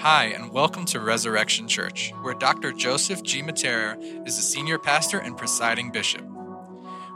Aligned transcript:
Hi, 0.00 0.26
and 0.26 0.52
welcome 0.52 0.84
to 0.86 1.00
Resurrection 1.00 1.66
Church, 1.66 2.12
where 2.22 2.34
Dr. 2.34 2.70
Joseph 2.70 3.20
G. 3.24 3.42
Mattera 3.42 3.98
is 4.28 4.36
the 4.36 4.42
senior 4.42 4.78
pastor 4.78 5.18
and 5.18 5.36
presiding 5.36 5.90
bishop. 5.90 6.24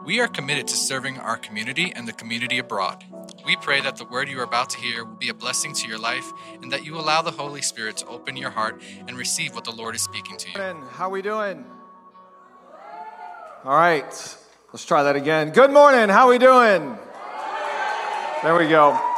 We 0.04 0.18
are 0.18 0.26
committed 0.26 0.66
to 0.66 0.74
serving 0.76 1.16
our 1.18 1.36
community 1.36 1.92
and 1.94 2.08
the 2.08 2.12
community 2.12 2.58
abroad. 2.58 3.04
We 3.46 3.54
pray 3.54 3.80
that 3.82 3.98
the 3.98 4.04
word 4.04 4.28
you 4.28 4.40
are 4.40 4.44
about 4.44 4.70
to 4.70 4.78
hear 4.78 5.04
will 5.04 5.14
be 5.14 5.28
a 5.28 5.34
blessing 5.34 5.74
to 5.74 5.86
your 5.86 5.98
life 5.98 6.28
and 6.60 6.72
that 6.72 6.84
you 6.84 6.96
allow 6.96 7.22
the 7.22 7.30
Holy 7.30 7.62
Spirit 7.62 7.98
to 7.98 8.06
open 8.08 8.36
your 8.36 8.50
heart 8.50 8.82
and 9.06 9.16
receive 9.16 9.54
what 9.54 9.62
the 9.62 9.70
Lord 9.70 9.94
is 9.94 10.02
speaking 10.02 10.36
to 10.38 10.50
you. 10.50 10.74
How 10.90 11.08
we 11.08 11.22
doing? 11.22 11.64
All 13.64 13.76
right, 13.76 14.02
let's 14.72 14.84
try 14.84 15.04
that 15.04 15.14
again. 15.14 15.50
Good 15.50 15.70
morning. 15.70 16.08
How 16.08 16.28
we 16.28 16.38
doing? 16.38 16.98
There 18.42 18.56
we 18.56 18.66
go. 18.66 19.11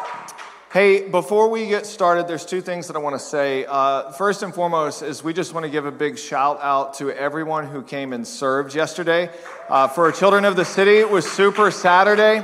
Hey, 0.75 1.09
before 1.09 1.51
we 1.51 1.69
get 1.69 1.87
started, 1.87 2.27
there's 2.27 2.45
two 2.45 2.61
things 2.61 2.89
that 2.89 2.97
I 2.97 2.99
want 2.99 3.15
to 3.15 3.25
say. 3.25 3.65
Uh, 3.65 4.11
first 4.11 4.43
and 4.43 4.53
foremost 4.53 5.03
is 5.03 5.23
we 5.23 5.33
just 5.33 5.55
want 5.55 5.63
to 5.63 5.71
give 5.71 5.87
a 5.87 5.93
big 5.93 6.19
shout 6.19 6.59
out 6.61 6.95
to 6.95 7.13
everyone 7.13 7.69
who 7.69 7.81
came 7.81 8.13
and 8.13 8.27
served 8.27 8.75
yesterday. 8.75 9.31
Uh, 9.69 9.87
for 9.87 10.11
Children 10.11 10.45
of 10.45 10.57
the 10.57 10.65
City, 10.65 10.97
it 10.97 11.09
was 11.09 11.31
Super 11.31 11.71
Saturday. 11.71 12.43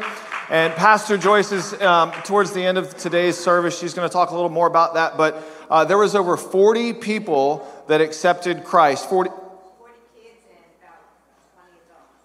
And 0.48 0.72
Pastor 0.74 1.18
Joyce 1.18 1.50
is, 1.50 1.72
um, 1.82 2.12
towards 2.22 2.52
the 2.52 2.64
end 2.64 2.78
of 2.78 2.96
today's 2.96 3.36
service, 3.36 3.76
she's 3.76 3.94
going 3.94 4.08
to 4.08 4.12
talk 4.12 4.30
a 4.30 4.34
little 4.36 4.48
more 4.48 4.68
about 4.68 4.94
that. 4.94 5.16
But 5.16 5.42
uh, 5.68 5.84
there 5.86 5.98
was 5.98 6.14
over 6.14 6.36
40 6.36 6.92
people 6.92 7.66
that 7.88 8.00
accepted 8.00 8.62
Christ. 8.62 9.10
40, 9.10 9.30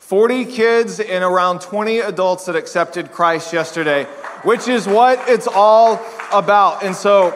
40 0.06 0.46
kids 0.46 1.00
and 1.00 1.24
around 1.24 1.62
20 1.62 1.98
adults 1.98 2.46
that 2.46 2.56
accepted 2.56 3.12
Christ 3.12 3.52
yesterday, 3.52 4.04
which 4.44 4.68
is 4.68 4.88
what 4.88 5.18
it's 5.28 5.48
all 5.48 6.00
about. 6.32 6.84
And 6.84 6.96
so 6.96 7.36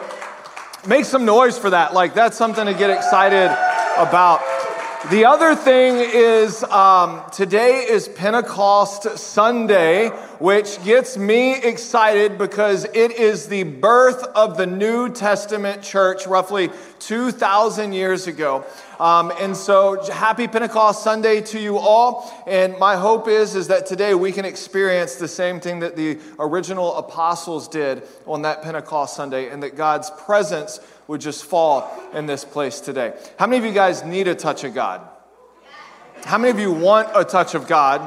make 0.86 1.04
some 1.04 1.24
noise 1.24 1.58
for 1.58 1.70
that. 1.70 1.94
Like, 1.94 2.14
that's 2.14 2.36
something 2.36 2.64
to 2.66 2.74
get 2.74 2.90
excited 2.90 3.50
about. 3.98 4.40
The 5.10 5.24
other 5.24 5.56
thing 5.56 5.96
is 5.96 6.62
um, 6.62 7.22
today 7.32 7.86
is 7.88 8.06
Pentecost 8.06 9.18
Sunday, 9.18 10.10
which 10.38 10.80
gets 10.84 11.16
me 11.16 11.60
excited 11.60 12.38
because 12.38 12.84
it 12.84 13.10
is 13.10 13.48
the 13.48 13.64
birth 13.64 14.22
of 14.36 14.56
the 14.56 14.66
New 14.66 15.08
Testament 15.08 15.82
church 15.82 16.24
roughly 16.24 16.70
2,000 17.00 17.94
years 17.94 18.28
ago. 18.28 18.64
Um, 19.00 19.32
and 19.40 19.56
so, 19.56 19.98
happy 20.12 20.46
Pentecost 20.46 21.02
Sunday 21.02 21.40
to 21.40 21.58
you 21.58 21.78
all. 21.78 22.30
And 22.46 22.78
my 22.78 22.96
hope 22.96 23.28
is, 23.28 23.54
is 23.54 23.68
that 23.68 23.86
today 23.86 24.14
we 24.14 24.30
can 24.30 24.44
experience 24.44 25.14
the 25.14 25.26
same 25.26 25.58
thing 25.58 25.78
that 25.78 25.96
the 25.96 26.18
original 26.38 26.94
apostles 26.96 27.66
did 27.66 28.02
on 28.26 28.42
that 28.42 28.60
Pentecost 28.62 29.16
Sunday, 29.16 29.48
and 29.48 29.62
that 29.62 29.74
God's 29.74 30.10
presence 30.10 30.80
would 31.08 31.22
just 31.22 31.46
fall 31.46 31.90
in 32.12 32.26
this 32.26 32.44
place 32.44 32.78
today. 32.78 33.14
How 33.38 33.46
many 33.46 33.56
of 33.56 33.64
you 33.64 33.72
guys 33.72 34.04
need 34.04 34.28
a 34.28 34.34
touch 34.34 34.64
of 34.64 34.74
God? 34.74 35.00
How 36.26 36.36
many 36.36 36.50
of 36.50 36.58
you 36.58 36.70
want 36.70 37.08
a 37.14 37.24
touch 37.24 37.54
of 37.54 37.66
God? 37.66 38.06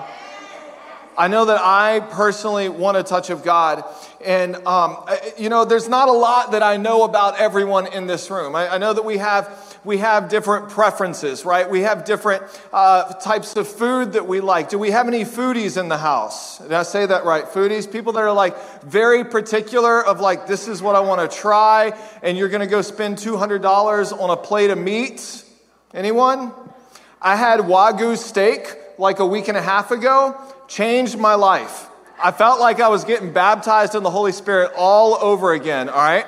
I 1.17 1.27
know 1.27 1.45
that 1.45 1.59
I 1.61 1.99
personally 1.99 2.69
want 2.69 2.97
a 2.97 3.03
touch 3.03 3.29
of 3.29 3.43
God. 3.43 3.83
And, 4.23 4.55
um, 4.67 4.97
you 5.37 5.49
know, 5.49 5.65
there's 5.65 5.87
not 5.87 6.09
a 6.09 6.13
lot 6.13 6.51
that 6.51 6.63
I 6.63 6.77
know 6.77 7.03
about 7.03 7.39
everyone 7.39 7.87
in 7.87 8.07
this 8.07 8.31
room. 8.31 8.55
I, 8.55 8.75
I 8.75 8.77
know 8.77 8.93
that 8.93 9.05
we 9.05 9.17
have, 9.17 9.72
we 9.85 9.97
have 9.97 10.29
different 10.29 10.69
preferences, 10.69 11.43
right? 11.45 11.69
We 11.69 11.81
have 11.81 12.05
different 12.05 12.43
uh, 12.71 13.13
types 13.15 13.55
of 13.55 13.67
food 13.67 14.13
that 14.13 14.27
we 14.27 14.39
like. 14.39 14.69
Do 14.69 14.79
we 14.79 14.91
have 14.91 15.07
any 15.07 15.25
foodies 15.25 15.79
in 15.79 15.89
the 15.89 15.97
house? 15.97 16.59
Did 16.59 16.71
I 16.71 16.83
say 16.83 17.05
that 17.05 17.25
right? 17.25 17.45
Foodies? 17.45 17.91
People 17.91 18.13
that 18.13 18.21
are 18.21 18.33
like 18.33 18.83
very 18.83 19.25
particular 19.25 20.03
of 20.03 20.19
like, 20.19 20.47
this 20.47 20.67
is 20.67 20.81
what 20.81 20.95
I 20.95 21.01
want 21.01 21.29
to 21.29 21.37
try, 21.37 21.97
and 22.21 22.37
you're 22.37 22.49
going 22.49 22.61
to 22.61 22.67
go 22.67 22.81
spend 22.81 23.17
$200 23.17 24.21
on 24.21 24.29
a 24.29 24.37
plate 24.37 24.69
of 24.69 24.77
meat. 24.77 25.43
Anyone? 25.93 26.53
I 27.21 27.35
had 27.35 27.59
Wagyu 27.61 28.17
steak 28.17 28.75
like 28.97 29.19
a 29.19 29.25
week 29.25 29.47
and 29.47 29.57
a 29.57 29.61
half 29.61 29.91
ago, 29.91 30.39
changed 30.67 31.17
my 31.17 31.35
life. 31.35 31.89
I 32.21 32.31
felt 32.31 32.59
like 32.59 32.79
I 32.79 32.87
was 32.87 33.03
getting 33.03 33.33
baptized 33.33 33.95
in 33.95 34.03
the 34.03 34.09
Holy 34.09 34.31
Spirit 34.31 34.71
all 34.77 35.15
over 35.15 35.51
again, 35.51 35.89
all 35.89 35.97
right? 35.97 36.25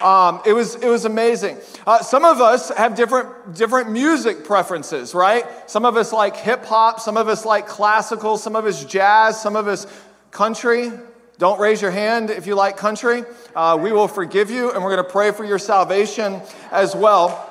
Um, 0.00 0.40
it, 0.46 0.52
was, 0.52 0.76
it 0.76 0.88
was 0.88 1.04
amazing. 1.04 1.58
Uh, 1.86 2.02
some 2.02 2.24
of 2.24 2.40
us 2.40 2.70
have 2.70 2.94
different, 2.94 3.54
different 3.54 3.90
music 3.90 4.44
preferences, 4.44 5.14
right? 5.14 5.44
Some 5.68 5.84
of 5.84 5.96
us 5.96 6.12
like 6.12 6.36
hip 6.36 6.64
hop, 6.64 7.00
some 7.00 7.16
of 7.16 7.28
us 7.28 7.44
like 7.44 7.66
classical, 7.66 8.38
some 8.38 8.56
of 8.56 8.64
us 8.64 8.84
jazz, 8.84 9.40
some 9.40 9.56
of 9.56 9.68
us 9.68 9.86
country. 10.30 10.90
Don't 11.38 11.60
raise 11.60 11.82
your 11.82 11.90
hand 11.90 12.30
if 12.30 12.46
you 12.46 12.54
like 12.54 12.76
country. 12.76 13.24
Uh, 13.54 13.78
we 13.80 13.92
will 13.92 14.08
forgive 14.08 14.50
you, 14.50 14.70
and 14.72 14.82
we're 14.82 14.94
going 14.94 15.04
to 15.04 15.10
pray 15.10 15.32
for 15.32 15.44
your 15.44 15.58
salvation 15.58 16.40
as 16.70 16.94
well 16.94 17.49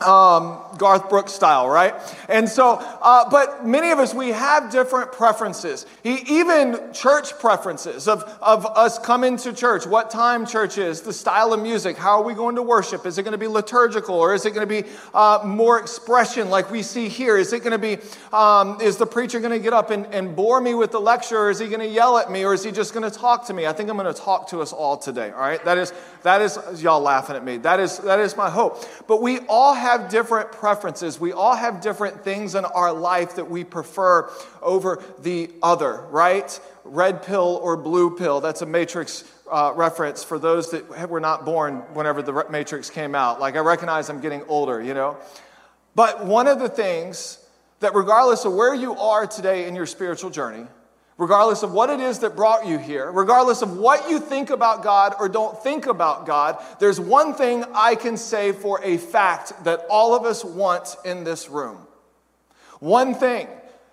um, 0.00 0.58
Garth 0.78 1.08
Brooks 1.10 1.32
style, 1.32 1.68
right? 1.68 1.94
And 2.28 2.48
so, 2.48 2.78
uh, 3.02 3.28
but 3.30 3.66
many 3.66 3.90
of 3.90 3.98
us, 3.98 4.14
we 4.14 4.30
have 4.30 4.70
different 4.70 5.12
preferences, 5.12 5.86
he, 6.02 6.14
even 6.40 6.92
church 6.92 7.38
preferences 7.38 8.08
of, 8.08 8.22
of 8.40 8.64
us 8.66 8.98
coming 8.98 9.36
to 9.38 9.52
church, 9.52 9.86
what 9.86 10.10
time 10.10 10.46
church 10.46 10.78
is, 10.78 11.02
the 11.02 11.12
style 11.12 11.52
of 11.52 11.60
music, 11.60 11.96
how 11.96 12.20
are 12.20 12.24
we 12.24 12.34
going 12.34 12.56
to 12.56 12.62
worship? 12.62 13.06
Is 13.06 13.18
it 13.18 13.22
going 13.22 13.32
to 13.32 13.38
be 13.38 13.48
liturgical 13.48 14.14
or 14.14 14.34
is 14.34 14.46
it 14.46 14.54
going 14.54 14.66
to 14.66 14.82
be 14.82 14.88
uh, 15.14 15.40
more 15.44 15.78
expression 15.78 16.50
like 16.50 16.70
we 16.70 16.82
see 16.82 17.08
here? 17.08 17.36
Is 17.36 17.52
it 17.52 17.60
going 17.60 17.72
to 17.72 17.78
be, 17.78 18.02
um, 18.32 18.80
is 18.80 18.96
the 18.96 19.06
preacher 19.06 19.40
going 19.40 19.52
to 19.52 19.58
get 19.58 19.72
up 19.72 19.90
and, 19.90 20.06
and 20.06 20.34
bore 20.34 20.60
me 20.60 20.74
with 20.74 20.92
the 20.92 21.00
lecture 21.00 21.38
or 21.38 21.50
is 21.50 21.58
he 21.58 21.68
going 21.68 21.80
to 21.80 21.88
yell 21.88 22.18
at 22.18 22.30
me 22.30 22.44
or 22.44 22.54
is 22.54 22.64
he 22.64 22.72
just 22.72 22.94
going 22.94 23.08
to 23.08 23.16
talk 23.16 23.46
to 23.46 23.54
me? 23.54 23.66
I 23.66 23.72
think 23.72 23.90
I'm 23.90 23.96
going 23.96 24.12
to 24.12 24.20
talk 24.20 24.48
to 24.48 24.60
us 24.60 24.72
all 24.72 24.96
today, 24.96 25.30
all 25.30 25.40
right? 25.40 25.62
That 25.64 25.78
is, 25.78 25.92
that 26.22 26.40
is, 26.40 26.58
y'all 26.82 27.00
laughing 27.00 27.36
at 27.36 27.44
me. 27.44 27.58
That 27.58 27.80
is, 27.80 27.98
that 27.98 28.20
is 28.20 28.36
my 28.36 28.48
hope. 28.48 28.84
But 29.06 29.20
we 29.20 29.40
all 29.48 29.74
have 29.82 30.08
different 30.08 30.50
preferences. 30.52 31.20
We 31.20 31.32
all 31.32 31.54
have 31.54 31.80
different 31.80 32.24
things 32.24 32.54
in 32.54 32.64
our 32.64 32.92
life 32.92 33.36
that 33.36 33.50
we 33.50 33.64
prefer 33.64 34.30
over 34.62 35.02
the 35.20 35.50
other, 35.62 36.06
right? 36.10 36.58
Red 36.84 37.22
pill 37.22 37.60
or 37.62 37.76
blue 37.76 38.16
pill. 38.16 38.40
That's 38.40 38.62
a 38.62 38.66
Matrix 38.66 39.24
uh, 39.50 39.72
reference 39.76 40.24
for 40.24 40.38
those 40.38 40.70
that 40.70 41.10
were 41.10 41.20
not 41.20 41.44
born 41.44 41.76
whenever 41.92 42.22
the 42.22 42.46
Matrix 42.48 42.88
came 42.88 43.14
out. 43.14 43.38
Like, 43.38 43.56
I 43.56 43.60
recognize 43.60 44.08
I'm 44.08 44.20
getting 44.20 44.42
older, 44.48 44.82
you 44.82 44.94
know? 44.94 45.18
But 45.94 46.24
one 46.24 46.48
of 46.48 46.58
the 46.58 46.70
things 46.70 47.38
that, 47.80 47.94
regardless 47.94 48.46
of 48.46 48.54
where 48.54 48.74
you 48.74 48.94
are 48.96 49.26
today 49.26 49.68
in 49.68 49.74
your 49.74 49.86
spiritual 49.86 50.30
journey, 50.30 50.66
regardless 51.18 51.62
of 51.62 51.72
what 51.72 51.90
it 51.90 52.00
is 52.00 52.20
that 52.20 52.36
brought 52.36 52.66
you 52.66 52.78
here, 52.78 53.10
regardless 53.10 53.62
of 53.62 53.76
what 53.76 54.08
you 54.08 54.18
think 54.18 54.50
about 54.50 54.82
God 54.82 55.14
or 55.18 55.28
don't 55.28 55.62
think 55.62 55.86
about 55.86 56.26
God, 56.26 56.62
there's 56.80 56.98
one 56.98 57.34
thing 57.34 57.64
I 57.74 57.94
can 57.94 58.16
say 58.16 58.52
for 58.52 58.80
a 58.82 58.96
fact 58.96 59.64
that 59.64 59.86
all 59.90 60.14
of 60.14 60.24
us 60.24 60.44
want 60.44 60.96
in 61.04 61.24
this 61.24 61.48
room. 61.48 61.78
One 62.80 63.14
thing. 63.14 63.46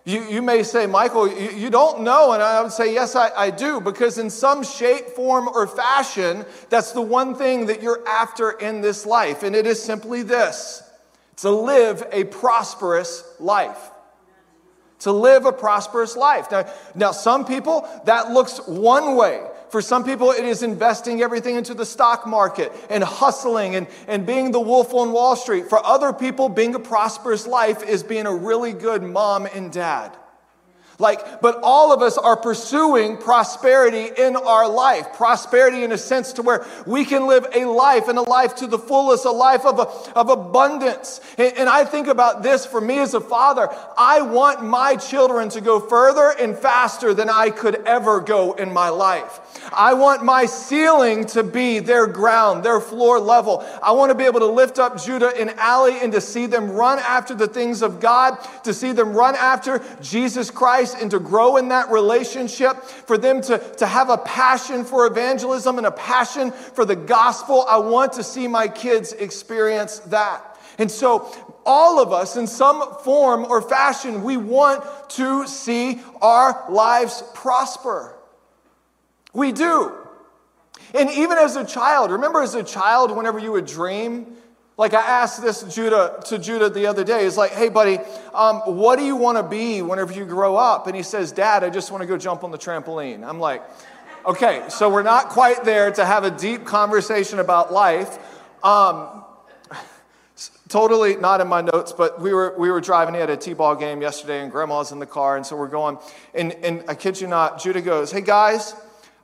You, 0.06 0.24
you 0.24 0.42
may 0.42 0.64
say, 0.64 0.88
Michael, 0.88 1.28
you, 1.28 1.52
you 1.52 1.70
don't 1.70 2.02
know. 2.02 2.32
And 2.32 2.42
I 2.42 2.64
would 2.64 2.72
say, 2.72 2.94
yes, 2.94 3.16
I, 3.16 3.30
I 3.36 3.52
do, 3.52 3.80
because 3.80 4.18
in 4.18 4.30
some 4.30 4.64
shape, 4.64 5.10
form, 5.10 5.48
or 5.48 5.68
fashion, 5.68 6.46
that's 6.70 6.94
the 6.94 7.02
one 7.02 7.36
thing 7.36 7.68
that 7.68 7.84
you're 7.84 8.08
after 8.08 8.52
in 8.52 8.82
this 8.82 9.06
life. 9.06 9.44
And 9.44 9.56
it 9.56 9.68
is 9.68 9.84
simply 9.84 10.24
this 10.24 10.82
to 11.38 11.52
live 11.52 12.04
a 12.12 12.24
prosperous 12.24 13.24
life 13.40 13.92
to 15.00 15.12
live 15.12 15.46
a 15.46 15.52
prosperous 15.52 16.16
life. 16.16 16.52
Now, 16.52 16.66
now, 16.96 17.12
some 17.12 17.46
people, 17.46 17.88
that 18.06 18.32
looks 18.32 18.60
one 18.68 19.16
way. 19.16 19.46
For 19.70 19.82
some 19.82 20.04
people, 20.04 20.32
it 20.32 20.46
is 20.46 20.64
investing 20.64 21.22
everything 21.22 21.56
into 21.56 21.74
the 21.74 21.86
stock 21.86 22.26
market 22.26 22.72
and 22.90 23.04
hustling 23.04 23.76
and, 23.76 23.88
and 24.08 24.26
being 24.26 24.52
the 24.52 24.60
wolf 24.60 24.94
on 24.94 25.12
Wall 25.12 25.36
Street. 25.36 25.70
For 25.70 25.84
other 25.86 26.12
people, 26.12 26.50
being 26.50 26.74
a 26.76 26.80
prosperous 26.80 27.46
life 27.46 27.84
is 27.84 28.02
being 28.04 28.26
a 28.26 28.34
really 28.34 28.74
good 28.74 29.04
mom 29.04 29.46
and 29.46 29.72
dad. 29.72 30.16
Like, 31.00 31.40
but 31.40 31.62
all 31.64 31.94
of 31.94 32.02
us 32.02 32.18
are 32.18 32.36
pursuing 32.36 33.16
prosperity 33.16 34.12
in 34.22 34.36
our 34.36 34.68
life. 34.68 35.14
Prosperity 35.14 35.86
in 35.86 35.94
a 35.94 35.98
sense 35.98 36.34
to 36.34 36.42
where 36.42 36.66
we 36.86 37.06
can 37.06 37.26
live 37.26 37.48
a 37.56 37.64
life 37.64 38.10
and 38.10 38.18
a 38.18 38.22
life 38.22 38.56
to 38.58 38.68
the 38.68 38.78
fullest, 38.78 39.24
a 39.24 39.32
life 39.32 39.66
of, 39.66 39.80
a, 39.80 40.18
of 40.18 40.30
abundance. 40.30 41.22
And, 41.38 41.58
and 41.58 41.70
I 41.70 41.86
think 41.86 42.08
about 42.08 42.44
this 42.44 42.66
for 42.66 42.82
me 42.82 43.00
as 43.00 43.14
a 43.14 43.22
father. 43.22 43.70
I 43.98 44.22
want 44.24 44.62
my 44.62 44.98
children 44.98 45.48
to 45.50 45.62
go 45.62 45.80
further 45.80 46.36
and 46.38 46.58
faster 46.58 47.14
than 47.14 47.30
I 47.30 47.50
could 47.50 47.76
ever 47.86 48.20
go 48.20 48.52
in 48.54 48.74
my 48.74 48.90
life. 48.90 49.40
I 49.72 49.94
want 49.94 50.26
my 50.26 50.48
ceiling 50.48 51.26
to 51.28 51.44
be 51.44 51.80
their 51.80 52.08
ground, 52.08 52.66
their 52.66 52.82
floor 52.82 53.22
level. 53.22 53.66
I 53.82 53.94
want 53.94 54.10
to 54.10 54.16
be 54.16 54.26
able 54.26 54.42
to 54.42 54.48
lift 54.48 54.80
up 54.80 55.02
Judah 55.02 55.32
and 55.38 55.52
Allie 55.52 56.00
and 56.02 56.12
to 56.12 56.20
see 56.20 56.46
them 56.46 56.72
run 56.72 57.00
after 57.00 57.34
the 57.34 57.48
things 57.48 57.82
of 57.82 58.02
God, 58.02 58.38
to 58.66 58.74
see 58.74 58.92
them 58.92 59.14
run 59.14 59.36
after 59.36 59.82
Jesus 60.02 60.52
Christ 60.52 60.89
Christ 60.90 61.02
and 61.02 61.12
to 61.12 61.20
grow 61.20 61.58
in 61.58 61.70
that 61.70 61.90
relationship, 61.90 62.82
for 62.84 63.18
them 63.18 63.42
to, 63.42 63.58
to 63.78 63.86
have 63.86 64.10
a 64.10 64.18
passion 64.18 64.84
for 64.84 65.06
evangelism 65.06 65.78
and 65.78 65.88
a 65.88 65.92
passion 65.92 66.52
for 66.52 66.86
the 66.86 66.96
gospel. 66.96 67.66
I 67.68 67.78
want 67.78 68.14
to 68.14 68.24
see 68.24 68.48
my 68.48 68.68
kids 68.68 69.14
experience 69.14 70.00
that. 70.00 70.46
And 70.78 70.90
so, 70.90 71.28
all 71.66 72.00
of 72.02 72.14
us, 72.14 72.38
in 72.38 72.48
some 72.48 73.00
form 73.04 73.46
or 73.46 73.62
fashion, 73.62 74.24
we 74.24 74.38
want 74.38 74.84
to 75.12 75.46
see 75.46 76.00
our 76.22 76.66
lives 76.70 77.22
prosper. 77.34 78.16
We 79.34 79.52
do. 79.52 79.94
And 80.96 81.10
even 81.12 81.38
as 81.38 81.56
a 81.56 81.66
child, 81.66 82.12
remember 82.12 82.42
as 82.42 82.56
a 82.56 82.64
child, 82.64 83.16
whenever 83.16 83.38
you 83.38 83.52
would 83.52 83.68
dream, 83.68 84.38
Like 84.80 84.94
I 84.94 85.02
asked 85.02 85.42
this 85.42 85.62
Judah 85.64 86.22
to 86.28 86.40
Judah 86.40 86.70
the 86.70 86.86
other 86.86 87.04
day. 87.04 87.26
He's 87.26 87.36
like, 87.36 87.52
"Hey, 87.52 87.68
buddy, 87.68 88.00
um, 88.34 88.62
what 88.62 88.98
do 88.98 89.04
you 89.04 89.18
want 89.18 89.38
to 89.38 89.44
be 89.44 89.82
whenever 89.82 90.14
you 90.14 90.24
grow 90.24 90.56
up?" 90.56 90.88
And 90.88 90.96
he 90.96 91.04
says, 91.04 91.34
"Dad, 91.34 91.66
I 91.66 91.70
just 91.70 91.92
want 91.92 92.02
to 92.02 92.08
go 92.08 92.16
jump 92.16 92.46
on 92.46 92.52
the 92.52 92.58
trampoline." 92.58 93.28
I'm 93.28 93.42
like, 93.42 93.62
"Okay, 94.26 94.64
so 94.70 94.90
we're 94.90 95.04
not 95.04 95.28
quite 95.28 95.66
there 95.66 95.92
to 95.92 96.06
have 96.06 96.24
a 96.24 96.32
deep 96.32 96.64
conversation 96.64 97.40
about 97.40 97.74
life." 97.74 98.20
Um, 98.64 99.26
totally 100.70 101.18
not 101.18 101.42
in 101.42 101.50
my 101.50 101.60
notes, 101.60 101.92
but 101.92 102.22
we 102.22 102.34
were, 102.34 102.56
we 102.58 102.72
were 102.72 102.80
driving. 102.80 103.16
He 103.16 103.20
had 103.20 103.30
a 103.30 103.36
T-ball 103.36 103.76
game 103.76 104.02
yesterday, 104.02 104.42
and 104.42 104.50
Grandma's 104.50 104.94
in 104.94 105.00
the 105.00 105.06
car, 105.06 105.36
and 105.36 105.46
so 105.46 105.58
we're 105.58 105.68
going. 105.68 105.98
And, 106.34 106.54
and 106.64 106.86
I 106.88 106.96
kid 106.96 107.20
you 107.20 107.28
not, 107.28 107.62
Judah 107.62 107.82
goes, 107.82 108.14
"Hey 108.14 108.22
guys, 108.22 108.74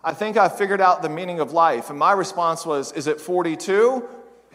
I 0.03 0.13
think 0.13 0.35
I 0.35 0.49
figured 0.49 0.81
out 0.81 1.01
the 1.01 1.07
meaning 1.07 1.39
of 1.39 1.53
life." 1.53 1.89
And 1.89 1.97
my 1.97 2.11
response 2.11 2.65
was, 2.65 2.91
"Is 2.91 3.07
it 3.07 3.21
42?" 3.21 4.05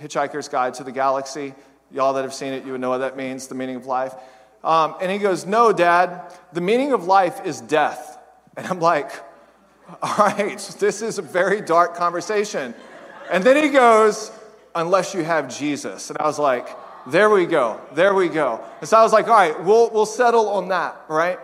Hitchhiker's 0.00 0.48
Guide 0.48 0.74
to 0.74 0.84
the 0.84 0.92
Galaxy. 0.92 1.54
Y'all 1.90 2.12
that 2.14 2.22
have 2.22 2.34
seen 2.34 2.52
it, 2.52 2.64
you 2.64 2.72
would 2.72 2.80
know 2.80 2.90
what 2.90 2.98
that 2.98 3.16
means, 3.16 3.48
the 3.48 3.54
meaning 3.54 3.76
of 3.76 3.86
life. 3.86 4.14
Um, 4.62 4.94
and 5.00 5.10
he 5.10 5.18
goes, 5.18 5.46
No, 5.46 5.72
Dad, 5.72 6.32
the 6.52 6.60
meaning 6.60 6.92
of 6.92 7.04
life 7.04 7.44
is 7.44 7.60
death. 7.60 8.18
And 8.56 8.66
I'm 8.66 8.80
like, 8.80 9.12
All 10.02 10.14
right, 10.18 10.58
this 10.78 11.02
is 11.02 11.18
a 11.18 11.22
very 11.22 11.60
dark 11.60 11.94
conversation. 11.94 12.74
And 13.30 13.44
then 13.44 13.62
he 13.62 13.70
goes, 13.70 14.30
Unless 14.74 15.14
you 15.14 15.24
have 15.24 15.54
Jesus. 15.54 16.10
And 16.10 16.18
I 16.18 16.24
was 16.24 16.38
like, 16.38 16.68
There 17.06 17.30
we 17.30 17.46
go, 17.46 17.80
there 17.94 18.14
we 18.14 18.28
go. 18.28 18.62
And 18.80 18.88
so 18.88 18.98
I 18.98 19.02
was 19.02 19.12
like, 19.12 19.28
All 19.28 19.34
right, 19.34 19.62
we'll, 19.64 19.90
we'll 19.90 20.06
settle 20.06 20.48
on 20.50 20.68
that, 20.68 21.00
right? 21.08 21.38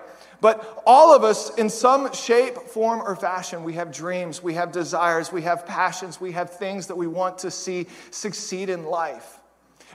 But 0.47 0.81
all 0.87 1.13
of 1.13 1.25
us, 1.25 1.53
in 1.57 1.69
some 1.69 2.13
shape, 2.13 2.55
form, 2.55 3.01
or 3.01 3.17
fashion, 3.17 3.65
we 3.65 3.73
have 3.73 3.91
dreams, 3.91 4.41
we 4.41 4.55
have 4.55 4.71
desires, 4.71 5.33
we 5.33 5.43
have 5.43 5.67
passions, 5.67 6.21
we 6.21 6.31
have 6.31 6.51
things 6.51 6.87
that 6.87 6.95
we 6.95 7.09
want 7.09 7.39
to 7.39 7.51
see 7.51 7.89
succeed 8.13 8.71
in 8.71 8.85
life. 8.85 9.36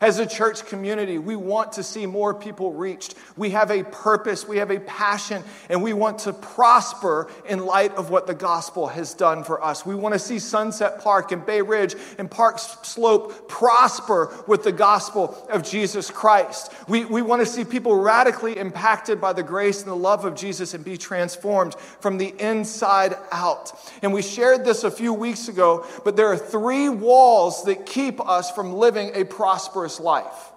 As 0.01 0.17
a 0.17 0.25
church 0.25 0.65
community, 0.65 1.19
we 1.19 1.35
want 1.35 1.73
to 1.73 1.83
see 1.83 2.07
more 2.07 2.33
people 2.33 2.73
reached. 2.73 3.13
We 3.37 3.51
have 3.51 3.69
a 3.69 3.83
purpose, 3.83 4.47
we 4.47 4.57
have 4.57 4.71
a 4.71 4.79
passion, 4.79 5.43
and 5.69 5.83
we 5.83 5.93
want 5.93 6.17
to 6.21 6.33
prosper 6.33 7.29
in 7.47 7.63
light 7.63 7.93
of 7.93 8.09
what 8.09 8.25
the 8.25 8.33
gospel 8.33 8.87
has 8.87 9.13
done 9.13 9.43
for 9.43 9.63
us. 9.63 9.85
We 9.85 9.93
want 9.93 10.13
to 10.13 10.19
see 10.19 10.39
Sunset 10.39 11.01
Park 11.01 11.31
and 11.31 11.45
Bay 11.45 11.61
Ridge 11.61 11.95
and 12.17 12.31
Park 12.31 12.57
Slope 12.57 13.47
prosper 13.47 14.33
with 14.47 14.63
the 14.63 14.71
gospel 14.71 15.37
of 15.51 15.61
Jesus 15.61 16.09
Christ. 16.09 16.73
We, 16.87 17.05
we 17.05 17.21
want 17.21 17.43
to 17.43 17.45
see 17.45 17.63
people 17.63 17.95
radically 17.95 18.57
impacted 18.57 19.21
by 19.21 19.33
the 19.33 19.43
grace 19.43 19.81
and 19.83 19.91
the 19.91 19.95
love 19.95 20.25
of 20.25 20.33
Jesus 20.33 20.73
and 20.73 20.83
be 20.83 20.97
transformed 20.97 21.75
from 21.99 22.17
the 22.17 22.33
inside 22.39 23.13
out. 23.31 23.71
And 24.01 24.13
we 24.13 24.23
shared 24.23 24.65
this 24.65 24.83
a 24.83 24.89
few 24.89 25.13
weeks 25.13 25.47
ago, 25.47 25.85
but 26.03 26.15
there 26.15 26.27
are 26.27 26.37
three 26.37 26.89
walls 26.89 27.65
that 27.65 27.85
keep 27.85 28.19
us 28.19 28.49
from 28.49 28.73
living 28.73 29.11
a 29.13 29.25
prosperous 29.25 29.90
life. 29.99 30.51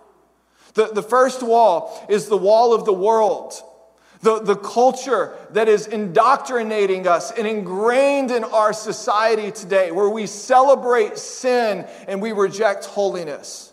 The, 0.74 0.86
the 0.86 1.02
first 1.02 1.42
wall 1.42 2.04
is 2.08 2.28
the 2.28 2.36
wall 2.36 2.74
of 2.74 2.84
the 2.84 2.92
world, 2.92 3.54
the, 4.22 4.40
the 4.40 4.56
culture 4.56 5.36
that 5.50 5.68
is 5.68 5.86
indoctrinating 5.86 7.06
us 7.06 7.30
and 7.30 7.46
ingrained 7.46 8.30
in 8.30 8.42
our 8.44 8.72
society 8.72 9.52
today, 9.52 9.90
where 9.90 10.08
we 10.08 10.26
celebrate 10.26 11.18
sin 11.18 11.86
and 12.08 12.22
we 12.22 12.32
reject 12.32 12.86
holiness. 12.86 13.72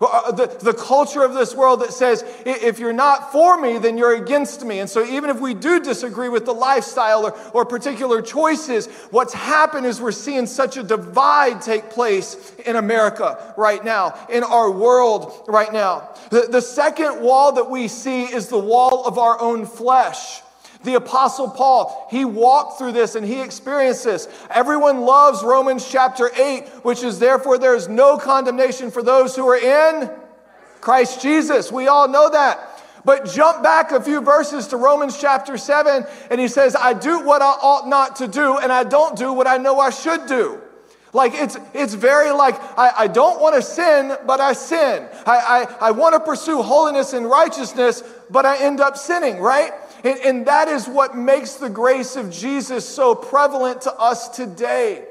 Uh, 0.00 0.32
the, 0.32 0.46
the 0.62 0.72
culture 0.72 1.22
of 1.22 1.34
this 1.34 1.54
world 1.54 1.82
that 1.82 1.92
says, 1.92 2.24
if 2.46 2.78
you're 2.78 2.90
not 2.90 3.32
for 3.32 3.60
me, 3.60 3.76
then 3.76 3.98
you're 3.98 4.14
against 4.14 4.64
me. 4.64 4.78
And 4.78 4.88
so, 4.88 5.04
even 5.04 5.28
if 5.28 5.40
we 5.40 5.52
do 5.52 5.78
disagree 5.78 6.30
with 6.30 6.46
the 6.46 6.54
lifestyle 6.54 7.26
or, 7.26 7.38
or 7.52 7.66
particular 7.66 8.22
choices, 8.22 8.86
what's 9.10 9.34
happened 9.34 9.84
is 9.84 10.00
we're 10.00 10.12
seeing 10.12 10.46
such 10.46 10.78
a 10.78 10.82
divide 10.82 11.60
take 11.60 11.90
place 11.90 12.54
in 12.64 12.76
America 12.76 13.52
right 13.58 13.84
now, 13.84 14.14
in 14.30 14.42
our 14.42 14.70
world 14.70 15.44
right 15.48 15.72
now. 15.72 16.08
The, 16.30 16.48
the 16.50 16.62
second 16.62 17.20
wall 17.20 17.52
that 17.52 17.68
we 17.68 17.86
see 17.86 18.22
is 18.22 18.48
the 18.48 18.58
wall 18.58 19.04
of 19.06 19.18
our 19.18 19.38
own 19.38 19.66
flesh. 19.66 20.40
The 20.82 20.94
Apostle 20.94 21.50
Paul, 21.50 22.08
he 22.10 22.24
walked 22.24 22.78
through 22.78 22.92
this 22.92 23.14
and 23.14 23.26
he 23.26 23.40
experienced 23.42 24.04
this. 24.04 24.28
Everyone 24.48 25.02
loves 25.02 25.42
Romans 25.42 25.86
chapter 25.86 26.30
8, 26.34 26.68
which 26.82 27.02
is 27.02 27.18
therefore 27.18 27.58
there 27.58 27.74
is 27.74 27.88
no 27.88 28.16
condemnation 28.16 28.90
for 28.90 29.02
those 29.02 29.36
who 29.36 29.46
are 29.46 29.58
in 29.58 30.10
Christ 30.80 31.20
Jesus. 31.20 31.70
We 31.70 31.88
all 31.88 32.08
know 32.08 32.30
that. 32.30 32.66
But 33.04 33.26
jump 33.26 33.62
back 33.62 33.92
a 33.92 34.00
few 34.00 34.20
verses 34.20 34.68
to 34.68 34.76
Romans 34.76 35.18
chapter 35.18 35.56
7, 35.56 36.04
and 36.30 36.40
he 36.40 36.48
says, 36.48 36.76
I 36.76 36.92
do 36.92 37.20
what 37.20 37.40
I 37.40 37.46
ought 37.46 37.88
not 37.88 38.16
to 38.16 38.28
do, 38.28 38.58
and 38.58 38.70
I 38.70 38.84
don't 38.84 39.16
do 39.16 39.32
what 39.32 39.46
I 39.46 39.56
know 39.56 39.80
I 39.80 39.90
should 39.90 40.26
do. 40.26 40.60
Like 41.12 41.32
it's, 41.34 41.56
it's 41.74 41.94
very 41.94 42.30
like, 42.30 42.54
I, 42.78 42.92
I 42.98 43.06
don't 43.08 43.40
want 43.40 43.56
to 43.56 43.62
sin, 43.62 44.16
but 44.26 44.40
I 44.40 44.52
sin. 44.52 45.08
I, 45.26 45.66
I, 45.80 45.88
I 45.88 45.90
want 45.90 46.14
to 46.14 46.20
pursue 46.20 46.62
holiness 46.62 47.12
and 47.12 47.28
righteousness, 47.28 48.04
but 48.30 48.46
I 48.46 48.62
end 48.62 48.80
up 48.80 48.96
sinning, 48.96 49.40
right? 49.40 49.72
And, 50.04 50.18
and 50.20 50.46
that 50.46 50.68
is 50.68 50.86
what 50.88 51.16
makes 51.16 51.54
the 51.54 51.70
grace 51.70 52.16
of 52.16 52.30
Jesus 52.30 52.88
so 52.88 53.14
prevalent 53.14 53.82
to 53.82 53.92
us 53.94 54.28
today. 54.28 55.04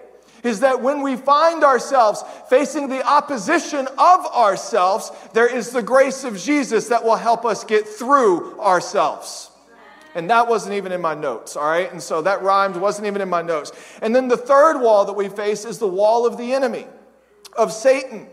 Is 0.44 0.62
that 0.62 0.82
when 0.82 1.02
we 1.02 1.18
find 1.18 1.66
ourselves 1.66 2.24
facing 2.50 2.88
the 2.88 3.06
opposition 3.06 3.88
of 3.98 4.26
ourselves, 4.28 5.12
there 5.34 5.54
is 5.54 5.72
the 5.72 5.82
grace 5.82 6.24
of 6.24 6.38
Jesus 6.38 6.88
that 6.88 7.04
will 7.04 7.18
help 7.18 7.46
us 7.46 7.66
get 7.66 7.86
through 7.86 8.58
ourselves. 8.60 9.52
And 10.16 10.30
that 10.30 10.48
wasn't 10.48 10.76
even 10.76 10.92
in 10.92 11.02
my 11.02 11.14
notes, 11.14 11.56
all 11.56 11.70
right? 11.70 11.92
And 11.92 12.02
so 12.02 12.22
that 12.22 12.42
rhymed, 12.42 12.78
wasn't 12.78 13.08
even 13.08 13.22
in 13.22 13.30
my 13.30 13.42
notes. 13.42 13.72
And 14.02 14.16
then 14.16 14.28
the 14.28 14.38
third 14.38 14.80
wall 14.80 15.06
that 15.06 15.14
we 15.14 15.30
face 15.30 15.66
is 15.66 15.78
the 15.78 15.88
wall 15.88 16.26
of 16.26 16.38
the 16.38 16.54
enemy, 16.54 16.88
of 17.58 17.72
Satan. 17.72 18.28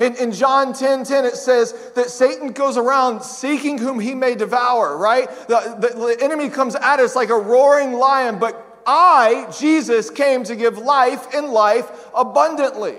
In, 0.00 0.14
in 0.16 0.32
John 0.32 0.72
10 0.72 1.04
10, 1.04 1.24
it 1.24 1.36
says 1.36 1.74
that 1.94 2.10
Satan 2.10 2.52
goes 2.52 2.76
around 2.76 3.22
seeking 3.22 3.78
whom 3.78 3.98
he 3.98 4.14
may 4.14 4.34
devour, 4.34 4.96
right? 4.96 5.28
The, 5.48 5.76
the, 5.78 6.16
the 6.16 6.24
enemy 6.24 6.50
comes 6.50 6.74
at 6.76 7.00
us 7.00 7.16
like 7.16 7.30
a 7.30 7.38
roaring 7.38 7.94
lion, 7.94 8.38
but 8.38 8.82
I, 8.86 9.52
Jesus, 9.58 10.08
came 10.08 10.44
to 10.44 10.56
give 10.56 10.78
life 10.78 11.34
and 11.34 11.48
life 11.48 11.90
abundantly. 12.14 12.96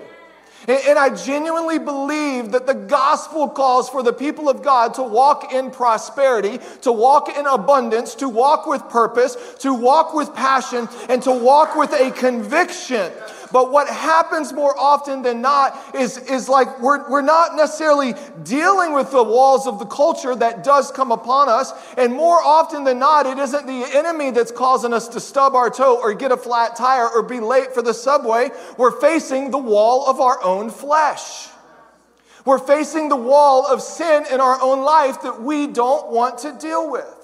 And 0.68 0.98
I 0.98 1.14
genuinely 1.16 1.78
believe 1.78 2.52
that 2.52 2.66
the 2.66 2.74
gospel 2.74 3.48
calls 3.48 3.88
for 3.88 4.02
the 4.02 4.12
people 4.12 4.48
of 4.48 4.62
God 4.62 4.94
to 4.94 5.02
walk 5.02 5.54
in 5.54 5.70
prosperity, 5.70 6.60
to 6.82 6.92
walk 6.92 7.34
in 7.34 7.46
abundance, 7.46 8.14
to 8.16 8.28
walk 8.28 8.66
with 8.66 8.86
purpose, 8.90 9.36
to 9.60 9.72
walk 9.72 10.12
with 10.12 10.34
passion, 10.34 10.86
and 11.08 11.22
to 11.22 11.32
walk 11.32 11.76
with 11.76 11.92
a 11.94 12.10
conviction 12.10 13.10
but 13.52 13.72
what 13.72 13.88
happens 13.88 14.52
more 14.52 14.78
often 14.78 15.22
than 15.22 15.40
not 15.40 15.94
is, 15.94 16.18
is 16.18 16.48
like 16.48 16.80
we're, 16.80 17.08
we're 17.10 17.20
not 17.20 17.56
necessarily 17.56 18.14
dealing 18.44 18.92
with 18.92 19.10
the 19.10 19.22
walls 19.22 19.66
of 19.66 19.78
the 19.78 19.86
culture 19.86 20.34
that 20.36 20.62
does 20.62 20.92
come 20.92 21.10
upon 21.10 21.48
us. 21.48 21.72
And 21.98 22.12
more 22.12 22.38
often 22.38 22.84
than 22.84 22.98
not, 22.98 23.26
it 23.26 23.38
isn't 23.38 23.66
the 23.66 23.96
enemy 23.96 24.30
that's 24.30 24.52
causing 24.52 24.92
us 24.92 25.08
to 25.08 25.20
stub 25.20 25.54
our 25.54 25.68
toe 25.68 25.98
or 26.00 26.14
get 26.14 26.30
a 26.30 26.36
flat 26.36 26.76
tire 26.76 27.08
or 27.08 27.22
be 27.22 27.40
late 27.40 27.74
for 27.74 27.82
the 27.82 27.94
subway. 27.94 28.50
We're 28.78 29.00
facing 29.00 29.50
the 29.50 29.58
wall 29.58 30.08
of 30.08 30.20
our 30.20 30.42
own 30.44 30.70
flesh. 30.70 31.48
We're 32.44 32.58
facing 32.58 33.08
the 33.08 33.16
wall 33.16 33.66
of 33.66 33.82
sin 33.82 34.24
in 34.32 34.40
our 34.40 34.60
own 34.62 34.82
life 34.82 35.22
that 35.22 35.42
we 35.42 35.66
don't 35.66 36.10
want 36.12 36.38
to 36.38 36.56
deal 36.58 36.90
with. 36.90 37.16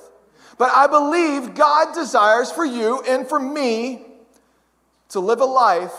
But 0.58 0.70
I 0.74 0.86
believe 0.86 1.54
God 1.54 1.94
desires 1.94 2.50
for 2.50 2.64
you 2.64 3.02
and 3.06 3.28
for 3.28 3.38
me 3.38 4.04
to 5.10 5.20
live 5.20 5.40
a 5.40 5.46
life 5.46 5.92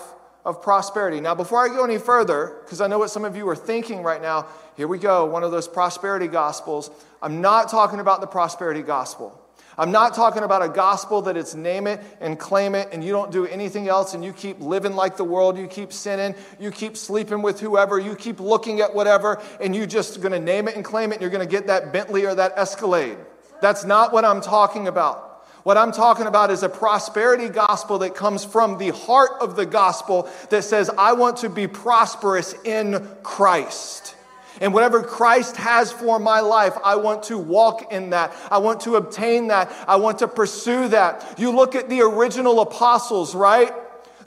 of 0.48 0.62
prosperity. 0.62 1.20
Now, 1.20 1.36
before 1.36 1.63
I 1.63 1.68
go 1.68 1.84
any 1.84 1.98
further, 1.98 2.62
because 2.63 2.80
I 2.80 2.88
know 2.88 2.98
what 2.98 3.10
some 3.10 3.25
of 3.25 3.36
you 3.36 3.48
are 3.50 3.56
thinking 3.56 4.01
right 4.01 4.22
now, 4.22 4.48
here 4.77 4.88
we 4.88 4.98
go, 4.98 5.25
one 5.25 5.44
of 5.44 5.51
those 5.51 5.68
prosperity 5.68 6.27
gospels. 6.27 6.89
I'm 7.22 7.42
not 7.42 7.70
talking 7.70 8.00
about 8.00 8.22
the 8.22 8.27
prosperity 8.27 8.82
gospel. 8.82 9.38
I'm 9.77 9.92
not 9.92 10.16
talking 10.16 10.44
about 10.44 10.63
a 10.63 10.70
gospel 10.70 11.22
that 11.24 11.36
it's 11.36 11.54
name 11.54 11.86
it 11.86 12.01
and 12.22 12.39
claim 12.39 12.75
it 12.75 12.88
and 12.94 13.04
you 13.04 13.12
don't 13.12 13.30
do 13.30 13.46
anything 13.46 13.89
else 13.89 14.13
and 14.13 14.24
you 14.24 14.32
keep 14.32 14.62
living 14.62 14.96
like 14.96 15.18
the 15.18 15.25
world, 15.25 15.58
you 15.58 15.68
keep 15.68 15.92
sinning, 15.92 16.34
you 16.60 16.72
keep 16.72 16.96
sleeping 16.96 17.42
with 17.42 17.60
whoever, 17.60 18.00
you 18.00 18.16
keep 18.16 18.39
looking 18.39 18.80
at 18.80 18.96
whatever, 18.96 19.42
and 19.60 19.75
you 19.75 19.86
just 19.86 20.22
gonna 20.22 20.39
name 20.39 20.70
it 20.70 20.75
and 20.77 20.86
claim 20.86 21.12
it 21.12 21.16
and 21.16 21.22
you're 21.22 21.30
gonna 21.30 21.46
get 21.46 21.68
that 21.68 21.92
Bentley 21.92 22.25
or 22.25 22.34
that 22.34 22.54
Escalade. 22.56 23.18
That's 23.62 23.84
not 23.84 24.13
what 24.13 24.24
I'm 24.24 24.39
talking 24.39 24.88
about. 24.88 25.26
What 25.67 25.75
I'm 25.75 25.91
talking 25.91 26.27
about 26.27 26.50
is 26.50 26.63
a 26.63 26.69
prosperity 26.69 27.50
gospel 27.50 27.97
that 27.97 28.15
comes 28.15 28.45
from 28.45 28.77
the 28.77 28.91
heart 28.91 29.31
of 29.41 29.57
the 29.57 29.65
gospel 29.65 30.29
that 30.50 30.63
says, 30.63 30.89
I 30.97 31.12
want 31.12 31.36
to 31.39 31.50
be 31.50 31.67
prosperous 31.67 32.55
in 32.63 33.05
Christ. 33.21 34.15
And 34.62 34.74
whatever 34.74 35.03
Christ 35.03 35.57
has 35.57 35.91
for 35.91 36.19
my 36.19 36.39
life, 36.39 36.77
I 36.86 36.95
want 36.95 37.24
to 37.24 37.38
walk 37.38 37.91
in 37.91 38.12
that. 38.12 38.33
I 38.50 38.59
want 38.59 38.79
to 38.83 38.95
obtain 38.95 39.47
that. 39.47 39.69
I 39.89 39.97
want 39.97 40.19
to 40.19 40.29
pursue 40.29 40.88
that. 40.88 41.38
You 41.38 41.51
look 41.51 41.75
at 41.75 41.89
the 41.89 42.00
original 42.00 42.62
apostles, 42.62 43.36
right? 43.36 43.74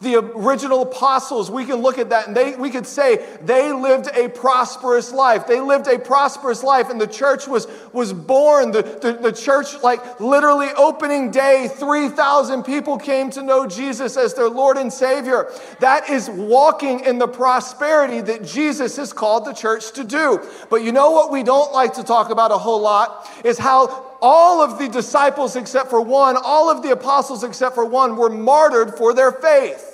The 0.02 0.16
original 0.16 0.80
apostles, 0.80 1.50
we 1.50 1.66
can 1.66 1.76
look 1.76 1.98
at 1.98 2.08
that 2.08 2.26
and 2.26 2.34
they, 2.34 2.56
we 2.56 2.70
could 2.70 2.86
say 2.86 3.22
they 3.42 3.70
lived 3.70 4.08
a 4.14 4.30
prosperous 4.30 5.12
life. 5.12 5.46
They 5.46 5.60
lived 5.60 5.88
a 5.88 5.98
prosperous 5.98 6.62
life, 6.62 6.88
and 6.88 6.98
the 6.98 7.06
church 7.06 7.46
was, 7.46 7.66
was 7.92 8.14
born. 8.14 8.70
The, 8.70 8.80
the, 8.80 9.12
the 9.20 9.32
church, 9.32 9.82
like 9.82 10.18
literally 10.18 10.68
opening 10.74 11.30
day, 11.30 11.68
3,000 11.70 12.62
people 12.62 12.96
came 12.96 13.28
to 13.32 13.42
know 13.42 13.66
Jesus 13.66 14.16
as 14.16 14.32
their 14.32 14.48
Lord 14.48 14.78
and 14.78 14.90
Savior. 14.90 15.52
That 15.80 16.08
is 16.08 16.30
walking 16.30 17.00
in 17.00 17.18
the 17.18 17.28
prosperity 17.28 18.22
that 18.22 18.42
Jesus 18.42 18.96
has 18.96 19.12
called 19.12 19.44
the 19.44 19.52
church 19.52 19.92
to 19.92 20.04
do. 20.04 20.40
But 20.70 20.82
you 20.82 20.92
know 20.92 21.10
what 21.10 21.30
we 21.30 21.42
don't 21.42 21.74
like 21.74 21.92
to 21.94 22.04
talk 22.04 22.30
about 22.30 22.52
a 22.52 22.58
whole 22.58 22.80
lot 22.80 23.28
is 23.44 23.58
how 23.58 24.16
all 24.22 24.62
of 24.62 24.78
the 24.78 24.88
disciples 24.88 25.56
except 25.56 25.90
for 25.90 26.00
one, 26.00 26.36
all 26.42 26.70
of 26.70 26.82
the 26.82 26.90
apostles 26.90 27.44
except 27.44 27.74
for 27.74 27.84
one, 27.84 28.16
were 28.16 28.30
martyred 28.30 28.96
for 28.96 29.12
their 29.12 29.32
faith. 29.32 29.89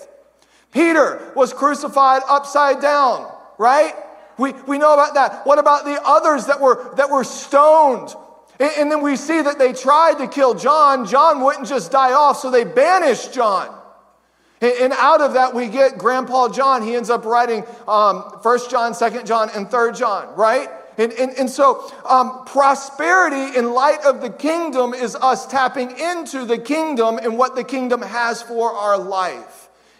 Peter 0.76 1.32
was 1.34 1.54
crucified 1.54 2.20
upside 2.28 2.82
down, 2.82 3.32
right? 3.56 3.94
We, 4.36 4.52
we 4.68 4.76
know 4.76 4.92
about 4.92 5.14
that. 5.14 5.46
What 5.46 5.58
about 5.58 5.86
the 5.86 5.98
others 6.04 6.44
that 6.46 6.60
were, 6.60 6.94
that 6.96 7.08
were 7.08 7.24
stoned? 7.24 8.14
And, 8.60 8.70
and 8.76 8.92
then 8.92 9.00
we 9.00 9.16
see 9.16 9.40
that 9.40 9.58
they 9.58 9.72
tried 9.72 10.18
to 10.18 10.28
kill 10.28 10.52
John. 10.52 11.06
John 11.06 11.40
wouldn't 11.40 11.66
just 11.66 11.90
die 11.90 12.12
off, 12.12 12.36
so 12.40 12.50
they 12.50 12.64
banished 12.64 13.32
John. 13.32 13.74
And, 14.60 14.72
and 14.74 14.92
out 14.92 15.22
of 15.22 15.32
that, 15.32 15.54
we 15.54 15.68
get 15.68 15.96
Grandpa 15.96 16.50
John. 16.50 16.82
He 16.82 16.94
ends 16.94 17.08
up 17.08 17.24
writing 17.24 17.64
um, 17.88 18.16
1 18.42 18.58
John, 18.68 18.94
2 18.94 19.22
John, 19.22 19.48
and 19.54 19.70
3 19.70 19.92
John, 19.92 20.36
right? 20.36 20.68
And, 20.98 21.10
and, 21.14 21.32
and 21.38 21.48
so, 21.48 21.90
um, 22.06 22.44
prosperity 22.44 23.56
in 23.58 23.72
light 23.72 24.04
of 24.04 24.20
the 24.20 24.30
kingdom 24.30 24.92
is 24.92 25.16
us 25.16 25.46
tapping 25.46 25.98
into 25.98 26.44
the 26.44 26.58
kingdom 26.58 27.16
and 27.16 27.38
what 27.38 27.54
the 27.54 27.64
kingdom 27.64 28.02
has 28.02 28.42
for 28.42 28.72
our 28.72 28.98
life. 28.98 29.55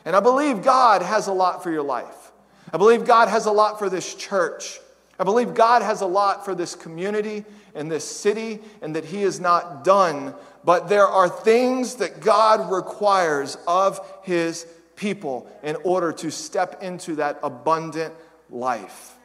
And 0.07 0.15
I 0.15 0.21
believe 0.21 0.63
God 0.63 1.03
has 1.03 1.27
a 1.27 1.33
lot 1.33 1.65
for 1.65 1.71
your 1.71 1.83
life. 1.83 2.33
I 2.73 2.79
believe 2.79 3.05
God 3.05 3.29
has 3.29 3.47
a 3.47 3.51
lot 3.51 3.79
for 3.79 3.91
this 3.91 4.15
church. 4.15 4.79
I 5.19 5.25
believe 5.25 5.53
God 5.53 5.83
has 5.83 6.01
a 6.01 6.07
lot 6.07 6.45
for 6.45 6.55
this 6.55 6.77
community 6.77 7.45
and 7.75 7.91
this 7.91 8.05
city, 8.05 8.61
and 8.81 8.95
that 8.95 9.05
He 9.05 9.23
is 9.23 9.41
not 9.41 9.83
done. 9.83 10.33
But 10.65 10.89
there 10.89 11.07
are 11.07 11.29
things 11.29 11.97
that 11.97 12.21
God 12.21 12.73
requires 12.73 13.59
of 13.67 14.01
His 14.23 14.67
people 14.95 15.51
in 15.63 15.77
order 15.85 16.13
to 16.13 16.31
step 16.31 16.83
into 16.83 17.17
that 17.17 17.41
abundant 17.43 18.15
life. 18.49 19.17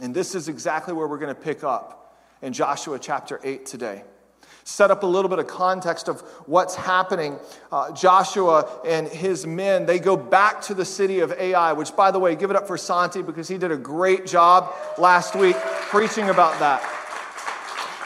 And 0.00 0.12
this 0.12 0.34
is 0.34 0.48
exactly 0.48 0.92
where 0.92 1.06
we're 1.06 1.18
going 1.18 1.34
to 1.34 1.40
pick 1.40 1.62
up 1.62 2.18
in 2.42 2.52
Joshua 2.52 2.98
chapter 2.98 3.40
8 3.44 3.64
today 3.64 4.02
set 4.64 4.90
up 4.90 5.02
a 5.02 5.06
little 5.06 5.28
bit 5.28 5.38
of 5.38 5.46
context 5.46 6.08
of 6.08 6.22
what's 6.46 6.74
happening. 6.74 7.38
Uh, 7.70 7.92
Joshua 7.92 8.68
and 8.84 9.06
his 9.06 9.46
men, 9.46 9.86
they 9.86 9.98
go 9.98 10.16
back 10.16 10.60
to 10.62 10.74
the 10.74 10.84
city 10.84 11.20
of 11.20 11.32
Ai, 11.32 11.72
which, 11.74 11.94
by 11.94 12.10
the 12.10 12.18
way, 12.18 12.34
give 12.34 12.50
it 12.50 12.56
up 12.56 12.66
for 12.66 12.78
Santi 12.78 13.22
because 13.22 13.46
he 13.46 13.58
did 13.58 13.70
a 13.70 13.76
great 13.76 14.26
job 14.26 14.74
last 14.98 15.36
week 15.36 15.56
preaching 15.56 16.30
about 16.30 16.58
that. 16.58 16.82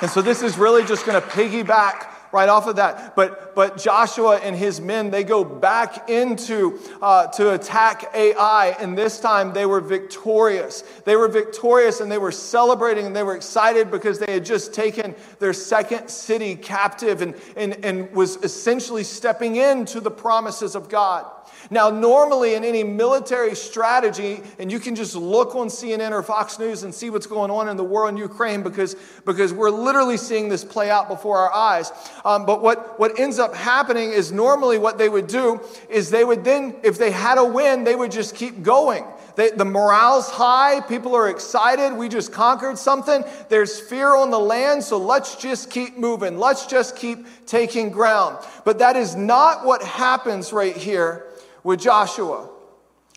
And 0.03 0.11
so 0.11 0.21
this 0.21 0.43
is 0.43 0.59
really 0.59 0.85
just 0.85 1.07
going 1.07 1.21
to 1.21 1.27
piggyback 1.29 2.12
right 2.32 2.49
off 2.49 2.66
of 2.66 2.76
that. 2.76 3.16
But, 3.16 3.54
but 3.54 3.78
Joshua 3.78 4.37
and 4.38 4.54
his 4.54 4.80
men, 4.80 5.11
they 5.11 5.25
go 5.25 5.44
back 5.44 6.08
into 6.08 6.78
uh, 7.00 7.28
to 7.28 7.54
attack 7.54 8.11
Ai, 8.14 8.76
and 8.80 8.97
this 8.97 9.20
time 9.20 9.52
they 9.52 9.66
were 9.66 9.80
victorious. 9.80 10.82
They 11.04 11.16
were 11.16 11.28
victorious 11.28 12.00
and 12.00 12.11
they 12.11 12.18
were 12.18 12.32
celebrating 12.32 13.06
and 13.06 13.14
they 13.14 13.23
were 13.23 13.37
excited 13.37 13.90
because 13.90 14.18
they 14.18 14.32
had 14.32 14.44
just 14.44 14.75
taken 14.75 15.14
their 15.38 15.52
second 15.52 16.08
city 16.08 16.56
captive 16.56 17.23
and, 17.23 17.35
and, 17.56 17.85
and 17.85 18.11
was 18.12 18.37
essentially 18.38 19.04
stepping 19.04 19.56
into 19.56 20.00
the 20.00 20.11
promises 20.11 20.75
of 20.75 20.88
God. 20.88 21.26
Now, 21.71 21.91
normally 21.91 22.55
in 22.55 22.65
any 22.65 22.83
military 22.83 23.55
strategy, 23.55 24.43
and 24.59 24.73
you 24.73 24.81
can 24.81 24.95
just 24.95 25.15
look 25.15 25.55
on 25.55 25.69
CNN 25.69 26.12
or 26.12 26.23
Fox 26.23 26.59
News 26.59 26.83
and 26.83 26.95
see 26.95 27.11
what's 27.11 27.27
going 27.27 27.50
on 27.50 27.69
in 27.69 27.77
the 27.77 27.85
war 27.85 28.09
in 28.09 28.17
Ukraine 28.17 28.62
because, 28.62 28.97
because 29.27 29.53
we're 29.53 29.71
literally 29.71 30.17
seeing 30.17 30.49
this 30.49 30.65
play 30.65 30.91
out 30.91 31.09
before 31.09 31.38
our 31.38 31.53
eyes. 31.53 31.93
Um, 32.25 32.47
but 32.47 32.62
what, 32.62 32.99
what 32.99 33.19
ends 33.21 33.38
up 33.38 33.55
happening 33.55 34.12
is 34.12 34.33
normally 34.33 34.79
what 34.79 34.99
they 34.99 35.09
would 35.09 35.27
do 35.27 35.61
is 35.91 36.11
they 36.11 36.25
would 36.25 36.43
then, 36.43 36.77
if 36.83 36.97
they 36.97 37.11
had 37.11 37.38
a 37.38 37.45
win, 37.45 37.85
they 37.85 37.95
would 37.95 38.12
just 38.12 38.35
keep 38.35 38.62
going. 38.62 39.05
They, 39.37 39.50
the 39.50 39.65
morale's 39.65 40.29
high, 40.29 40.81
people 40.81 41.15
are 41.15 41.29
excited, 41.29 41.97
we 41.97 42.09
just 42.09 42.33
conquered 42.33 42.77
something. 42.77 43.23
There's 43.49 43.79
fear 43.79 44.17
on 44.17 44.33
the 44.33 44.38
land, 44.38 44.83
so 44.83 44.99
let's 44.99 45.37
just 45.37 45.71
keep 45.71 45.97
moving. 45.97 46.38
Let's 46.38 46.67
just 46.67 46.97
keep 46.97 47.25
taking 47.47 47.91
ground. 47.91 48.45
But 48.65 48.81
that 48.81 48.97
is 48.97 49.15
not 49.15 49.65
what 49.65 49.81
happens 49.83 50.53
right 50.53 50.77
here 50.77 51.27
with 51.62 51.81
Joshua. 51.81 52.49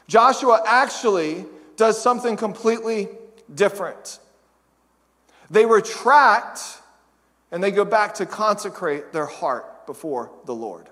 Joshua 0.07 0.61
actually 0.65 1.45
does 1.77 2.01
something 2.01 2.37
completely 2.37 3.07
different. 3.53 4.19
They 5.49 5.65
retract 5.65 6.61
and 7.51 7.63
they 7.63 7.71
go 7.71 7.85
back 7.85 8.15
to 8.15 8.25
consecrate 8.25 9.11
their 9.11 9.25
heart 9.25 9.85
before 9.85 10.31
the 10.45 10.55
Lord. 10.55 10.87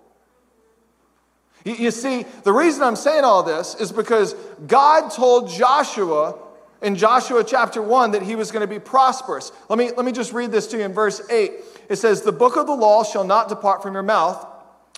You 1.65 1.91
see, 1.91 2.25
the 2.43 2.53
reason 2.53 2.83
I'm 2.83 2.95
saying 2.95 3.23
all 3.23 3.43
this 3.43 3.75
is 3.75 3.91
because 3.91 4.33
God 4.65 5.09
told 5.09 5.49
Joshua 5.49 6.35
in 6.81 6.95
Joshua 6.95 7.43
chapter 7.43 7.81
1 7.81 8.11
that 8.11 8.21
he 8.21 8.35
was 8.35 8.51
going 8.51 8.61
to 8.61 8.67
be 8.67 8.79
prosperous. 8.79 9.51
Let 9.67 9.77
me, 9.77 9.91
let 9.91 10.05
me 10.05 10.13
just 10.13 10.31
read 10.31 10.51
this 10.51 10.67
to 10.67 10.77
you 10.77 10.83
in 10.83 10.93
verse 10.93 11.21
8. 11.29 11.51
It 11.89 11.97
says, 11.97 12.21
The 12.21 12.31
book 12.31 12.55
of 12.55 12.65
the 12.67 12.73
law 12.73 13.03
shall 13.03 13.25
not 13.25 13.49
depart 13.49 13.83
from 13.83 13.93
your 13.93 14.03
mouth 14.03 14.45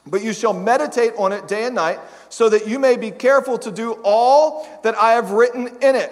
but 0.08 0.24
you 0.24 0.34
shall 0.34 0.53
meditate 0.53 1.13
on 1.17 1.31
it 1.31 1.48
day 1.48 1.65
and 1.65 1.75
night, 1.75 2.00
so 2.29 2.50
that 2.50 2.67
you 2.67 2.79
may 2.79 2.98
be 2.98 3.12
careful 3.12 3.58
to 3.60 3.72
do 3.72 3.93
all 4.03 4.67
that 4.84 4.96
I 4.96 5.13
have 5.13 5.31
written 5.31 5.67
in 5.67 5.96
it. 5.96 6.12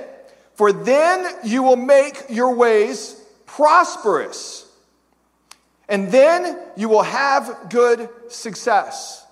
For 0.54 0.72
then 0.72 1.26
you 1.44 1.64
will 1.64 1.78
make 1.78 2.26
your 2.30 2.54
ways 2.54 3.16
prosperous, 3.46 4.66
and 5.88 6.12
then 6.12 6.60
you 6.76 6.90
will 6.90 7.04
have 7.04 7.70
good 7.70 8.10
success. 8.28 9.26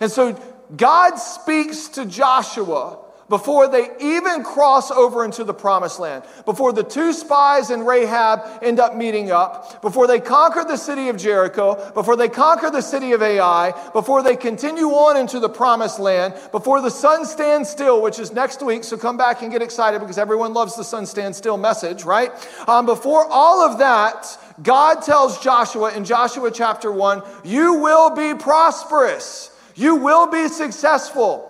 And 0.00 0.10
so 0.10 0.40
God 0.74 1.16
speaks 1.16 1.88
to 1.88 2.06
Joshua 2.06 2.98
before 3.32 3.66
they 3.66 3.88
even 3.98 4.44
cross 4.44 4.90
over 4.90 5.24
into 5.24 5.42
the 5.42 5.54
promised 5.54 5.98
land, 5.98 6.22
before 6.44 6.70
the 6.70 6.82
two 6.82 7.14
spies 7.14 7.70
and 7.70 7.86
Rahab 7.86 8.42
end 8.62 8.78
up 8.78 8.94
meeting 8.94 9.30
up, 9.30 9.80
before 9.80 10.06
they 10.06 10.20
conquer 10.20 10.66
the 10.68 10.76
city 10.76 11.08
of 11.08 11.16
Jericho, 11.16 11.92
before 11.94 12.14
they 12.14 12.28
conquer 12.28 12.68
the 12.68 12.82
city 12.82 13.12
of 13.12 13.22
Ai, 13.22 13.72
before 13.94 14.22
they 14.22 14.36
continue 14.36 14.88
on 14.88 15.16
into 15.16 15.40
the 15.40 15.48
promised 15.48 15.98
land, 15.98 16.34
before 16.50 16.82
the 16.82 16.90
sun 16.90 17.24
stands 17.24 17.70
still, 17.70 18.02
which 18.02 18.18
is 18.18 18.34
next 18.34 18.62
week, 18.62 18.84
so 18.84 18.98
come 18.98 19.16
back 19.16 19.40
and 19.40 19.50
get 19.50 19.62
excited 19.62 20.00
because 20.00 20.18
everyone 20.18 20.52
loves 20.52 20.76
the 20.76 20.84
sun 20.84 21.06
stand 21.06 21.34
still 21.34 21.56
message, 21.56 22.04
right? 22.04 22.32
Um, 22.68 22.84
before 22.84 23.26
all 23.30 23.62
of 23.62 23.78
that, 23.78 24.26
God 24.62 24.96
tells 24.96 25.42
Joshua 25.42 25.94
in 25.94 26.04
Joshua 26.04 26.50
chapter 26.50 26.92
1, 26.92 27.22
you 27.44 27.76
will 27.76 28.14
be 28.14 28.34
prosperous. 28.38 29.50
You 29.74 29.96
will 29.96 30.26
be 30.26 30.48
successful 30.48 31.48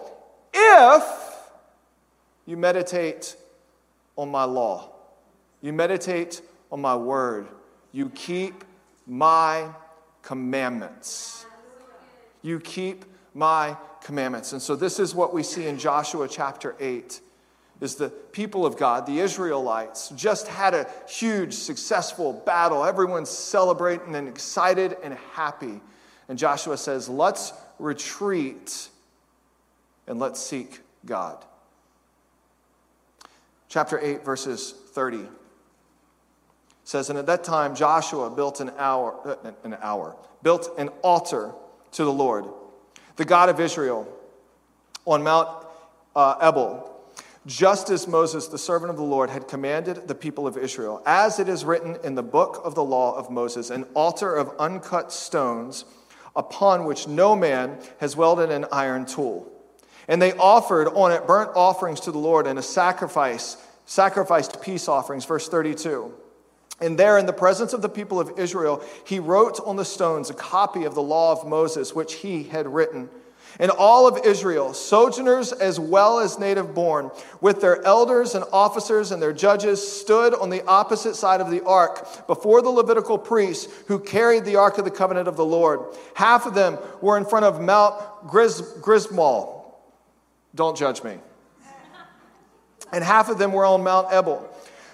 if 0.54 1.21
you 2.46 2.56
meditate 2.56 3.36
on 4.16 4.30
my 4.30 4.44
law. 4.44 4.90
You 5.60 5.72
meditate 5.72 6.42
on 6.70 6.80
my 6.80 6.96
word. 6.96 7.48
You 7.92 8.10
keep 8.10 8.64
my 9.06 9.68
commandments. 10.22 11.46
You 12.42 12.58
keep 12.60 13.04
my 13.34 13.76
commandments. 14.02 14.52
And 14.52 14.60
so 14.60 14.74
this 14.74 14.98
is 14.98 15.14
what 15.14 15.32
we 15.32 15.42
see 15.42 15.66
in 15.66 15.78
Joshua 15.78 16.28
chapter 16.28 16.74
8 16.80 17.20
is 17.80 17.96
the 17.96 18.08
people 18.08 18.64
of 18.64 18.76
God, 18.76 19.06
the 19.06 19.18
Israelites, 19.18 20.10
just 20.10 20.46
had 20.46 20.72
a 20.72 20.88
huge 21.08 21.52
successful 21.52 22.32
battle. 22.32 22.84
Everyone's 22.84 23.28
celebrating 23.30 24.14
and 24.14 24.28
excited 24.28 24.96
and 25.02 25.14
happy. 25.32 25.80
And 26.28 26.38
Joshua 26.38 26.76
says, 26.76 27.08
"Let's 27.08 27.52
retreat 27.80 28.88
and 30.06 30.20
let's 30.20 30.38
seek 30.38 30.80
God." 31.04 31.44
Chapter 33.72 33.98
8, 33.98 34.22
verses 34.22 34.74
30 34.88 35.26
says, 36.84 37.08
And 37.08 37.18
at 37.18 37.24
that 37.24 37.42
time 37.42 37.74
Joshua 37.74 38.28
built 38.28 38.60
an 38.60 38.70
hour, 38.76 39.18
uh, 39.24 39.52
an 39.64 39.78
hour, 39.80 40.14
built 40.42 40.68
an 40.76 40.88
altar 41.00 41.52
to 41.92 42.04
the 42.04 42.12
Lord, 42.12 42.44
the 43.16 43.24
God 43.24 43.48
of 43.48 43.58
Israel, 43.60 44.06
on 45.06 45.22
Mount 45.22 45.48
uh, 46.14 46.36
Ebal, 46.42 46.90
just 47.46 47.88
as 47.88 48.06
Moses, 48.06 48.46
the 48.46 48.58
servant 48.58 48.90
of 48.90 48.98
the 48.98 49.02
Lord, 49.02 49.30
had 49.30 49.48
commanded 49.48 50.06
the 50.06 50.14
people 50.14 50.46
of 50.46 50.58
Israel. 50.58 51.02
As 51.06 51.38
it 51.38 51.48
is 51.48 51.64
written 51.64 51.96
in 52.04 52.14
the 52.14 52.22
book 52.22 52.60
of 52.64 52.74
the 52.74 52.84
law 52.84 53.16
of 53.16 53.30
Moses, 53.30 53.70
an 53.70 53.84
altar 53.94 54.36
of 54.36 54.54
uncut 54.58 55.10
stones 55.10 55.86
upon 56.36 56.84
which 56.84 57.08
no 57.08 57.34
man 57.34 57.78
has 58.00 58.16
welded 58.16 58.50
an 58.50 58.66
iron 58.70 59.06
tool. 59.06 59.50
And 60.08 60.20
they 60.20 60.32
offered 60.32 60.88
on 60.88 61.12
it 61.12 61.26
burnt 61.26 61.50
offerings 61.54 62.00
to 62.00 62.12
the 62.12 62.18
Lord 62.18 62.46
and 62.46 62.58
a 62.58 62.62
sacrifice, 62.62 63.56
sacrificed 63.86 64.60
peace 64.62 64.88
offerings. 64.88 65.24
Verse 65.24 65.48
32. 65.48 66.12
And 66.80 66.98
there, 66.98 67.16
in 67.16 67.26
the 67.26 67.32
presence 67.32 67.72
of 67.72 67.82
the 67.82 67.88
people 67.88 68.18
of 68.18 68.38
Israel, 68.38 68.82
he 69.06 69.20
wrote 69.20 69.60
on 69.64 69.76
the 69.76 69.84
stones 69.84 70.30
a 70.30 70.34
copy 70.34 70.84
of 70.84 70.94
the 70.96 71.02
law 71.02 71.30
of 71.30 71.46
Moses, 71.46 71.94
which 71.94 72.14
he 72.14 72.42
had 72.42 72.66
written. 72.66 73.08
And 73.60 73.70
all 73.70 74.08
of 74.08 74.24
Israel, 74.24 74.72
sojourners 74.72 75.52
as 75.52 75.78
well 75.78 76.18
as 76.18 76.38
native 76.38 76.74
born, 76.74 77.10
with 77.40 77.60
their 77.60 77.84
elders 77.84 78.34
and 78.34 78.44
officers 78.52 79.12
and 79.12 79.22
their 79.22 79.32
judges, 79.32 79.86
stood 79.86 80.34
on 80.34 80.48
the 80.48 80.64
opposite 80.64 81.14
side 81.14 81.40
of 81.40 81.50
the 81.50 81.62
ark 81.64 82.26
before 82.26 82.62
the 82.62 82.70
Levitical 82.70 83.18
priests 83.18 83.70
who 83.88 83.98
carried 83.98 84.44
the 84.44 84.56
ark 84.56 84.78
of 84.78 84.84
the 84.84 84.90
covenant 84.90 85.28
of 85.28 85.36
the 85.36 85.44
Lord. 85.44 85.80
Half 86.14 86.46
of 86.46 86.54
them 86.54 86.78
were 87.02 87.18
in 87.18 87.26
front 87.26 87.44
of 87.44 87.60
Mount 87.60 87.94
Grismal. 88.26 89.51
Don't 90.54 90.76
judge 90.76 91.02
me. 91.02 91.18
And 92.92 93.02
half 93.02 93.30
of 93.30 93.38
them 93.38 93.52
were 93.52 93.64
on 93.64 93.82
Mount 93.82 94.12
Ebal. 94.12 94.48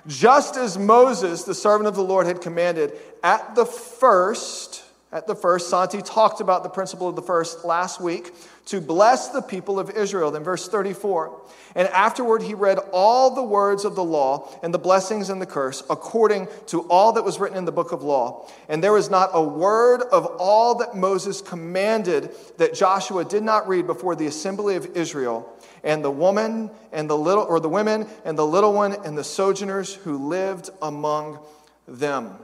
Just 0.06 0.56
as 0.56 0.78
Moses, 0.78 1.42
the 1.42 1.54
servant 1.54 1.88
of 1.88 1.94
the 1.94 2.02
Lord, 2.02 2.26
had 2.26 2.40
commanded, 2.40 2.92
at 3.22 3.54
the 3.54 3.66
first, 3.66 4.84
at 5.10 5.26
the 5.26 5.34
first, 5.34 5.68
Santi 5.68 6.00
talked 6.00 6.40
about 6.40 6.62
the 6.62 6.68
principle 6.68 7.08
of 7.08 7.16
the 7.16 7.22
first 7.22 7.64
last 7.64 8.00
week 8.00 8.32
to 8.68 8.82
bless 8.82 9.28
the 9.28 9.40
people 9.40 9.78
of 9.78 9.90
Israel. 9.90 10.30
Then, 10.30 10.44
verse 10.44 10.68
34. 10.68 11.40
And 11.74 11.88
afterward, 11.88 12.42
he 12.42 12.52
read 12.52 12.78
all 12.92 13.34
the 13.34 13.42
words 13.42 13.86
of 13.86 13.94
the 13.94 14.04
law 14.04 14.48
and 14.62 14.74
the 14.74 14.78
blessings 14.78 15.30
and 15.30 15.40
the 15.40 15.46
curse 15.46 15.82
according 15.88 16.48
to 16.66 16.82
all 16.82 17.12
that 17.12 17.24
was 17.24 17.40
written 17.40 17.56
in 17.56 17.64
the 17.64 17.72
book 17.72 17.92
of 17.92 18.02
law. 18.02 18.46
And 18.68 18.84
there 18.84 18.92
was 18.92 19.08
not 19.08 19.30
a 19.32 19.42
word 19.42 20.02
of 20.12 20.26
all 20.38 20.76
that 20.76 20.94
Moses 20.94 21.40
commanded 21.40 22.30
that 22.58 22.74
Joshua 22.74 23.24
did 23.24 23.42
not 23.42 23.66
read 23.66 23.86
before 23.86 24.14
the 24.14 24.26
assembly 24.26 24.76
of 24.76 24.96
Israel 24.96 25.50
and 25.82 26.04
the 26.04 26.10
woman 26.10 26.70
and 26.92 27.08
the 27.08 27.16
little 27.16 27.44
or 27.44 27.60
the 27.60 27.68
women 27.70 28.06
and 28.24 28.36
the 28.36 28.46
little 28.46 28.74
one 28.74 28.92
and 29.04 29.16
the 29.16 29.24
sojourners 29.24 29.94
who 29.94 30.28
lived 30.28 30.68
among 30.82 31.38
them. 31.86 32.36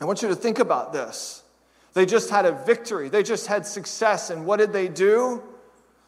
I 0.00 0.04
want 0.04 0.20
you 0.22 0.28
to 0.28 0.34
think 0.34 0.58
about 0.58 0.92
this. 0.92 1.41
They 1.94 2.06
just 2.06 2.30
had 2.30 2.46
a 2.46 2.52
victory, 2.52 3.08
they 3.08 3.22
just 3.22 3.46
had 3.46 3.66
success. 3.66 4.30
And 4.30 4.46
what 4.46 4.58
did 4.58 4.72
they 4.72 4.88
do? 4.88 5.42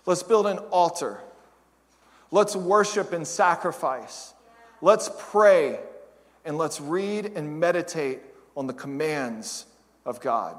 Let's 0.07 0.23
build 0.23 0.47
an 0.47 0.59
altar. 0.59 1.21
Let's 2.31 2.57
worship 2.57 3.13
and 3.13 3.27
sacrifice. 3.27 4.35
Let's 4.81 5.11
pray 5.31 5.79
and 6.45 6.59
let's 6.59 6.81
read 6.81 7.33
and 7.37 7.61
meditate 7.61 8.21
on 8.57 8.67
the 8.67 8.73
commands 8.73 9.67
of 10.05 10.21
God. 10.21 10.59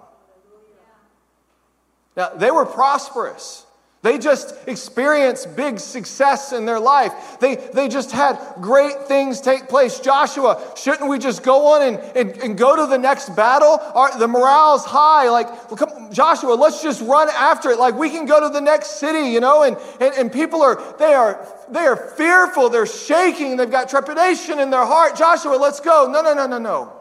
Now, 2.16 2.30
they 2.30 2.50
were 2.50 2.66
prosperous. 2.66 3.65
They 4.06 4.20
just 4.20 4.54
experienced 4.68 5.56
big 5.56 5.80
success 5.80 6.54
in 6.54 6.68
their 6.68 6.80
life. 6.80 7.40
They, 7.40 7.56
they 7.56 7.88
just 7.88 8.12
had 8.12 8.38
great 8.62 9.08
things 9.08 9.42
take 9.42 9.68
place. 9.68 10.00
Joshua, 10.00 10.62
shouldn't 10.76 11.10
we 11.10 11.18
just 11.18 11.42
go 11.42 11.74
on 11.74 11.82
and, 11.82 11.98
and, 12.16 12.38
and 12.44 12.56
go 12.56 12.76
to 12.76 12.86
the 12.86 13.00
next 13.00 13.36
battle? 13.36 13.80
Our, 13.96 14.16
the 14.20 14.28
morale's 14.28 14.86
high. 14.86 15.28
Like, 15.30 15.48
come, 15.76 16.14
Joshua, 16.14 16.54
let's 16.54 16.84
just 16.84 17.02
run 17.02 17.30
after 17.30 17.72
it. 17.72 17.80
Like, 17.80 17.96
we 17.96 18.12
can 18.12 18.28
go 18.28 18.40
to 18.48 18.54
the 18.54 18.62
next 18.62 19.00
city, 19.00 19.32
you 19.32 19.40
know? 19.40 19.64
And, 19.64 19.76
and, 20.00 20.14
and 20.14 20.32
people 20.32 20.62
are, 20.62 20.80
they 21.00 21.16
are, 21.16 21.44
they 21.72 21.88
are 21.88 21.98
fearful. 21.98 22.70
They're 22.70 22.86
shaking. 22.86 23.58
They've 23.58 23.72
got 23.72 23.90
trepidation 23.90 24.60
in 24.60 24.70
their 24.70 24.86
heart. 24.86 25.16
Joshua, 25.16 25.56
let's 25.56 25.80
go. 25.80 26.12
No, 26.14 26.22
no, 26.22 26.36
no, 26.36 26.46
no, 26.46 26.60
no. 26.60 26.94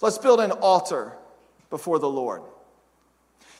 Let's 0.00 0.16
build 0.16 0.40
an 0.40 0.52
altar 0.52 1.12
before 1.68 1.98
the 1.98 2.08
Lord. 2.08 2.40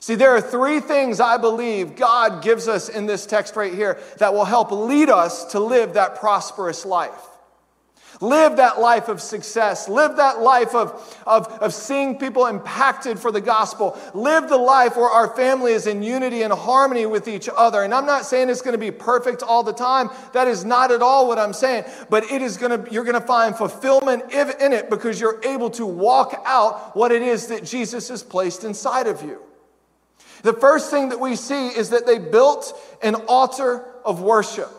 See, 0.03 0.15
there 0.15 0.35
are 0.35 0.41
three 0.41 0.81
things 0.81 1.21
I 1.21 1.37
believe 1.37 1.95
God 1.95 2.43
gives 2.43 2.67
us 2.67 2.89
in 2.89 3.05
this 3.05 3.25
text 3.25 3.55
right 3.55 3.73
here 3.73 3.97
that 4.17 4.33
will 4.33 4.43
help 4.43 4.69
lead 4.69 5.09
us 5.09 5.45
to 5.53 5.61
live 5.61 5.93
that 5.93 6.15
prosperous 6.17 6.85
life. 6.85 7.25
Live 8.19 8.57
that 8.57 8.81
life 8.81 9.07
of 9.07 9.21
success. 9.21 9.87
Live 9.87 10.17
that 10.17 10.41
life 10.41 10.75
of, 10.75 10.91
of, 11.25 11.47
of 11.47 11.73
seeing 11.73 12.17
people 12.17 12.47
impacted 12.47 13.17
for 13.17 13.31
the 13.31 13.39
gospel. 13.39 13.97
Live 14.13 14.49
the 14.49 14.57
life 14.57 14.97
where 14.97 15.09
our 15.09 15.33
family 15.37 15.71
is 15.71 15.87
in 15.87 16.03
unity 16.03 16.41
and 16.41 16.51
harmony 16.51 17.05
with 17.05 17.29
each 17.29 17.47
other. 17.55 17.81
And 17.81 17.93
I'm 17.93 18.05
not 18.05 18.25
saying 18.25 18.49
it's 18.49 18.61
going 18.61 18.73
to 18.73 18.77
be 18.77 18.91
perfect 18.91 19.41
all 19.41 19.63
the 19.63 19.71
time. 19.71 20.09
That 20.33 20.49
is 20.49 20.65
not 20.65 20.91
at 20.91 21.01
all 21.01 21.29
what 21.29 21.39
I'm 21.39 21.53
saying. 21.53 21.85
But 22.09 22.29
it 22.29 22.41
is 22.41 22.57
going 22.57 22.83
to, 22.83 22.91
you're 22.91 23.05
going 23.05 23.21
to 23.21 23.25
find 23.25 23.55
fulfillment 23.55 24.33
in 24.33 24.73
it 24.73 24.89
because 24.89 25.21
you're 25.21 25.39
able 25.45 25.69
to 25.69 25.85
walk 25.85 26.43
out 26.45 26.93
what 26.93 27.13
it 27.13 27.21
is 27.21 27.47
that 27.47 27.63
Jesus 27.63 28.09
has 28.09 28.21
placed 28.21 28.65
inside 28.65 29.07
of 29.07 29.23
you. 29.23 29.39
The 30.43 30.53
first 30.53 30.91
thing 30.91 31.09
that 31.09 31.19
we 31.19 31.35
see 31.35 31.69
is 31.69 31.89
that 31.89 32.05
they 32.05 32.19
built 32.19 32.77
an 33.01 33.15
altar 33.27 33.83
of 34.05 34.21
worship. 34.21 34.69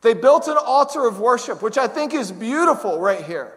They 0.00 0.14
built 0.14 0.48
an 0.48 0.56
altar 0.56 1.06
of 1.06 1.20
worship, 1.20 1.62
which 1.62 1.76
I 1.76 1.88
think 1.88 2.14
is 2.14 2.32
beautiful 2.32 2.98
right 2.98 3.22
here. 3.22 3.52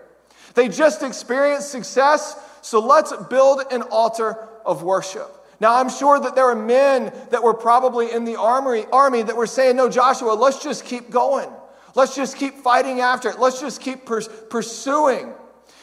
They 0.54 0.68
just 0.68 1.04
experienced 1.04 1.72
success, 1.72 2.38
so 2.62 2.80
let's 2.80 3.14
build 3.30 3.64
an 3.72 3.84
altar 3.84 4.50
of 4.66 4.84
worship. 4.84 5.30
Now, 5.62 5.76
I'm 5.76 5.90
sure 5.90 6.20
that 6.20 6.36
there 6.36 6.46
are 6.46 6.56
men 6.56 7.14
that 7.30 7.44
were 7.44 7.54
probably 7.54 8.12
in 8.12 8.26
the 8.26 8.36
army, 8.36 8.86
army 8.92 9.22
that 9.22 9.38
were 9.38 9.48
saying, 9.48 9.76
No, 9.76 9.90
Joshua, 9.90 10.34
let's 10.34 10.62
just 10.62 10.84
keep 10.84 11.12
going. 11.12 11.50
Let's 11.96 12.16
just 12.16 12.36
keep 12.36 12.56
fighting 12.56 13.00
after 13.00 13.30
it. 13.30 13.40
Let's 13.40 13.62
just 13.62 13.80
keep 13.80 14.06
pers- 14.06 14.30
pursuing. 14.50 15.32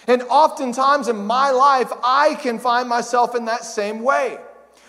And 0.06 0.22
oftentimes 0.22 1.08
in 1.08 1.16
my 1.16 1.52
life, 1.52 1.92
I 2.02 2.34
can 2.34 2.58
find 2.58 2.88
myself 2.88 3.34
in 3.34 3.44
that 3.44 3.64
same 3.64 4.02
way. 4.02 4.38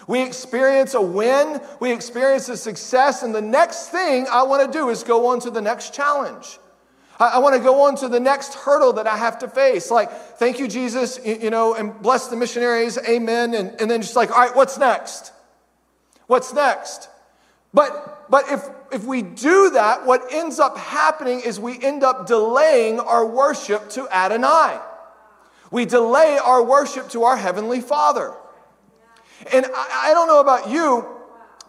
We 0.10 0.24
experience 0.24 0.96
a 0.96 1.02
win, 1.02 1.62
we 1.80 1.92
experience 1.92 2.50
a 2.50 2.58
success, 2.58 3.22
and 3.22 3.34
the 3.34 3.44
next 3.44 3.90
thing 3.90 4.26
I 4.32 4.42
want 4.42 4.66
to 4.66 4.76
do 4.76 4.90
is 4.90 5.04
go 5.04 5.28
on 5.28 5.40
to 5.42 5.52
the 5.52 5.62
next 5.62 5.94
challenge. 5.94 6.58
I, 7.20 7.38
want 7.38 7.56
to 7.56 7.62
go 7.62 7.84
on 7.84 7.96
to 7.98 8.08
the 8.08 8.20
next 8.20 8.56
hurdle 8.56 8.94
that 8.94 9.06
I 9.06 9.16
have 9.16 9.38
to 9.38 9.48
face. 9.48 9.92
Like, 9.92 10.10
thank 10.12 10.58
you, 10.58 10.68
Jesus, 10.68 11.20
you, 11.24 11.36
you 11.36 11.50
know, 11.52 11.76
and 11.76 12.02
bless 12.02 12.26
the 12.26 12.36
missionaries, 12.36 12.98
amen. 13.08 13.54
And, 13.54 13.80
and 13.80 13.92
then 13.92 14.02
just 14.02 14.16
like, 14.16 14.32
all 14.32 14.40
right, 14.40 14.56
what's 14.56 14.80
next? 14.80 15.32
What's 16.26 16.56
next? 16.56 17.08
But, 17.72 18.32
but 18.32 18.46
if, 18.50 18.68
if 18.92 19.04
we 19.06 19.22
do 19.22 19.70
that, 19.76 20.08
what 20.08 20.24
ends 20.34 20.60
up 20.60 20.76
happening 20.76 21.42
is 21.42 21.60
we 21.60 21.80
end 21.84 22.04
up 22.04 22.26
delaying 22.26 23.00
our 23.00 23.28
worship 23.28 23.92
to 23.92 24.08
Adonai. 24.12 24.80
We 25.70 25.86
delay 25.86 26.40
our 26.44 26.64
worship 26.64 27.10
to 27.10 27.26
our 27.26 27.38
Heavenly 27.38 27.82
Father. 27.82 28.34
And 29.54 29.66
I, 29.66 30.10
I 30.10 30.14
don't 30.14 30.28
know 30.28 30.40
about 30.40 30.70
you, 30.70 31.20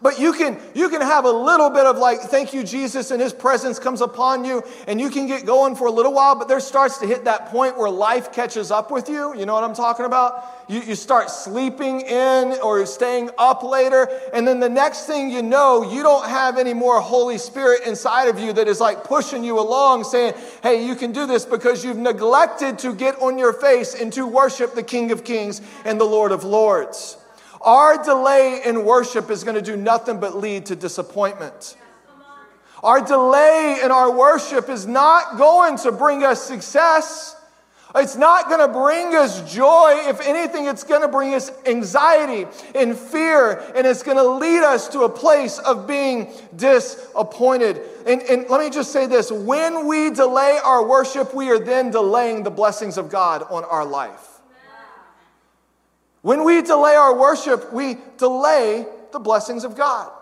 but 0.03 0.19
you 0.19 0.33
can 0.33 0.59
you 0.75 0.89
can 0.89 1.01
have 1.01 1.25
a 1.25 1.31
little 1.31 1.71
bit 1.71 1.85
of 1.85 1.99
like 1.99 2.21
thank 2.21 2.55
you 2.55 2.65
jesus 2.65 3.11
and 3.11 3.21
his 3.21 3.33
presence 3.33 3.79
comes 3.79 4.01
upon 4.01 4.45
you 4.45 4.63
and 4.87 5.01
you 5.01 5.11
can 5.11 5.27
get 5.27 5.45
going 5.45 5.77
for 5.77 5.87
a 5.87 5.91
little 5.91 6.13
while 6.13 6.35
but 6.35 6.49
there 6.49 6.61
starts 6.61 6.99
to 6.99 7.07
hit 7.07 7.25
that 7.25 7.47
point 7.47 7.77
where 7.77 7.91
life 7.91 8.33
catches 8.33 8.71
up 8.71 8.91
with 8.91 9.09
you. 9.09 9.37
You 9.37 9.47
know 9.47 9.55
what 9.55 9.65
i'm 9.65 9.75
talking 9.75 10.07
about? 10.07 10.47
You, 10.69 10.81
you 10.81 10.95
start 10.95 11.31
sleeping 11.31 12.03
in 12.03 12.59
or 12.63 12.87
staying 12.87 13.31
up 13.37 13.63
later 13.63 14.09
and 14.33 14.47
then 14.47 14.61
the 14.61 14.69
next 14.69 15.07
thing 15.07 15.31
you 15.31 15.43
know 15.43 15.83
you 15.83 16.03
don't 16.03 16.29
have 16.29 16.59
any 16.59 16.75
more 16.75 17.01
holy 17.01 17.39
spirit 17.39 17.83
inside 17.87 18.29
of 18.29 18.39
you 18.39 18.53
that 18.55 18.69
is 18.69 18.81
like 18.81 19.05
pushing 19.05 19.45
you 19.45 19.59
along 19.59 20.05
saying 20.05 20.35
hey 20.63 20.87
you 20.87 20.95
can 20.95 21.13
do 21.13 21.27
this 21.27 21.45
because 21.45 21.85
you've 21.85 21.99
neglected 21.99 22.79
to 22.79 22.95
get 22.95 23.21
on 23.21 23.39
your 23.39 23.53
face 23.53 23.95
and 23.95 24.13
to 24.13 24.27
worship 24.27 24.75
the 24.75 24.83
king 24.83 25.13
of 25.13 25.25
kings 25.25 25.61
and 25.85 26.01
the 26.01 26.05
lord 26.05 26.33
of 26.33 26.45
lords 26.45 27.17
our 27.61 28.03
delay 28.03 28.63
in 28.65 28.85
worship 28.85 29.31
is 29.31 29.45
going 29.45 29.57
to 29.57 29.63
do 29.63 29.77
nothing 29.77 30.19
but 30.19 30.37
lead 30.37 30.67
to 30.67 30.77
disappointment. 30.77 31.77
Our 32.83 33.03
delay 33.03 33.79
in 33.85 33.91
our 33.91 34.11
worship 34.11 34.71
is 34.71 34.87
not 34.87 35.37
going 35.37 35.77
to 35.79 35.93
bring 35.93 36.25
us 36.25 36.43
success. 36.43 37.37
It's 37.95 38.17
not 38.17 38.49
going 38.49 38.61
to 38.61 38.73
bring 38.73 39.15
us 39.15 39.53
joy. 39.53 40.05
If 40.09 40.21
anything, 40.21 40.67
it's 40.67 40.85
going 40.85 41.03
to 41.03 41.09
bring 41.09 41.35
us 41.35 41.51
anxiety 41.67 42.47
and 42.75 42.97
fear, 42.97 43.59
and 43.75 43.87
it's 43.87 44.03
going 44.03 44.17
to 44.17 44.27
lead 44.27 44.63
us 44.63 44.89
to 44.91 45.01
a 45.01 45.09
place 45.09 45.59
of 45.59 45.87
being 45.87 46.33
disappointed. 46.57 47.83
And, 48.07 48.23
and 48.23 48.49
let 48.49 48.61
me 48.61 48.71
just 48.71 48.93
say 48.93 49.07
this 49.07 49.31
when 49.31 49.87
we 49.87 50.11
delay 50.11 50.59
our 50.65 50.87
worship, 50.87 51.35
we 51.35 51.51
are 51.51 51.59
then 51.59 51.91
delaying 51.91 52.45
the 52.45 52.51
blessings 52.51 52.97
of 52.97 53.11
God 53.11 53.43
on 53.51 53.65
our 53.65 53.85
life. 53.85 54.30
When 56.23 56.45
we 56.45 56.61
delay 56.63 56.95
our 56.95 57.17
worship, 57.17 57.73
we 57.73 57.97
delay 58.19 58.87
the 59.13 59.19
blessings 59.19 59.65
of 59.65 59.77
God. 59.77 60.13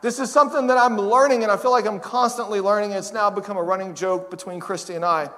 This 0.00 0.18
is 0.18 0.30
something 0.30 0.68
that 0.68 0.78
I'm 0.78 0.96
learning, 0.96 1.42
and 1.42 1.50
I 1.50 1.56
feel 1.56 1.70
like 1.70 1.86
I'm 1.86 2.00
constantly 2.00 2.60
learning. 2.60 2.92
It's 2.92 3.12
now 3.12 3.30
become 3.30 3.56
a 3.56 3.62
running 3.62 3.94
joke 3.94 4.30
between 4.30 4.60
Christy 4.60 4.94
and 4.94 5.04
I. 5.04 5.30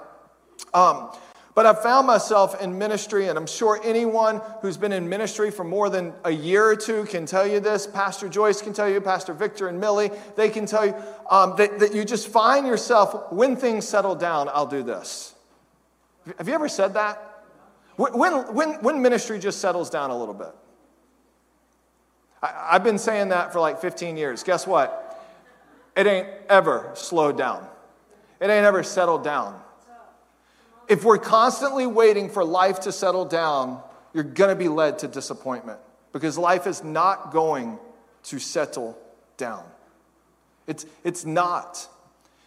Um, 0.73 1.11
but 1.53 1.65
I've 1.65 1.81
found 1.83 2.07
myself 2.07 2.61
in 2.61 2.77
ministry, 2.77 3.27
and 3.27 3.37
I'm 3.37 3.47
sure 3.47 3.79
anyone 3.83 4.41
who's 4.61 4.77
been 4.77 4.91
in 4.91 5.09
ministry 5.09 5.51
for 5.51 5.63
more 5.63 5.89
than 5.89 6.13
a 6.23 6.31
year 6.31 6.65
or 6.65 6.75
two 6.75 7.05
can 7.05 7.25
tell 7.25 7.45
you 7.45 7.59
this. 7.59 7.85
Pastor 7.87 8.29
Joyce 8.29 8.61
can 8.61 8.73
tell 8.73 8.87
you, 8.87 9.01
Pastor 9.01 9.33
Victor 9.33 9.67
and 9.67 9.79
Millie, 9.79 10.11
they 10.35 10.49
can 10.49 10.65
tell 10.65 10.85
you 10.85 10.95
um, 11.29 11.55
that, 11.57 11.79
that 11.79 11.93
you 11.93 12.05
just 12.05 12.27
find 12.27 12.65
yourself, 12.65 13.31
when 13.31 13.55
things 13.55 13.87
settle 13.87 14.15
down, 14.15 14.47
I'll 14.49 14.67
do 14.67 14.83
this. 14.83 15.35
Have 16.37 16.47
you 16.47 16.53
ever 16.53 16.69
said 16.69 16.93
that? 16.93 17.30
When, 17.95 18.33
when, 18.53 18.71
when 18.81 19.01
ministry 19.01 19.39
just 19.39 19.59
settles 19.59 19.89
down 19.89 20.09
a 20.09 20.17
little 20.17 20.33
bit. 20.33 20.53
I, 22.41 22.69
I've 22.71 22.83
been 22.83 22.97
saying 22.97 23.29
that 23.29 23.53
for 23.53 23.59
like 23.59 23.79
15 23.81 24.17
years. 24.17 24.43
Guess 24.43 24.65
what? 24.65 25.07
It 25.95 26.07
ain't 26.07 26.27
ever 26.49 26.91
slowed 26.93 27.37
down, 27.37 27.67
it 28.39 28.49
ain't 28.49 28.65
ever 28.65 28.83
settled 28.83 29.23
down. 29.23 29.59
If 30.87 31.05
we're 31.05 31.19
constantly 31.19 31.87
waiting 31.87 32.29
for 32.29 32.43
life 32.43 32.81
to 32.81 32.91
settle 32.91 33.23
down, 33.23 33.81
you're 34.13 34.25
going 34.25 34.49
to 34.49 34.55
be 34.57 34.67
led 34.67 34.99
to 34.99 35.07
disappointment 35.07 35.79
because 36.11 36.37
life 36.37 36.67
is 36.67 36.83
not 36.83 37.31
going 37.31 37.79
to 38.23 38.39
settle 38.39 38.97
down. 39.37 39.63
It's, 40.67 40.85
it's 41.03 41.25
not. 41.25 41.87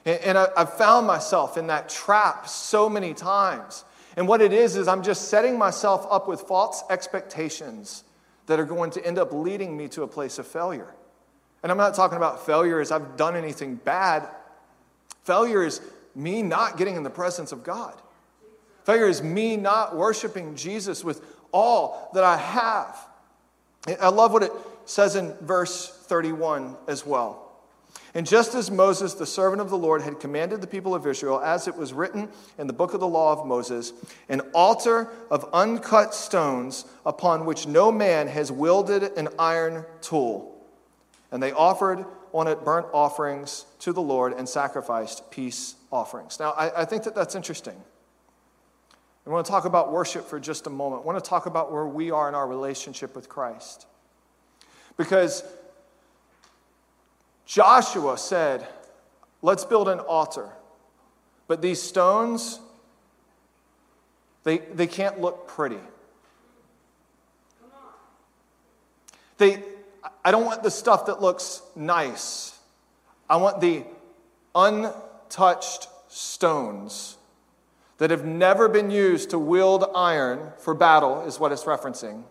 And, 0.05 0.21
and 0.21 0.39
I, 0.39 0.49
I've 0.57 0.75
found 0.75 1.07
myself 1.07 1.57
in 1.57 1.69
that 1.69 1.89
trap 1.89 2.49
so 2.49 2.89
many 2.89 3.15
times. 3.15 3.85
And 4.17 4.29
what 4.29 4.41
it 4.41 4.53
is, 4.53 4.77
is 4.77 4.87
I'm 4.87 5.03
just 5.03 5.29
setting 5.29 5.59
myself 5.59 6.07
up 6.11 6.29
with 6.29 6.43
false 6.43 6.85
expectations 6.89 8.05
that 8.47 8.61
are 8.61 8.65
going 8.65 8.91
to 8.93 9.05
end 9.05 9.19
up 9.19 9.33
leading 9.33 9.77
me 9.77 9.89
to 9.89 10.03
a 10.03 10.07
place 10.07 10.39
of 10.39 10.47
failure. 10.47 10.95
And 11.63 11.73
I'm 11.73 11.79
not 11.79 11.95
talking 11.95 12.17
about 12.17 12.45
failure 12.47 12.81
as 12.81 12.93
I've 12.93 13.17
done 13.17 13.37
anything 13.37 13.77
bad. 13.77 14.29
Failure 15.25 15.65
is 15.65 15.81
me 16.15 16.43
not 16.43 16.77
getting 16.77 16.97
in 16.97 17.03
the 17.03 17.11
presence 17.11 17.53
of 17.53 17.65
God. 17.65 17.95
Failure 18.85 19.07
is 19.07 19.23
me 19.23 19.57
not 19.57 19.97
worshiping 19.97 20.55
Jesus 20.57 21.03
with 21.03 21.23
all 21.53 22.11
that 22.15 22.23
I 22.23 22.37
have. 22.37 23.09
I 24.01 24.09
love 24.09 24.33
what 24.33 24.43
it 24.43 24.53
says 24.85 25.17
in 25.17 25.33
verse 25.41 25.89
31 26.07 26.77
as 26.87 27.07
well. 27.07 27.44
And 28.17 28.27
just 28.27 28.55
as 28.55 28.71
Moses, 28.71 29.15
the 29.15 29.27
servant 29.27 29.61
of 29.61 29.71
the 29.71 29.79
Lord, 29.79 30.01
had 30.03 30.21
commanded 30.21 30.61
the 30.61 30.69
people 30.69 30.95
of 30.95 31.05
Israel, 31.05 31.41
as 31.41 31.67
it 31.67 31.77
was 31.77 31.93
written 31.93 32.29
in 32.59 32.69
the 32.69 32.73
book 32.73 32.95
of 32.95 33.01
the 33.01 33.09
law 33.09 33.33
of 33.33 33.45
Moses, 33.45 33.93
an 34.29 34.41
altar 34.55 35.11
of 35.31 35.49
uncut 35.53 36.15
stones 36.15 36.85
upon 37.05 37.45
which 37.45 37.67
no 37.67 37.91
man 37.91 38.29
has 38.29 38.53
wielded 38.53 39.03
an 39.19 39.29
iron 39.37 39.85
tool. 40.01 40.65
And 41.33 41.43
they 41.43 41.51
offered 41.51 42.05
on 42.33 42.47
it 42.47 42.65
burnt 42.65 42.87
offerings 42.93 43.67
to 43.81 43.93
the 43.93 44.03
Lord 44.03 44.33
and 44.33 44.49
sacrificed 44.49 45.29
peace 45.33 45.75
offerings. 45.91 46.39
Now, 46.39 46.53
I, 46.53 46.83
I 46.83 46.85
think 46.85 47.03
that 47.05 47.17
that's 47.17 47.35
interesting. 47.35 47.77
I 49.27 49.31
want 49.31 49.45
to 49.47 49.51
talk 49.51 49.65
about 49.65 49.91
worship 49.91 50.29
for 50.29 50.39
just 50.39 50.67
a 50.67 50.71
moment. 50.71 51.03
I 51.03 51.05
want 51.07 51.23
to 51.23 51.29
talk 51.29 51.47
about 51.47 51.73
where 51.73 51.87
we 51.87 52.11
are 52.11 52.29
in 52.29 52.35
our 52.35 52.47
relationship 52.47 53.17
with 53.17 53.29
Christ. 53.29 53.87
Because 54.97 55.43
Joshua 57.47 58.17
said, 58.17 58.67
Let's 59.43 59.67
build 59.67 59.91
an 59.91 59.99
altar. 59.99 60.49
But 61.47 61.61
these 61.61 61.83
stones, 61.83 62.61
they, 64.43 64.59
they 64.59 64.87
can't 64.87 65.21
look 65.21 65.47
pretty. 65.47 65.81
They, 69.37 69.63
I 70.25 70.31
don't 70.31 70.47
want 70.47 70.63
the 70.63 70.71
stuff 70.71 71.05
that 71.07 71.21
looks 71.21 71.61
nice. 71.77 72.59
I 73.29 73.37
want 73.37 73.61
the 73.61 73.85
untouched 74.55 75.89
stones 76.09 77.19
that 77.99 78.11
have 78.11 78.25
never 78.25 78.69
been 78.69 78.91
used 78.91 79.31
to 79.31 79.39
wield 79.39 79.85
iron 79.95 80.53
for 80.59 80.73
battle, 80.73 81.23
is 81.27 81.39
what 81.39 81.53
it's 81.53 81.65
referencing, 81.65 82.23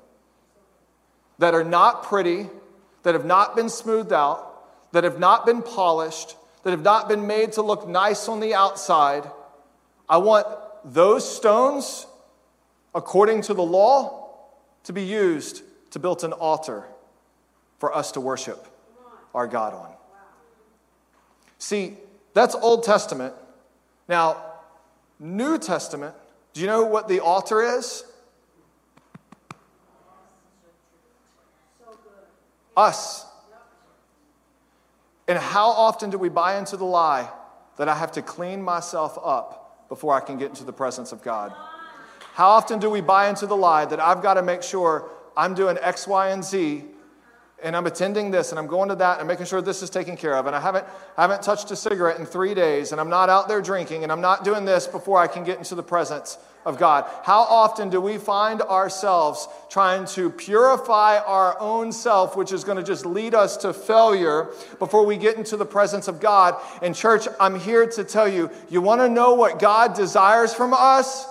that 1.38 1.54
are 1.54 1.64
not 1.64 2.04
pretty, 2.04 2.50
that 3.04 3.14
have 3.14 3.26
not 3.26 3.56
been 3.56 3.70
smoothed 3.70 4.14
out, 4.14 4.53
that 4.94 5.04
have 5.04 5.20
not 5.20 5.46
been 5.46 5.62
polished, 5.62 6.38
that 6.62 6.70
have 6.70 6.84
not 6.84 7.10
been 7.10 7.28
made 7.28 7.52
to 7.54 7.62
look 7.62 7.88
nice 7.88 8.30
on 8.30 8.40
the 8.40 8.54
outside. 8.54 9.30
I 10.08 10.18
want 10.18 10.48
those 10.86 11.30
stones, 11.30 12.06
according 12.96 13.42
to 13.44 13.54
the 13.54 13.64
law, 13.64 14.30
to 14.86 14.94
be 14.94 15.02
used 15.04 15.64
to 15.92 16.00
build 16.00 16.24
an 16.24 16.32
altar 16.32 16.86
for 17.80 17.94
us 17.94 18.12
to 18.14 18.22
worship 18.22 18.68
our 19.34 19.48
God 19.48 19.74
on. 19.74 19.90
See, 21.58 21.98
that's 22.34 22.54
Old 22.56 22.84
Testament. 22.84 23.34
Now, 24.08 24.38
New 25.20 25.58
Testament, 25.58 26.14
do 26.54 26.62
you 26.62 26.68
know 26.68 26.84
what 26.86 27.08
the 27.08 27.20
altar 27.20 27.64
is? 27.64 28.04
Us. 32.78 33.26
And 35.28 35.38
how 35.38 35.70
often 35.70 36.10
do 36.10 36.18
we 36.18 36.30
buy 36.30 36.58
into 36.58 36.78
the 36.78 36.86
lie 36.86 37.30
that 37.78 37.88
I 37.88 37.96
have 37.96 38.12
to 38.14 38.22
clean 38.22 38.62
myself 38.62 39.18
up 39.24 39.88
before 39.90 40.14
I 40.14 40.20
can 40.20 40.38
get 40.38 40.50
into 40.50 40.64
the 40.64 40.74
presence 40.74 41.12
of 41.12 41.22
God? 41.24 41.54
How 42.34 42.50
often 42.50 42.80
do 42.80 42.90
we 42.90 43.02
buy 43.02 43.30
into 43.30 43.46
the 43.46 43.56
lie 43.56 43.86
that 43.86 44.00
I've 44.00 44.22
got 44.22 44.36
to 44.36 44.42
make 44.42 44.64
sure 44.64 45.10
I'm 45.38 45.54
doing 45.54 45.78
X, 45.82 46.08
Y, 46.08 46.30
and 46.30 46.44
Z 46.44 46.84
and 47.64 47.78
I'm 47.78 47.88
attending 47.88 48.30
this 48.30 48.52
and 48.52 48.60
I'm 48.60 48.68
going 48.68 48.90
to 48.90 48.96
that 48.96 49.20
and 49.20 49.28
making 49.28 49.46
sure 49.46 49.62
this 49.62 49.82
is 49.82 49.90
taken 49.90 50.18
care 50.18 50.36
of 50.36 50.46
and 50.46 50.56
I 50.56 50.60
haven't, 50.60 50.86
I 51.18 51.22
haven't 51.22 51.42
touched 51.42 51.72
a 51.72 51.76
cigarette 51.76 52.20
in 52.20 52.26
three 52.26 52.54
days 52.54 52.92
and 52.92 53.00
I'm 53.00 53.10
not 53.10 53.30
out 53.30 53.48
there 53.48 53.62
drinking 53.62 54.04
and 54.04 54.12
I'm 54.12 54.22
not 54.22 54.44
doing 54.44 54.66
this 54.66 54.86
before 54.86 55.20
I 55.20 55.28
can 55.28 55.46
get 55.46 55.58
into 55.58 55.74
the 55.74 55.84
presence 55.84 56.38
of 56.66 56.78
God. 56.78 57.06
How 57.24 57.42
often 57.42 57.90
do 57.90 58.00
we 58.00 58.18
find 58.18 58.62
ourselves 58.62 59.48
trying 59.70 60.06
to 60.08 60.30
purify 60.30 61.20
our 61.20 61.60
own 61.60 61.92
self, 61.92 62.36
which 62.36 62.52
is 62.52 62.64
going 62.64 62.78
to 62.78 62.84
just 62.84 63.06
lead 63.06 63.34
us 63.34 63.58
to 63.58 63.74
failure 63.74 64.50
before 64.80 65.06
we 65.06 65.18
get 65.18 65.38
into 65.38 65.58
the 65.58 65.66
presence 65.66 66.08
of 66.08 66.20
God? 66.20 66.56
And, 66.82 66.96
church, 66.96 67.28
I'm 67.40 67.60
here 67.60 67.88
to 67.88 68.04
tell 68.04 68.28
you 68.28 68.50
you 68.70 68.82
want 68.82 69.02
to 69.02 69.10
know 69.10 69.34
what 69.34 69.60
God 69.60 69.94
desires 69.94 70.54
from 70.54 70.74
us? 70.74 71.28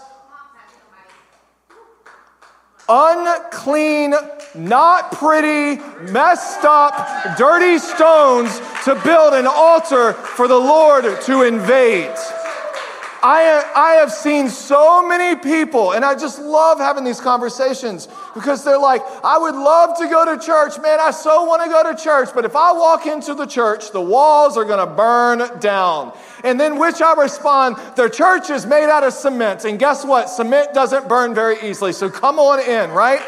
unclean, 2.88 4.14
not 4.54 5.12
pretty, 5.12 5.80
messed 6.10 6.64
up, 6.64 7.36
dirty 7.38 7.78
stones 7.78 8.60
to 8.84 8.94
build 9.04 9.34
an 9.34 9.46
altar 9.46 10.12
for 10.12 10.48
the 10.48 10.58
Lord 10.58 11.04
to 11.22 11.42
invade. 11.42 12.14
I, 13.24 13.70
I 13.76 13.92
have 14.00 14.10
seen 14.10 14.48
so 14.48 15.06
many 15.06 15.38
people, 15.38 15.92
and 15.92 16.04
I 16.04 16.16
just 16.16 16.40
love 16.40 16.78
having 16.78 17.04
these 17.04 17.20
conversations 17.20 18.08
because 18.34 18.64
they're 18.64 18.78
like, 18.78 19.02
I 19.22 19.38
would 19.38 19.54
love 19.54 19.96
to 19.98 20.08
go 20.08 20.24
to 20.24 20.44
church, 20.44 20.80
man. 20.80 20.98
I 21.00 21.12
so 21.12 21.44
want 21.44 21.62
to 21.62 21.68
go 21.68 21.92
to 21.92 22.02
church, 22.02 22.30
but 22.34 22.44
if 22.44 22.56
I 22.56 22.72
walk 22.72 23.06
into 23.06 23.34
the 23.34 23.46
church, 23.46 23.92
the 23.92 24.00
walls 24.00 24.56
are 24.56 24.64
going 24.64 24.84
to 24.84 24.92
burn 24.92 25.60
down. 25.60 26.12
And 26.42 26.58
then, 26.58 26.80
which 26.80 27.00
I 27.00 27.14
respond, 27.14 27.76
their 27.94 28.08
church 28.08 28.50
is 28.50 28.66
made 28.66 28.90
out 28.90 29.04
of 29.04 29.12
cement. 29.12 29.64
And 29.64 29.78
guess 29.78 30.04
what? 30.04 30.28
Cement 30.28 30.74
doesn't 30.74 31.08
burn 31.08 31.32
very 31.32 31.56
easily. 31.62 31.92
So 31.92 32.10
come 32.10 32.40
on 32.40 32.58
in, 32.58 32.90
right? 32.90 33.20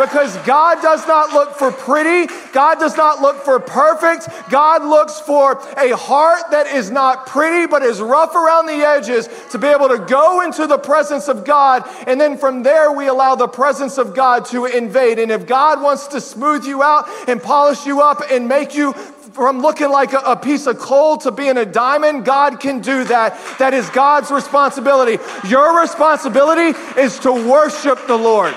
Because 0.00 0.34
God 0.46 0.80
does 0.80 1.06
not 1.06 1.34
look 1.34 1.54
for 1.56 1.70
pretty, 1.70 2.32
God 2.52 2.78
does 2.78 2.96
not 2.96 3.20
look 3.20 3.44
for 3.44 3.60
perfect. 3.60 4.28
God 4.48 4.82
looks 4.82 5.20
for 5.20 5.60
a 5.76 5.94
heart 5.94 6.50
that 6.52 6.66
is 6.66 6.90
not 6.90 7.26
pretty 7.26 7.66
but 7.66 7.82
is 7.82 8.00
rough 8.00 8.34
around 8.34 8.66
the 8.66 8.72
edges 8.72 9.28
to 9.50 9.58
be 9.58 9.66
able 9.66 9.88
to 9.88 9.98
go 9.98 10.40
into 10.40 10.66
the 10.66 10.78
presence 10.78 11.28
of 11.28 11.44
God. 11.44 11.84
And 12.06 12.18
then 12.18 12.38
from 12.38 12.62
there, 12.62 12.90
we 12.90 13.08
allow 13.08 13.34
the 13.34 13.46
presence 13.46 13.98
of 13.98 14.14
God 14.14 14.46
to 14.46 14.64
invade. 14.64 15.18
And 15.18 15.30
if 15.30 15.46
God 15.46 15.82
wants 15.82 16.06
to 16.08 16.20
smooth 16.20 16.64
you 16.64 16.82
out 16.82 17.06
and 17.28 17.42
polish 17.42 17.84
you 17.84 18.00
up 18.00 18.22
and 18.30 18.48
make 18.48 18.74
you 18.74 18.94
from 19.32 19.60
looking 19.60 19.90
like 19.90 20.12
a, 20.12 20.34
piece 20.34 20.66
of 20.66 20.78
coal 20.78 21.18
to 21.18 21.30
being 21.30 21.56
a 21.56 21.64
diamond, 21.64 22.24
God 22.24 22.58
can 22.58 22.80
do 22.80 23.04
that. 23.04 23.38
That 23.58 23.74
is 23.74 23.88
God's 23.90 24.30
responsibility. 24.30 25.22
Your 25.46 25.80
responsibility 25.80 26.76
is 26.98 27.18
to 27.20 27.32
worship 27.32 28.06
the 28.06 28.16
Lord. 28.16 28.54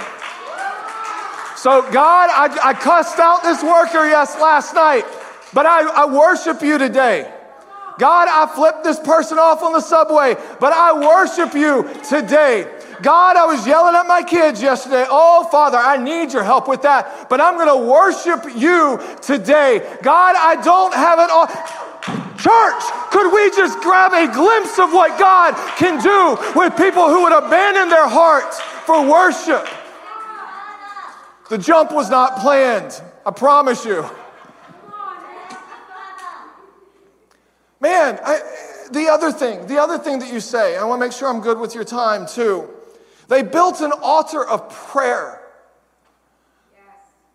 So, 1.64 1.82
God, 1.94 2.30
I, 2.30 2.72
I 2.72 2.74
cussed 2.74 3.20
out 3.20 3.42
this 3.42 3.64
worker, 3.64 4.06
yes, 4.06 4.36
last 4.36 4.76
night, 4.76 5.06
but 5.54 5.66
I, 5.66 6.04
I 6.04 6.14
worship 6.14 6.62
you 6.62 6.78
today. 6.78 7.34
God, 7.98 8.28
I 8.28 8.54
flipped 8.54 8.84
this 8.84 9.00
person 9.00 9.40
off 9.40 9.64
on 9.64 9.72
the 9.72 9.80
subway, 9.80 10.36
but 10.60 10.74
I 10.74 10.92
worship 10.92 11.54
you 11.54 11.90
today. 12.04 12.70
God, 13.02 13.38
I 13.38 13.46
was 13.46 13.66
yelling 13.66 13.96
at 13.96 14.08
my 14.08 14.24
kids 14.24 14.62
yesterday. 14.62 15.06
Oh, 15.08 15.48
Father, 15.50 15.78
I 15.78 15.96
need 15.96 16.34
your 16.34 16.44
help 16.44 16.68
with 16.68 16.82
that, 16.82 17.30
but 17.30 17.40
I'm 17.40 17.56
going 17.56 17.72
to 17.72 17.90
worship 17.90 18.44
you 18.60 19.00
today. 19.22 19.80
God, 20.04 20.36
I 20.36 20.62
don't 20.62 20.94
have 20.94 21.20
it 21.20 21.30
all. 21.32 21.48
Church, 22.44 22.84
could 23.10 23.32
we 23.32 23.56
just 23.56 23.80
grab 23.80 24.12
a 24.12 24.28
glimpse 24.34 24.80
of 24.80 24.92
what 24.92 25.18
God 25.18 25.56
can 25.78 25.96
do 26.04 26.60
with 26.60 26.76
people 26.76 27.08
who 27.08 27.24
would 27.24 27.32
abandon 27.32 27.88
their 27.88 28.10
hearts 28.10 28.60
for 28.60 29.08
worship? 29.08 29.66
The 31.50 31.58
jump 31.58 31.92
was 31.92 32.10
not 32.10 32.40
planned, 32.40 33.02
I 33.26 33.32
promise 33.32 33.86
you. 33.86 34.10
Man, 37.80 38.18
I, 38.24 38.40
the 38.92 39.10
other 39.10 39.32
thing, 39.32 39.68
the 39.68 39.78
other 39.78 39.98
thing 39.98 40.20
that 40.20 40.32
you 40.32 40.40
say, 40.40 40.78
I 40.78 40.86
want 40.86 41.02
to 41.02 41.06
make 41.06 41.12
sure 41.12 41.28
I'm 41.28 41.42
good 41.42 41.60
with 41.60 41.76
your 41.76 41.84
time 41.84 42.26
too. 42.26 42.70
They 43.28 43.44
built 43.44 43.82
an 43.82 43.92
altar 44.02 44.48
of 44.48 44.70
prayer. 44.70 45.42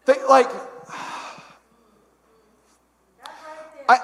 They 0.06 0.14
like, 0.26 0.48
I, 3.90 3.98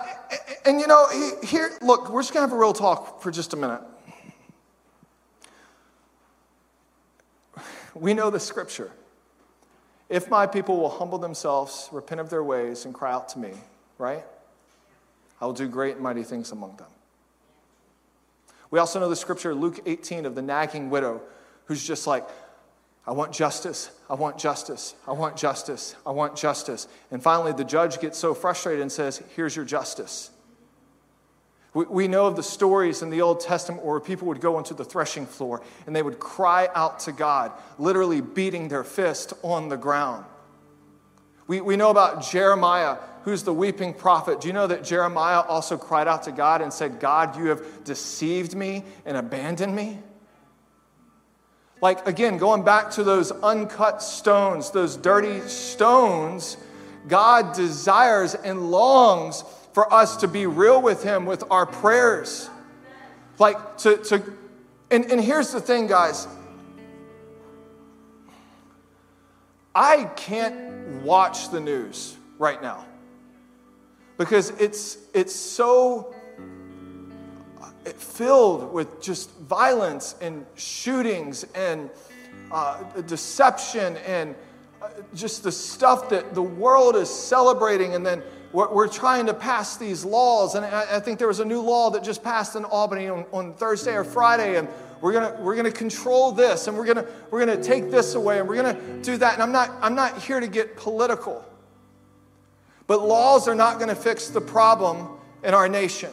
and 0.67 0.81
you 0.81 0.87
know, 0.87 1.09
here, 1.43 1.71
look, 1.81 2.11
we're 2.11 2.21
just 2.21 2.35
gonna 2.35 2.47
have 2.47 2.53
a 2.53 2.59
real 2.59 2.75
talk 2.75 3.23
for 3.23 3.31
just 3.31 3.55
a 3.55 3.57
minute. 3.57 3.81
We 7.95 8.13
know 8.13 8.29
the 8.29 8.41
scripture. 8.41 8.93
If 10.09 10.29
my 10.29 10.47
people 10.47 10.77
will 10.77 10.91
humble 10.91 11.19
themselves, 11.19 11.89
repent 11.91 12.21
of 12.21 12.31
their 12.31 12.45
ways, 12.45 12.85
and 12.85 12.95
cry 12.95 13.13
out 13.13 13.29
to 13.31 13.39
me, 13.39 13.53
right? 13.99 14.25
I 15.41 15.47
will 15.47 15.53
do 15.53 15.69
great 15.69 15.95
and 15.95 16.03
mighty 16.03 16.23
things 16.23 16.53
among 16.53 16.77
them. 16.77 16.87
We 18.71 18.79
also 18.79 19.01
know 19.01 19.09
the 19.09 19.17
scripture, 19.17 19.55
Luke 19.55 19.81
18, 19.87 20.27
of 20.27 20.35
the 20.35 20.43
nagging 20.43 20.91
widow 20.91 21.23
who's 21.67 21.87
just 21.87 22.07
like, 22.07 22.27
I 23.07 23.13
want 23.13 23.33
justice. 23.33 23.91
I 24.09 24.15
want 24.15 24.39
justice. 24.39 24.95
I 25.07 25.13
want 25.13 25.37
justice. 25.37 25.95
I 26.07 26.11
want 26.11 26.37
justice. 26.37 26.89
And 27.11 27.23
finally, 27.23 27.53
the 27.53 27.65
judge 27.65 28.01
gets 28.01 28.19
so 28.19 28.35
frustrated 28.35 28.81
and 28.81 28.91
says, 28.91 29.23
Here's 29.37 29.55
your 29.55 29.65
justice. 29.65 30.31
We, 31.75 31.85
we 31.87 32.09
know 32.09 32.27
of 32.27 32.37
the 32.37 32.43
stories 32.43 33.03
in 33.03 33.11
the 33.11 33.21
Old 33.21 33.41
Testament 33.41 33.85
where 33.85 34.01
people 34.01 34.29
would 34.29 34.41
go 34.41 34.57
onto 34.57 34.75
the 34.75 34.85
threshing 34.85 35.27
floor 35.27 35.61
and 35.87 35.95
they 35.95 36.03
would 36.03 36.21
cry 36.21 36.69
out 36.75 37.01
to 37.01 37.13
God, 37.13 37.53
literally 37.79 38.21
beating 38.21 38.69
their 38.69 38.85
fist 38.85 39.35
on 39.43 39.69
the 39.69 39.77
ground. 39.77 40.25
We, 41.47 41.61
we 41.61 41.77
know 41.77 41.91
about 41.91 42.23
Jeremiah, 42.23 42.97
who's 43.25 43.43
the 43.43 43.53
weeping 43.53 43.93
prophet. 43.93 44.41
Do 44.41 44.49
you 44.49 44.55
know 44.55 44.67
that 44.67 44.85
Jeremiah 44.85 45.41
also 45.41 45.77
cried 45.77 46.09
out 46.09 46.23
to 46.23 46.33
God 46.33 46.63
and 46.63 46.73
said, 46.73 47.01
God, 47.01 47.37
you 47.37 47.47
have 47.47 47.85
deceived 47.85 48.55
me 48.55 48.85
and 49.05 49.17
abandoned 49.17 49.75
me? 49.75 49.99
Like, 51.83 52.07
again, 52.07 52.39
going 52.39 52.65
back 52.65 52.93
to 52.93 53.05
those 53.05 53.31
uncut 53.31 54.01
stones, 54.01 54.71
those 54.71 54.97
dirty 54.97 55.41
stones, 55.49 56.57
God 57.09 57.55
desires 57.55 58.35
and 58.35 58.71
longs 58.71 59.45
for 59.75 59.93
us 59.93 60.17
to 60.19 60.29
be 60.29 60.47
real 60.47 60.81
with 60.81 61.03
Him 61.03 61.27
with 61.27 61.45
our 61.51 61.67
prayers. 61.67 62.49
Like, 63.39 63.77
to, 63.79 63.99
to 63.99 64.23
and, 64.91 65.05
and 65.11 65.21
here's 65.21 65.51
the 65.51 65.61
thing, 65.61 65.89
guys. 65.89 66.27
I 69.75 70.05
can't 70.17 71.03
watch 71.03 71.51
the 71.51 71.61
news 71.61 72.17
right 72.39 72.63
now 72.63 72.87
because 74.17 74.51
it's, 74.61 74.99
it's 75.13 75.35
so 75.35 76.15
it 77.85 77.97
filled 77.97 78.73
with 78.73 79.03
just 79.03 79.31
violence 79.41 80.15
and 80.21 80.47
shootings 80.55 81.45
and 81.55 81.91
uh, 82.51 82.83
deception 83.03 83.97
and 84.07 84.35
uh, 84.81 84.89
just 85.15 85.43
the 85.43 85.53
stuff 85.53 86.09
that 86.11 86.35
the 86.35 86.43
world 86.43 86.97
is 86.97 87.11
celebrating. 87.11 87.95
And 87.95 88.07
then 88.07 88.23
we're, 88.55 88.89
trying 88.89 89.27
to 89.27 89.35
pass 89.35 89.77
these 89.77 90.05
laws. 90.05 90.55
And 90.55 90.65
I, 90.65 91.01
think 91.01 91.19
there 91.19 91.29
was 91.29 91.41
a 91.41 91.45
new 91.45 91.61
law 91.61 91.91
that 91.91 92.05
just 92.05 92.23
passed 92.23 92.55
in 92.55 92.65
Albany 92.65 93.09
on, 93.09 93.25
on 93.33 93.53
Thursday 93.55 93.95
or 93.95 94.05
Friday. 94.05 94.57
And 94.57 94.69
we're 95.01 95.13
gonna, 95.13 95.37
we're 95.41 95.57
gonna 95.57 95.73
control 95.73 96.33
this 96.33 96.69
and 96.69 96.79
we're 96.79 96.87
gonna, 96.87 97.07
we're 97.31 97.45
gonna 97.45 97.63
take 97.63 97.91
this 97.91 98.15
away 98.15 98.39
and 98.39 98.49
we're 98.49 98.57
gonna 98.57 99.03
do 99.03 99.17
that. 99.17 99.35
And 99.35 99.43
I'm 99.43 99.53
not, 99.53 99.71
I'm 99.83 99.95
not 99.95 100.23
here 100.23 100.39
to 100.39 100.47
get 100.47 100.77
political. 100.77 101.45
But 102.87 103.07
laws 103.07 103.49
are 103.49 103.55
not 103.55 103.81
gonna 103.81 103.97
fix 103.97 104.29
the 104.29 104.41
problem 104.41 105.09
in 105.43 105.53
our 105.53 105.69
nation. 105.69 106.11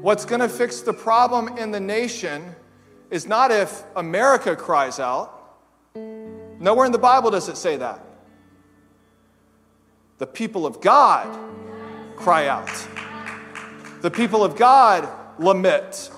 What's 0.00 0.24
going 0.24 0.40
to 0.40 0.48
fix 0.48 0.80
the 0.80 0.92
problem 0.94 1.58
in 1.58 1.70
the 1.70 1.80
nation 1.80 2.54
is 3.10 3.26
not 3.26 3.50
if 3.50 3.82
America 3.94 4.56
cries 4.56 4.98
out. 4.98 5.32
Nowhere 5.94 6.86
in 6.86 6.92
the 6.92 6.98
Bible 6.98 7.30
does 7.30 7.48
it 7.48 7.58
say 7.58 7.76
that. 7.76 8.05
The 10.18 10.26
people 10.26 10.66
of 10.66 10.80
God 10.80 11.38
cry 12.16 12.48
out. 12.48 12.70
The 14.02 14.10
people 14.10 14.44
of 14.44 14.56
God 14.56 15.08
lament. 15.38 16.10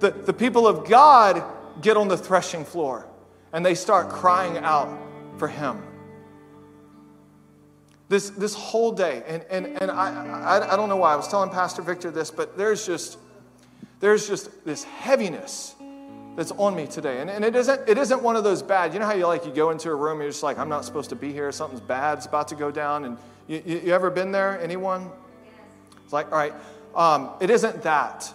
The, 0.00 0.10
the 0.10 0.32
people 0.32 0.66
of 0.66 0.88
God 0.88 1.42
get 1.80 1.96
on 1.96 2.08
the 2.08 2.16
threshing 2.16 2.64
floor 2.64 3.06
and 3.52 3.64
they 3.64 3.74
start 3.74 4.08
crying 4.08 4.58
out 4.58 4.98
for 5.38 5.48
Him 5.48 5.82
this, 8.12 8.28
this 8.28 8.54
whole 8.54 8.92
day. 8.92 9.22
And, 9.26 9.42
and, 9.50 9.66
and 9.80 9.90
I, 9.90 10.58
I, 10.58 10.74
I 10.74 10.76
don't 10.76 10.90
know 10.90 10.98
why. 10.98 11.14
I 11.14 11.16
was 11.16 11.28
telling 11.28 11.48
Pastor 11.48 11.80
Victor 11.80 12.10
this, 12.10 12.30
but 12.30 12.58
there's 12.58 12.86
just, 12.86 13.18
there's 14.00 14.28
just 14.28 14.64
this 14.66 14.84
heaviness 14.84 15.74
that's 16.36 16.52
on 16.52 16.76
me 16.76 16.86
today. 16.86 17.20
And, 17.20 17.30
and 17.30 17.42
it, 17.42 17.56
isn't, 17.56 17.88
it 17.88 17.96
isn't 17.96 18.22
one 18.22 18.36
of 18.36 18.44
those 18.44 18.62
bad, 18.62 18.92
you 18.92 19.00
know 19.00 19.06
how 19.06 19.14
you 19.14 19.26
like, 19.26 19.46
you 19.46 19.52
go 19.52 19.70
into 19.70 19.88
a 19.90 19.94
room, 19.94 20.20
you're 20.20 20.28
just 20.28 20.42
like, 20.42 20.58
I'm 20.58 20.68
not 20.68 20.84
supposed 20.84 21.08
to 21.08 21.16
be 21.16 21.32
here, 21.32 21.50
something's 21.52 21.80
bad, 21.80 22.18
it's 22.18 22.26
about 22.26 22.48
to 22.48 22.54
go 22.54 22.70
down. 22.70 23.06
And 23.06 23.16
you, 23.48 23.62
you, 23.64 23.80
you 23.86 23.94
ever 23.94 24.10
been 24.10 24.32
there? 24.32 24.60
Anyone? 24.60 25.10
It's 26.04 26.12
like, 26.12 26.30
all 26.30 26.38
right, 26.38 26.54
um, 26.94 27.30
it 27.40 27.50
isn't 27.50 27.82
that. 27.82 28.32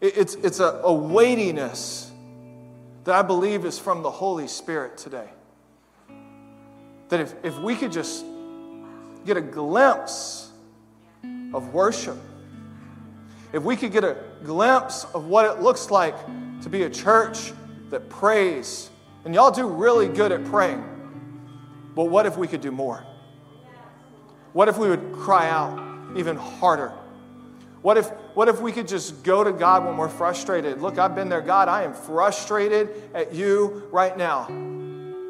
It, 0.00 0.16
it's, 0.16 0.34
it's 0.34 0.60
a, 0.60 0.80
a 0.84 0.92
weightiness 0.92 2.10
that 3.04 3.14
I 3.14 3.22
believe 3.22 3.64
is 3.64 3.78
from 3.78 4.02
the 4.02 4.10
Holy 4.10 4.48
Spirit 4.48 4.98
today. 4.98 5.28
That 7.08 7.20
if, 7.20 7.34
if 7.42 7.58
we 7.58 7.74
could 7.74 7.92
just 7.92 8.24
get 9.24 9.36
a 9.36 9.40
glimpse 9.40 10.50
of 11.52 11.72
worship, 11.74 12.18
if 13.52 13.62
we 13.62 13.76
could 13.76 13.92
get 13.92 14.04
a 14.04 14.16
glimpse 14.44 15.04
of 15.14 15.26
what 15.26 15.44
it 15.44 15.62
looks 15.62 15.90
like 15.90 16.14
to 16.62 16.68
be 16.68 16.82
a 16.84 16.90
church 16.90 17.52
that 17.90 18.08
prays, 18.08 18.90
and 19.24 19.34
y'all 19.34 19.50
do 19.50 19.66
really 19.66 20.08
good 20.08 20.30
at 20.30 20.44
praying, 20.44 20.84
but 21.94 22.04
what 22.04 22.26
if 22.26 22.36
we 22.36 22.46
could 22.46 22.60
do 22.60 22.70
more? 22.70 23.04
What 24.52 24.68
if 24.68 24.78
we 24.78 24.88
would 24.88 25.12
cry 25.12 25.48
out 25.48 26.16
even 26.16 26.36
harder? 26.36 26.92
What 27.82 27.96
if, 27.96 28.08
what 28.34 28.48
if 28.48 28.60
we 28.60 28.72
could 28.72 28.88
just 28.88 29.22
go 29.22 29.42
to 29.42 29.52
God 29.52 29.86
when 29.86 29.96
we're 29.96 30.08
frustrated? 30.08 30.82
Look, 30.82 30.98
I've 30.98 31.14
been 31.14 31.28
there. 31.28 31.40
God, 31.40 31.68
I 31.68 31.84
am 31.84 31.94
frustrated 31.94 32.90
at 33.14 33.32
you 33.32 33.88
right 33.90 34.16
now, 34.16 34.46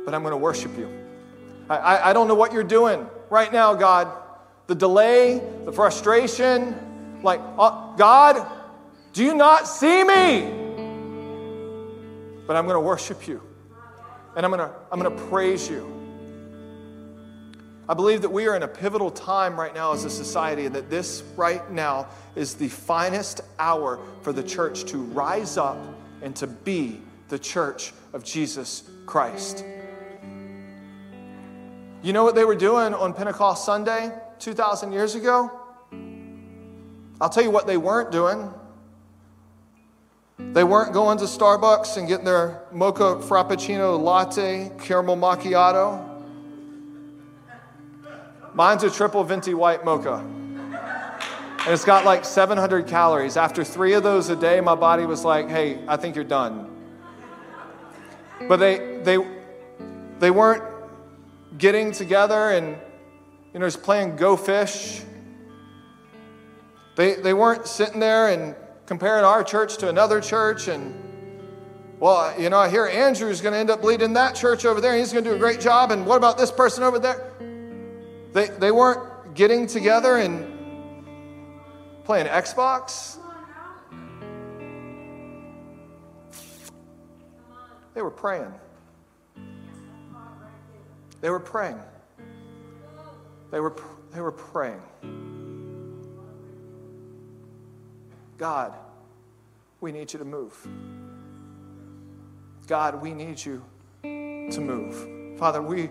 but 0.05 0.15
I'm 0.15 0.23
going 0.23 0.33
to 0.33 0.37
worship 0.37 0.77
you. 0.77 0.89
I, 1.69 1.77
I, 1.77 2.11
I 2.11 2.13
don't 2.13 2.27
know 2.27 2.35
what 2.35 2.53
you're 2.53 2.65
doing 2.65 3.07
right 3.29 3.53
now, 3.53 3.75
God. 3.75 4.11
The 4.67 4.75
delay, 4.75 5.41
the 5.65 5.73
frustration, 5.73 7.21
like, 7.23 7.41
uh, 7.59 7.95
God, 7.97 8.47
do 9.13 9.25
you 9.25 9.35
not 9.35 9.69
see 9.69 10.03
me? 10.03 10.43
But 12.47 12.57
I'm 12.57 12.65
going 12.65 12.75
to 12.75 12.81
worship 12.81 13.29
you. 13.29 13.43
And 14.37 14.45
I'm 14.45 14.51
going 14.51 14.69
to 14.69 14.75
I'm 14.91 15.01
going 15.01 15.17
to 15.17 15.25
praise 15.25 15.69
you. 15.69 16.00
I 17.90 17.94
believe 17.94 18.22
that 18.22 18.31
we 18.31 18.46
are 18.46 18.55
in 18.55 18.62
a 18.62 18.68
pivotal 18.68 19.11
time 19.11 19.59
right 19.59 19.74
now 19.74 19.92
as 19.92 20.05
a 20.05 20.11
society, 20.11 20.66
and 20.66 20.74
that 20.76 20.88
this 20.88 21.24
right 21.37 21.68
now 21.72 22.07
is 22.37 22.55
the 22.55 22.68
finest 22.68 23.40
hour 23.59 23.98
for 24.22 24.33
the 24.33 24.44
church 24.44 24.85
to 24.92 24.98
rise 24.98 25.57
up 25.57 25.76
and 26.22 26.37
to 26.37 26.46
be 26.46 27.00
the 27.31 27.38
church 27.38 27.92
of 28.12 28.22
Jesus 28.22 28.88
Christ. 29.07 29.64
You 32.00 32.12
know 32.12 32.22
what 32.22 32.37
they 32.37 32.44
were 32.44 32.55
doing 32.55 32.94
on 32.94 33.12
Pentecost 33.12 33.64
Sunday 33.64 34.12
2,000 34.38 34.92
years 34.92 35.16
ago? 35.16 35.50
I'll 37.20 37.29
tell 37.29 37.42
you 37.42 37.50
what 37.50 37.66
they 37.66 37.76
weren't 37.76 38.12
doing. 38.12 38.55
They 40.38 40.62
weren't 40.62 40.92
going 40.92 41.18
to 41.18 41.24
Starbucks 41.24 41.96
and 41.96 42.07
getting 42.07 42.24
their 42.24 42.62
mocha 42.70 43.16
frappuccino 43.16 44.00
latte 44.00 44.70
caramel 44.79 45.16
macchiato. 45.16 46.10
Mine's 48.55 48.83
a 48.83 48.91
triple 48.91 49.23
venti 49.25 49.55
white 49.55 49.85
mocha. 49.85 50.17
And 50.17 51.75
it's 51.75 51.85
got 51.85 52.05
like 52.05 52.25
700 52.25 52.87
calories. 52.87 53.37
After 53.37 53.63
three 53.63 53.93
of 53.93 54.03
those 54.03 54.31
a 54.31 54.37
day, 54.37 54.61
my 54.61 54.75
body 54.75 55.05
was 55.05 55.25
like, 55.25 55.49
hey, 55.49 55.79
I 55.87 55.97
think 55.97 56.15
you're 56.15 56.25
done. 56.25 56.69
But 58.49 58.57
they, 58.57 59.01
they, 59.03 59.19
they 60.19 60.31
weren't 60.31 60.65
getting 61.59 61.93
together 61.93 62.51
and 62.51 62.79
you 63.53 63.61
know 63.61 63.67
just 63.67 63.83
playing 63.83 64.17
go 64.17 64.37
fish. 64.37 65.03
They, 66.97 67.15
they 67.15 67.35
weren't 67.35 67.67
sitting 67.67 68.01
there 68.01 68.29
and 68.29 68.55
comparing 68.87 69.25
our 69.25 69.45
church 69.45 69.77
to 69.79 69.89
another 69.89 70.21
church 70.21 70.69
and 70.69 70.95
well, 72.01 72.41
you 72.41 72.49
know, 72.49 72.59
I 72.59 72.71
hear 72.71 72.87
Andrew's 72.87 73.43
going 73.43 73.53
to 73.53 73.59
end 73.59 73.69
up 73.69 73.85
leading 73.85 74.15
that 74.15 74.35
church 74.35 74.65
over 74.65 74.81
there 74.81 74.93
and 74.93 75.01
he's 75.01 75.13
going 75.13 75.23
to 75.23 75.31
do 75.31 75.37
a 75.37 75.39
great 75.39 75.61
job. 75.61 75.91
And 75.91 76.07
what 76.07 76.17
about 76.17 76.39
this 76.39 76.51
person 76.51 76.83
over 76.83 76.99
there? 76.99 77.31
They, 78.33 78.47
they 78.47 78.71
weren't 78.71 79.35
getting 79.35 79.66
together 79.66 80.16
and 80.16 81.05
playing 82.05 82.27
Xbox. 82.27 83.19
They 87.95 88.03
were 88.03 88.11
praying. 88.11 88.53
They 91.21 91.31
were 91.31 91.40
praying. 91.40 91.81
They 93.51 93.61
were, 93.61 93.77
they 94.12 94.21
were 94.21 94.33
praying. 94.33 94.81
God, 98.38 98.75
we 99.81 99.93
need 99.93 100.12
you 100.12 100.19
to 100.19 100.25
move. 100.25 100.66
God, 102.66 103.03
we 103.03 103.12
need 103.12 103.45
you 103.45 103.62
to 104.03 104.61
move. 104.61 105.38
Father, 105.38 105.61
we, 105.61 105.90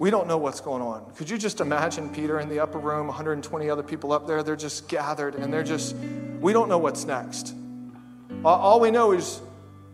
we 0.00 0.10
don't 0.10 0.26
know 0.26 0.38
what's 0.38 0.60
going 0.60 0.82
on. 0.82 1.08
Could 1.14 1.30
you 1.30 1.38
just 1.38 1.60
imagine 1.60 2.10
Peter 2.10 2.40
in 2.40 2.48
the 2.48 2.58
upper 2.58 2.78
room, 2.78 3.06
120 3.06 3.70
other 3.70 3.84
people 3.84 4.12
up 4.12 4.26
there? 4.26 4.42
They're 4.42 4.56
just 4.56 4.88
gathered 4.88 5.36
and 5.36 5.52
they're 5.52 5.62
just, 5.62 5.94
we 6.40 6.52
don't 6.52 6.68
know 6.68 6.78
what's 6.78 7.04
next. 7.04 7.54
All 8.44 8.80
we 8.80 8.90
know 8.90 9.12
is 9.12 9.40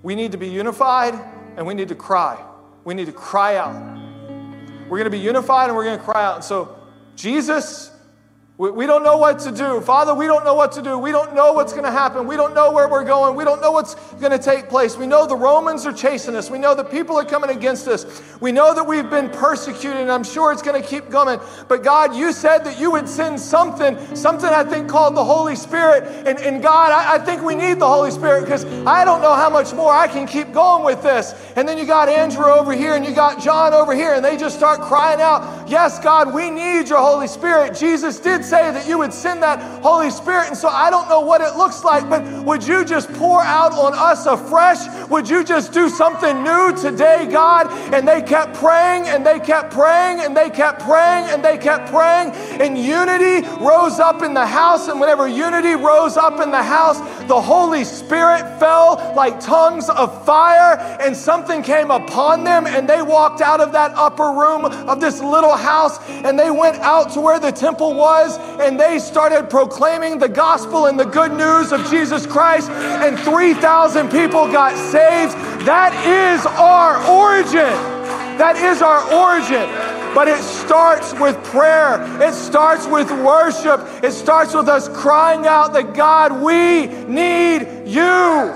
we 0.03 0.15
need 0.15 0.33
to 0.33 0.39
be 0.39 0.49
unified 0.49 1.13
and 1.59 1.67
we 1.67 1.75
need 1.75 1.89
to 1.89 1.95
cry. 1.95 2.43
We 2.85 2.95
need 2.95 3.07
to 3.07 3.13
cry 3.13 3.57
out 3.57 3.97
we're 4.89 4.99
going 4.99 5.11
to 5.11 5.17
be 5.17 5.19
unified 5.19 5.69
and 5.69 5.77
we're 5.77 5.85
going 5.85 5.99
to 5.99 6.05
cry 6.05 6.25
out. 6.25 6.37
And 6.37 6.45
so, 6.45 6.77
Jesus, 7.17 7.91
We, 8.59 8.87
don't 8.87 9.05
know 9.05 9.19
what 9.19 9.39
to 9.41 9.53
do. 9.53 9.83
Father, 9.83 10.15
we 10.15 10.27
don't 10.27 10.43
know 10.43 10.55
what 10.55 10.73
to 10.73 10.83
do. 10.83 10.97
We 10.97 11.13
don't 11.13 11.35
know 11.35 11.53
what's 11.53 11.75
going 11.75 11.85
to 11.85 11.91
happen. 11.91 12.27
We 12.27 12.37
don't 12.37 12.55
know 12.55 12.73
where 12.73 12.89
we're 12.89 13.05
going. 13.05 13.37
We 13.37 13.45
don't 13.45 13.61
know 13.61 13.71
what's 13.71 13.97
going 14.15 14.33
to 14.33 14.39
take 14.39 14.71
place. 14.71 14.97
We 14.97 15.07
know 15.07 15.27
the 15.27 15.37
Romans 15.37 15.85
are 15.85 15.93
chasing 15.93 16.35
us. 16.35 16.51
We 16.51 16.59
know 16.59 16.75
that 16.75 16.91
people 16.91 17.19
are 17.19 17.25
coming 17.27 17.51
against 17.51 17.87
us. 17.87 18.07
We 18.41 18.53
know 18.53 18.73
that 18.75 18.85
we've 18.85 19.11
been 19.11 19.29
persecuted, 19.29 20.01
and 20.01 20.11
I'm 20.11 20.25
sure 20.25 20.53
it's 20.53 20.63
going 20.63 20.81
to 20.81 20.89
keep 20.89 21.11
coming. 21.11 21.39
But 21.69 21.83
God, 21.83 22.17
you 22.17 22.33
said 22.33 22.61
that 22.65 22.81
you 22.81 22.91
would 22.93 23.07
send 23.11 23.39
something, 23.39 24.17
something 24.17 24.49
I 24.49 24.65
think 24.65 24.89
called 24.89 25.17
the 25.17 25.25
Holy 25.25 25.55
Spirit. 25.55 26.05
And, 26.27 26.39
and 26.39 26.63
God, 26.63 26.93
I, 26.93 27.17
I 27.17 27.19
think 27.19 27.43
we 27.43 27.57
need 27.57 27.79
the 27.79 27.89
Holy 27.89 28.11
Spirit 28.11 28.45
because 28.45 28.65
I 28.87 29.05
don't 29.05 29.21
know 29.21 29.35
how 29.35 29.51
much 29.51 29.75
more 29.75 29.93
I 29.93 30.09
can 30.09 30.27
keep 30.27 30.53
going 30.53 30.83
with 30.83 31.03
this. 31.03 31.35
And 31.57 31.69
then 31.69 31.77
you 31.77 31.85
got 31.85 32.09
Andrew 32.09 32.47
over 32.47 32.73
here, 32.73 32.95
and 32.95 33.05
you 33.05 33.15
got 33.15 33.39
John 33.39 33.75
over 33.75 33.95
here, 33.95 34.15
and 34.15 34.25
they 34.25 34.39
just 34.39 34.57
start 34.57 34.81
crying 34.81 35.21
out, 35.21 35.69
Yes, 35.69 35.99
God, 35.99 36.33
we 36.33 36.49
need 36.49 36.89
your 36.89 37.01
Holy 37.01 37.27
Spirit. 37.27 37.77
Jesus 37.77 38.19
did 38.19 38.46
say 38.47 38.71
that 38.71 38.87
you 38.87 38.99
would 38.99 39.13
send 39.13 39.43
that 39.43 39.59
Holy 39.83 40.11
Spirit. 40.11 40.49
And 40.49 40.57
so 40.57 40.69
I 40.69 40.89
don't 40.91 41.09
know 41.09 41.21
what 41.21 41.41
it 41.41 41.57
looks 41.57 41.85
like, 41.85 42.09
but 42.09 42.23
would 42.45 42.67
you 42.67 42.85
just 42.85 43.13
pour 43.15 43.43
out 43.43 43.73
on 43.73 43.93
us 43.95 44.27
afresh? 44.27 44.87
Would 45.11 45.29
you 45.29 45.43
just 45.45 45.73
do 45.73 45.89
something 45.89 46.43
new 46.43 46.75
today, 46.77 47.29
God? 47.31 47.67
And 47.93 48.07
they 48.07 48.23
kept 48.23 48.55
praying 48.55 49.09
and 49.09 49.27
they 49.27 49.41
kept 49.41 49.73
praying 49.73 50.21
and 50.21 50.37
they 50.37 50.51
kept 50.51 50.83
praying 50.83 51.25
and 51.31 51.45
they 51.45 51.59
kept 51.59 51.91
praying. 51.91 52.31
And 52.61 52.79
unity 52.79 53.47
rose 53.59 53.99
up 53.99 54.23
in 54.23 54.35
the 54.35 54.47
house. 54.47 54.89
And 54.89 55.01
whenever 55.01 55.27
unity 55.27 55.75
rose 55.75 56.17
up 56.17 56.41
in 56.41 56.51
the 56.51 56.63
house, 56.63 56.99
the 57.27 57.41
Holy 57.41 57.85
Spirit 57.85 58.41
fell 58.61 59.13
like 59.17 59.41
tongues 59.41 59.89
of 59.89 60.25
fire 60.25 60.79
and 61.01 61.17
something 61.17 61.63
came 61.63 61.91
upon 61.91 62.45
them. 62.45 62.67
And 62.67 62.89
they 62.89 63.03
walked 63.03 63.41
out 63.41 63.61
of 63.61 63.73
that 63.73 63.93
upper 63.95 64.31
room 64.31 64.65
of 64.65 65.01
this 65.01 65.21
little 65.21 65.57
house 65.57 65.99
and 66.09 66.39
they 66.39 66.51
went 66.51 66.77
out 66.79 67.13
to 67.13 67.21
where 67.21 67.41
the 67.41 67.51
temple 67.51 67.95
was 67.95 68.36
and 68.37 68.79
they 68.79 68.99
started 68.99 69.49
proclaiming 69.51 70.19
the 70.19 70.29
gospel 70.29 70.87
and 70.87 70.99
the 70.99 71.05
good 71.05 71.33
news 71.33 71.73
of 71.73 71.85
Jesus 71.91 72.27
Christ, 72.27 72.71
and 72.71 73.19
3,000 73.19 74.11
people 74.11 74.51
got 74.51 74.77
saved. 74.77 75.33
That 75.67 75.93
is 76.07 76.47
our 76.47 76.97
origin. 77.09 77.97
That 78.39 78.57
is 78.57 78.83
our 78.83 79.03
origin. 79.13 79.67
But 80.15 80.29
it 80.29 80.43
starts 80.43 81.13
with 81.15 81.43
prayer. 81.45 82.01
It 82.23 82.33
starts 82.33 82.87
with 82.87 83.11
worship. 83.11 83.81
It 84.03 84.13
starts 84.13 84.55
with 84.55 84.69
us 84.69 84.89
crying 84.89 85.47
out 85.47 85.73
that 85.75 85.95
God, 85.95 86.43
we 86.43 86.87
need 86.87 87.87
you. 87.87 88.55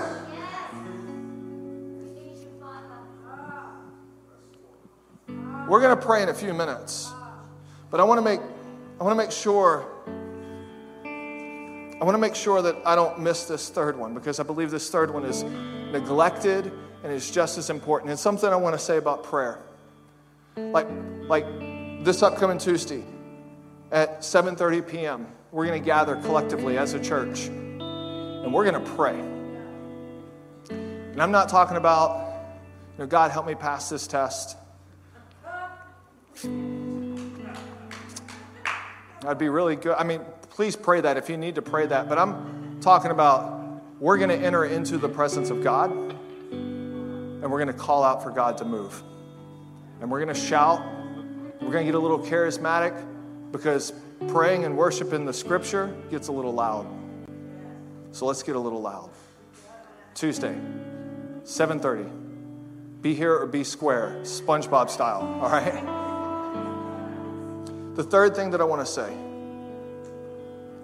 We're 5.69 5.81
going 5.81 5.97
to 5.97 6.05
pray 6.05 6.23
in 6.23 6.29
a 6.29 6.35
few 6.35 6.53
minutes. 6.53 7.13
But 7.91 8.01
I 8.01 8.05
want 8.05 8.19
to 8.19 8.23
make 8.23 8.41
I 9.01 9.05
want 9.05 9.19
to 9.19 9.25
make 9.25 9.33
sure 9.33 9.87
I 12.01 12.05
want 12.05 12.15
to 12.15 12.19
make 12.19 12.35
sure 12.35 12.63
that 12.63 12.77
I 12.87 12.95
don't 12.95 13.21
miss 13.21 13.45
this 13.45 13.69
third 13.69 13.99
one 13.99 14.15
because 14.15 14.41
I 14.41 14.43
believe 14.43 14.71
this 14.71 14.89
third 14.91 15.13
one 15.13 15.25
is 15.25 15.43
neglected 15.43 16.73
and 17.03 17.13
is 17.13 17.31
just 17.31 17.59
as 17.59 17.69
important. 17.69 18.11
It's 18.11 18.23
something 18.23 18.49
I 18.49 18.57
want 18.57 18.75
to 18.75 18.79
say 18.79 18.97
about 18.97 19.23
prayer. 19.25 19.59
Like, 20.57 20.87
like 21.29 21.45
this 22.03 22.23
upcoming 22.23 22.57
Tuesday 22.59 23.05
at 23.91 24.21
7:30 24.21 24.89
p.m., 24.89 25.27
we're 25.53 25.67
going 25.67 25.81
to 25.81 25.85
gather 25.85 26.17
collectively 26.17 26.79
as 26.79 26.95
a 26.95 27.01
church 27.01 27.47
and 27.49 28.53
we're 28.53 28.71
going 28.71 28.83
to 28.83 28.91
pray. 28.93 29.19
And 30.71 31.21
I'm 31.21 31.33
not 31.33 31.49
talking 31.49 31.77
about, 31.77 32.33
you 32.97 33.05
know, 33.05 33.07
God 33.07 33.31
help 33.31 33.47
me 33.47 33.55
pass 33.55 33.89
this 33.89 34.07
test. 34.07 34.57
That'd 39.23 39.39
be 39.39 39.49
really 39.49 39.77
good. 39.77 39.97
I 39.97 40.05
mean, 40.05 40.21
please 40.51 40.77
pray 40.77 41.01
that 41.01 41.17
if 41.17 41.29
you 41.29 41.37
need 41.37 41.57
to 41.57 41.63
pray 41.63 41.87
that. 41.87 42.09
But 42.09 42.19
I'm 42.19 42.81
talking 42.81 43.11
about 43.11 43.83
we're 44.01 44.17
going 44.17 44.31
to 44.31 44.47
enter 44.47 44.65
into 44.65 44.97
the 44.97 45.09
presence 45.09 45.51
of 45.51 45.63
God 45.63 45.91
and 45.91 47.43
we're 47.43 47.59
going 47.59 47.67
to 47.69 47.73
call 47.73 48.03
out 48.03 48.23
for 48.23 48.31
God 48.31 48.59
to 48.59 48.65
move. 48.65 49.03
And 50.01 50.11
we're 50.11 50.25
going 50.25 50.35
to 50.35 50.41
shout. 50.41 50.81
We're 51.61 51.71
going 51.71 51.85
to 51.87 51.93
get 51.93 51.95
a 51.95 51.99
little 51.99 52.19
charismatic 52.19 52.95
because 53.53 53.93
praying 54.29 54.65
and 54.65 54.77
worshiping 54.77 55.27
the 55.27 55.33
scripture 55.33 55.95
gets 56.11 56.29
a 56.29 56.33
little 56.33 56.53
loud. 56.53 56.87
So 58.13 58.27
let's 58.27 58.43
get 58.43 58.57
a 58.57 58.59
little 58.61 58.81
loud. 58.81 59.11
Tuesday, 60.15 60.59
7:30. 61.45 62.11
Be 63.03 63.15
here 63.15 63.35
or 63.35 63.47
be 63.47 63.65
square, 63.65 64.19
SpongeBob 64.23 64.91
style, 64.91 65.23
all 65.43 65.51
right? 65.51 66.07
The 68.01 68.07
third 68.07 68.35
thing 68.35 68.51
that 68.53 68.63
I 68.63 68.65
want 68.65 68.81
to 68.81 68.91
say, 68.91 69.15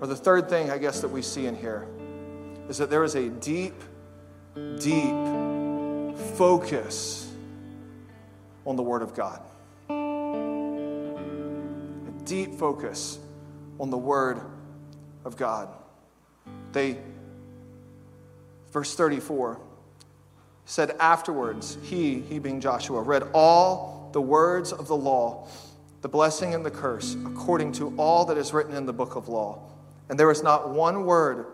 or 0.03 0.07
the 0.07 0.15
third 0.15 0.51
thing 0.51 0.71
I 0.71 0.77
guess 0.77 1.01
that 1.01 1.09
we 1.09 1.23
see 1.23 1.47
in 1.47 1.57
here, 1.57 1.89
is 2.69 2.77
that 2.77 2.91
there 2.91 3.05
is 3.05 3.15
a 3.15 3.31
deep, 3.31 3.83
deep 4.55 5.15
focus 6.37 7.33
on 8.67 8.77
the 8.77 8.83
Word 8.83 9.01
of 9.01 9.15
God. 9.15 9.41
A 9.89 12.13
deep 12.27 12.53
focus 12.57 13.19
on 13.81 13.89
the 13.89 13.97
Word 13.97 14.39
of 15.25 15.39
God. 15.39 15.71
They, 16.73 16.99
verse 18.73 18.95
34, 18.95 19.59
said 20.67 20.91
afterwards, 21.01 21.79
he, 21.83 22.21
he 22.21 22.39
being 22.39 22.61
Joshua, 22.61 23.01
read 23.01 23.23
all 23.33 24.11
the 24.13 24.21
words 24.21 24.71
of 24.71 24.87
the 24.87 24.97
law 24.97 25.49
the 26.07 26.11
blessing 26.11 26.55
and 26.55 26.65
the 26.65 26.71
curse, 26.71 27.17
according 27.27 27.73
to 27.73 27.93
all 27.97 28.25
that 28.25 28.39
is 28.39 28.53
written 28.53 28.77
in 28.77 28.87
the 28.87 28.93
book 28.93 29.17
of 29.17 29.27
law. 29.27 29.61
And 30.09 30.17
there 30.17 30.29
was 30.29 30.41
not 30.41 30.71
one 30.71 31.05
word, 31.05 31.47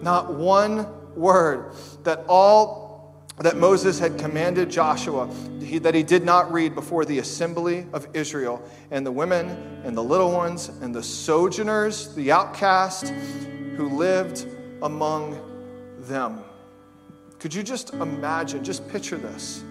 not 0.00 0.32
one 0.32 0.86
word 1.14 1.74
that 2.04 2.24
all 2.26 3.22
that 3.40 3.58
Moses 3.58 3.98
had 3.98 4.18
commanded 4.18 4.70
Joshua 4.70 5.28
he, 5.60 5.76
that 5.80 5.94
he 5.94 6.02
did 6.02 6.24
not 6.24 6.50
read 6.50 6.74
before 6.74 7.04
the 7.04 7.18
assembly 7.18 7.84
of 7.92 8.08
Israel, 8.14 8.66
and 8.90 9.04
the 9.04 9.12
women 9.12 9.82
and 9.84 9.94
the 9.94 10.02
little 10.02 10.32
ones 10.32 10.70
and 10.80 10.94
the 10.94 11.02
sojourners, 11.02 12.14
the 12.14 12.32
outcast 12.32 13.10
who 13.76 13.90
lived 13.90 14.46
among 14.80 15.38
them. 15.98 16.42
Could 17.40 17.52
you 17.52 17.62
just 17.62 17.92
imagine, 17.92 18.64
just 18.64 18.88
picture 18.88 19.18
this? 19.18 19.62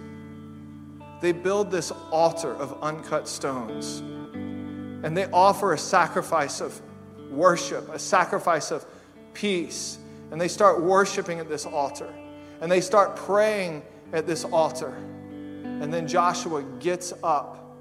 They 1.21 1.31
build 1.31 1.71
this 1.71 1.91
altar 2.11 2.53
of 2.53 2.77
uncut 2.83 3.27
stones 3.27 4.03
and 5.07 5.15
they 5.15 5.23
offer 5.31 5.71
a 5.71 5.77
sacrifice 5.77 6.59
of 6.59 6.81
worship, 7.31 7.87
a 7.93 7.97
sacrifice 7.97 8.71
of 8.71 8.85
peace. 9.33 9.99
And 10.31 10.41
they 10.41 10.49
start 10.49 10.83
worshiping 10.83 11.39
at 11.39 11.47
this 11.47 11.65
altar. 11.65 12.13
And 12.59 12.69
they 12.69 12.81
start 12.81 13.15
praying 13.15 13.83
at 14.11 14.27
this 14.27 14.43
altar. 14.43 14.89
And 14.89 15.93
then 15.93 16.09
Joshua 16.09 16.61
gets 16.81 17.13
up 17.23 17.73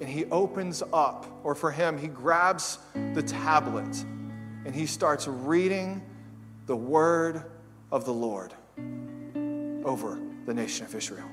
and 0.00 0.08
he 0.08 0.24
opens 0.24 0.82
up, 0.92 1.24
or 1.44 1.54
for 1.54 1.70
him, 1.70 1.96
he 1.96 2.08
grabs 2.08 2.80
the 3.14 3.22
tablet 3.22 4.04
and 4.64 4.74
he 4.74 4.86
starts 4.86 5.28
reading 5.28 6.02
the 6.66 6.74
word 6.74 7.44
of 7.92 8.04
the 8.04 8.12
Lord 8.12 8.54
over 9.86 10.20
the 10.46 10.52
nation 10.52 10.84
of 10.84 10.92
Israel. 10.96 11.30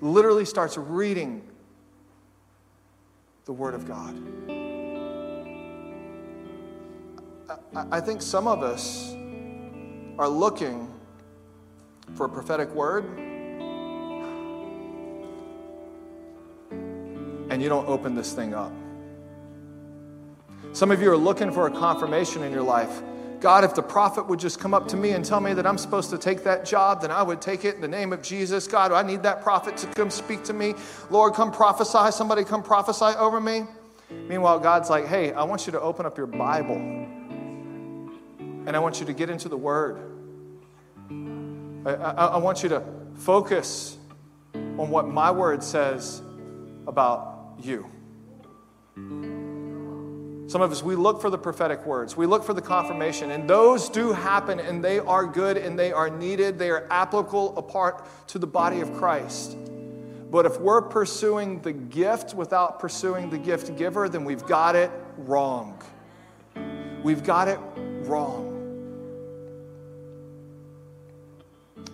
Literally 0.00 0.44
starts 0.44 0.76
reading 0.76 1.47
the 3.48 3.52
Word 3.54 3.74
of 3.74 3.88
God. 3.88 4.14
I 7.90 7.98
think 7.98 8.20
some 8.20 8.46
of 8.46 8.62
us 8.62 9.14
are 10.18 10.28
looking 10.28 10.92
for 12.14 12.26
a 12.26 12.28
prophetic 12.28 12.68
word, 12.74 13.06
and 17.48 17.62
you 17.62 17.70
don't 17.70 17.88
open 17.88 18.14
this 18.14 18.34
thing 18.34 18.52
up. 18.52 18.70
Some 20.74 20.90
of 20.90 21.00
you 21.00 21.10
are 21.10 21.16
looking 21.16 21.50
for 21.50 21.68
a 21.68 21.70
confirmation 21.70 22.42
in 22.42 22.52
your 22.52 22.60
life 22.60 23.00
God, 23.40 23.62
if 23.62 23.74
the 23.74 23.82
prophet 23.82 24.26
would 24.26 24.40
just 24.40 24.58
come 24.58 24.74
up 24.74 24.88
to 24.88 24.96
me 24.96 25.10
and 25.10 25.24
tell 25.24 25.40
me 25.40 25.54
that 25.54 25.66
I'm 25.66 25.78
supposed 25.78 26.10
to 26.10 26.18
take 26.18 26.42
that 26.44 26.64
job, 26.64 27.02
then 27.02 27.12
I 27.12 27.22
would 27.22 27.40
take 27.40 27.64
it 27.64 27.76
in 27.76 27.80
the 27.80 27.88
name 27.88 28.12
of 28.12 28.20
Jesus. 28.20 28.66
God, 28.66 28.90
I 28.90 29.02
need 29.02 29.22
that 29.22 29.42
prophet 29.42 29.76
to 29.78 29.86
come 29.88 30.10
speak 30.10 30.42
to 30.44 30.52
me. 30.52 30.74
Lord, 31.08 31.34
come 31.34 31.52
prophesy. 31.52 32.10
Somebody 32.10 32.42
come 32.42 32.64
prophesy 32.64 33.16
over 33.16 33.40
me. 33.40 33.64
Meanwhile, 34.10 34.58
God's 34.60 34.90
like, 34.90 35.06
hey, 35.06 35.32
I 35.32 35.44
want 35.44 35.66
you 35.66 35.72
to 35.72 35.80
open 35.80 36.04
up 36.04 36.16
your 36.16 36.26
Bible 36.26 36.76
and 36.76 38.70
I 38.70 38.78
want 38.80 38.98
you 39.00 39.06
to 39.06 39.12
get 39.12 39.30
into 39.30 39.48
the 39.48 39.56
Word. 39.56 40.00
I, 41.86 41.94
I, 41.94 42.26
I 42.26 42.36
want 42.38 42.62
you 42.62 42.68
to 42.70 42.82
focus 43.14 43.96
on 44.54 44.90
what 44.90 45.06
my 45.06 45.30
Word 45.30 45.62
says 45.62 46.22
about 46.86 47.54
you. 47.62 47.88
Some 50.48 50.62
of 50.62 50.72
us, 50.72 50.82
we 50.82 50.96
look 50.96 51.20
for 51.20 51.28
the 51.28 51.36
prophetic 51.36 51.84
words, 51.84 52.16
we 52.16 52.24
look 52.24 52.42
for 52.42 52.54
the 52.54 52.62
confirmation, 52.62 53.32
and 53.32 53.48
those 53.48 53.90
do 53.90 54.12
happen, 54.12 54.58
and 54.58 54.82
they 54.82 54.98
are 54.98 55.26
good 55.26 55.58
and 55.58 55.78
they 55.78 55.92
are 55.92 56.08
needed. 56.08 56.58
They 56.58 56.70
are 56.70 56.86
applicable 56.90 57.58
apart 57.58 58.08
to 58.28 58.38
the 58.38 58.46
body 58.46 58.80
of 58.80 58.94
Christ. 58.94 59.58
But 60.30 60.46
if 60.46 60.58
we're 60.58 60.80
pursuing 60.80 61.60
the 61.60 61.72
gift 61.74 62.32
without 62.32 62.80
pursuing 62.80 63.28
the 63.28 63.36
gift 63.36 63.76
giver, 63.76 64.08
then 64.08 64.24
we've 64.24 64.46
got 64.46 64.74
it 64.74 64.90
wrong. 65.18 65.82
We've 67.02 67.22
got 67.22 67.48
it 67.48 67.60
wrong. 67.76 68.46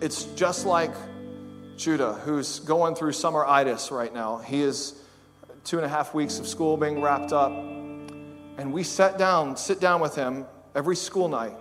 It's 0.01 0.25
just 0.37 0.65
like 0.65 0.93
Judah, 1.77 2.13
who's 2.13 2.61
going 2.61 2.95
through 2.95 3.13
summer 3.13 3.45
itis 3.45 3.91
right 3.91 4.15
now. 4.15 4.39
He 4.39 4.63
is 4.63 4.95
two 5.65 5.77
and 5.77 5.85
a 5.85 5.89
half 5.89 6.15
weeks 6.15 6.39
of 6.39 6.47
school 6.47 6.77
being 6.77 7.01
wrapped 7.01 7.33
up. 7.33 7.53
And 8.57 8.73
we 8.73 8.83
sat 8.83 9.19
down, 9.19 9.57
sit 9.57 9.81
down 9.81 10.01
with 10.01 10.15
him 10.15 10.47
every 10.75 10.97
school 10.97 11.29
night. 11.29 11.57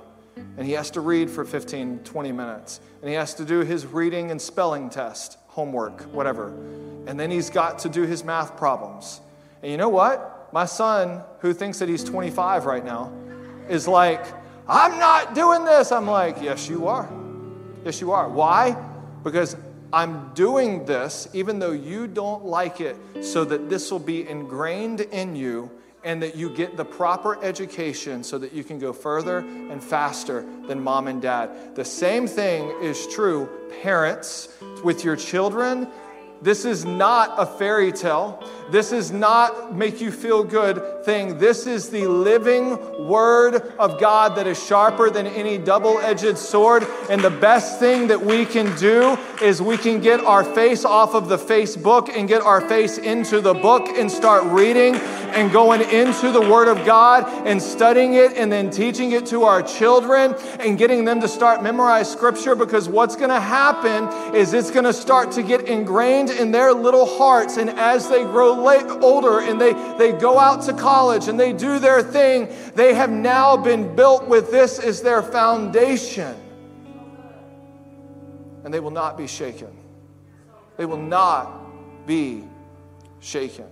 And 0.57 0.65
he 0.65 0.73
has 0.73 0.89
to 0.91 1.01
read 1.01 1.29
for 1.29 1.45
15, 1.45 1.99
20 1.99 2.31
minutes. 2.31 2.79
And 3.01 3.09
he 3.09 3.15
has 3.15 3.33
to 3.35 3.45
do 3.45 3.59
his 3.59 3.85
reading 3.85 4.31
and 4.31 4.41
spelling 4.41 4.89
test, 4.89 5.37
homework, 5.47 6.01
whatever. 6.13 6.47
And 7.07 7.19
then 7.19 7.29
he's 7.29 7.49
got 7.49 7.79
to 7.79 7.89
do 7.89 8.03
his 8.03 8.23
math 8.23 8.57
problems. 8.57 9.21
And 9.61 9.71
you 9.71 9.77
know 9.77 9.89
what? 9.89 10.49
My 10.53 10.65
son, 10.65 11.21
who 11.39 11.53
thinks 11.53 11.79
that 11.79 11.89
he's 11.89 12.03
25 12.03 12.65
right 12.65 12.85
now, 12.85 13.11
is 13.69 13.87
like, 13.87 14.25
I'm 14.67 14.97
not 14.99 15.35
doing 15.35 15.65
this. 15.65 15.91
I'm 15.91 16.07
like, 16.07 16.41
yes, 16.41 16.69
you 16.69 16.87
are. 16.87 17.11
Yes, 17.83 17.99
you 17.99 18.11
are. 18.11 18.29
Why? 18.29 18.75
Because 19.23 19.57
I'm 19.91 20.33
doing 20.33 20.85
this 20.85 21.27
even 21.33 21.59
though 21.59 21.71
you 21.71 22.07
don't 22.07 22.45
like 22.45 22.81
it, 22.81 22.97
so 23.21 23.45
that 23.45 23.69
this 23.69 23.91
will 23.91 23.99
be 23.99 24.27
ingrained 24.27 25.01
in 25.01 25.35
you 25.35 25.69
and 26.03 26.21
that 26.21 26.35
you 26.35 26.49
get 26.49 26.77
the 26.77 26.85
proper 26.85 27.41
education 27.43 28.23
so 28.23 28.37
that 28.37 28.53
you 28.53 28.63
can 28.63 28.79
go 28.79 28.93
further 28.93 29.39
and 29.39 29.83
faster 29.83 30.45
than 30.67 30.83
mom 30.83 31.07
and 31.07 31.21
dad. 31.21 31.75
The 31.75 31.85
same 31.85 32.27
thing 32.27 32.73
is 32.81 33.07
true, 33.07 33.49
parents, 33.81 34.49
with 34.83 35.03
your 35.03 35.15
children 35.15 35.87
this 36.43 36.65
is 36.65 36.83
not 36.83 37.33
a 37.37 37.45
fairy 37.45 37.93
tale. 37.93 38.43
This 38.71 38.91
is 38.91 39.11
not 39.11 39.75
make 39.75 40.01
you 40.01 40.11
feel 40.11 40.43
good 40.43 41.03
thing. 41.05 41.37
This 41.37 41.67
is 41.67 41.89
the 41.89 42.07
living 42.07 43.07
word 43.07 43.55
of 43.77 43.99
God 43.99 44.35
that 44.35 44.47
is 44.47 44.63
sharper 44.63 45.09
than 45.09 45.27
any 45.27 45.57
double 45.57 45.99
edged 45.99 46.37
sword. 46.37 46.85
And 47.09 47.21
the 47.21 47.29
best 47.29 47.79
thing 47.79 48.07
that 48.07 48.23
we 48.23 48.45
can 48.45 48.75
do 48.77 49.17
is 49.41 49.61
we 49.61 49.77
can 49.77 49.99
get 49.99 50.19
our 50.21 50.43
face 50.43 50.85
off 50.85 51.13
of 51.13 51.29
the 51.29 51.37
Facebook 51.37 52.09
and 52.15 52.27
get 52.27 52.41
our 52.41 52.61
face 52.67 52.97
into 52.97 53.41
the 53.41 53.53
book 53.53 53.87
and 53.89 54.09
start 54.09 54.43
reading 54.45 54.95
and 54.95 55.51
going 55.51 55.81
into 55.89 56.31
the 56.31 56.41
Word 56.41 56.67
of 56.67 56.85
God 56.85 57.25
and 57.47 57.61
studying 57.61 58.13
it 58.13 58.33
and 58.33 58.51
then 58.51 58.69
teaching 58.69 59.11
it 59.11 59.25
to 59.27 59.43
our 59.43 59.61
children 59.61 60.35
and 60.59 60.77
getting 60.77 61.05
them 61.05 61.19
to 61.21 61.27
start 61.27 61.63
memorize 61.63 62.11
Scripture 62.11 62.55
because 62.55 62.87
what's 62.87 63.15
going 63.15 63.29
to 63.29 63.39
happen 63.39 64.35
is 64.35 64.53
it's 64.53 64.71
going 64.71 64.85
to 64.85 64.93
start 64.93 65.31
to 65.31 65.43
get 65.43 65.67
ingrained 65.67 66.29
in 66.29 66.51
their 66.51 66.73
little 66.73 67.05
hearts. 67.05 67.57
And 67.57 67.69
as 67.71 68.09
they 68.09 68.23
grow 68.23 68.52
older 68.53 69.39
and 69.39 69.59
they, 69.59 69.73
they 69.97 70.11
go 70.11 70.39
out 70.39 70.63
to 70.63 70.73
college 70.73 71.27
and 71.27 71.39
they 71.39 71.53
do 71.53 71.79
their 71.79 72.01
thing, 72.01 72.49
they 72.75 72.93
have 72.93 73.09
now 73.09 73.57
been 73.57 73.95
built 73.95 74.27
with 74.27 74.51
this 74.51 74.79
as 74.79 75.01
their 75.01 75.21
foundation. 75.21 76.35
And 78.63 78.73
they 78.73 78.79
will 78.79 78.91
not 78.91 79.17
be 79.17 79.27
shaken. 79.27 79.75
They 80.77 80.85
will 80.85 80.97
not 80.97 82.07
be 82.07 82.43
shaken. 83.19 83.67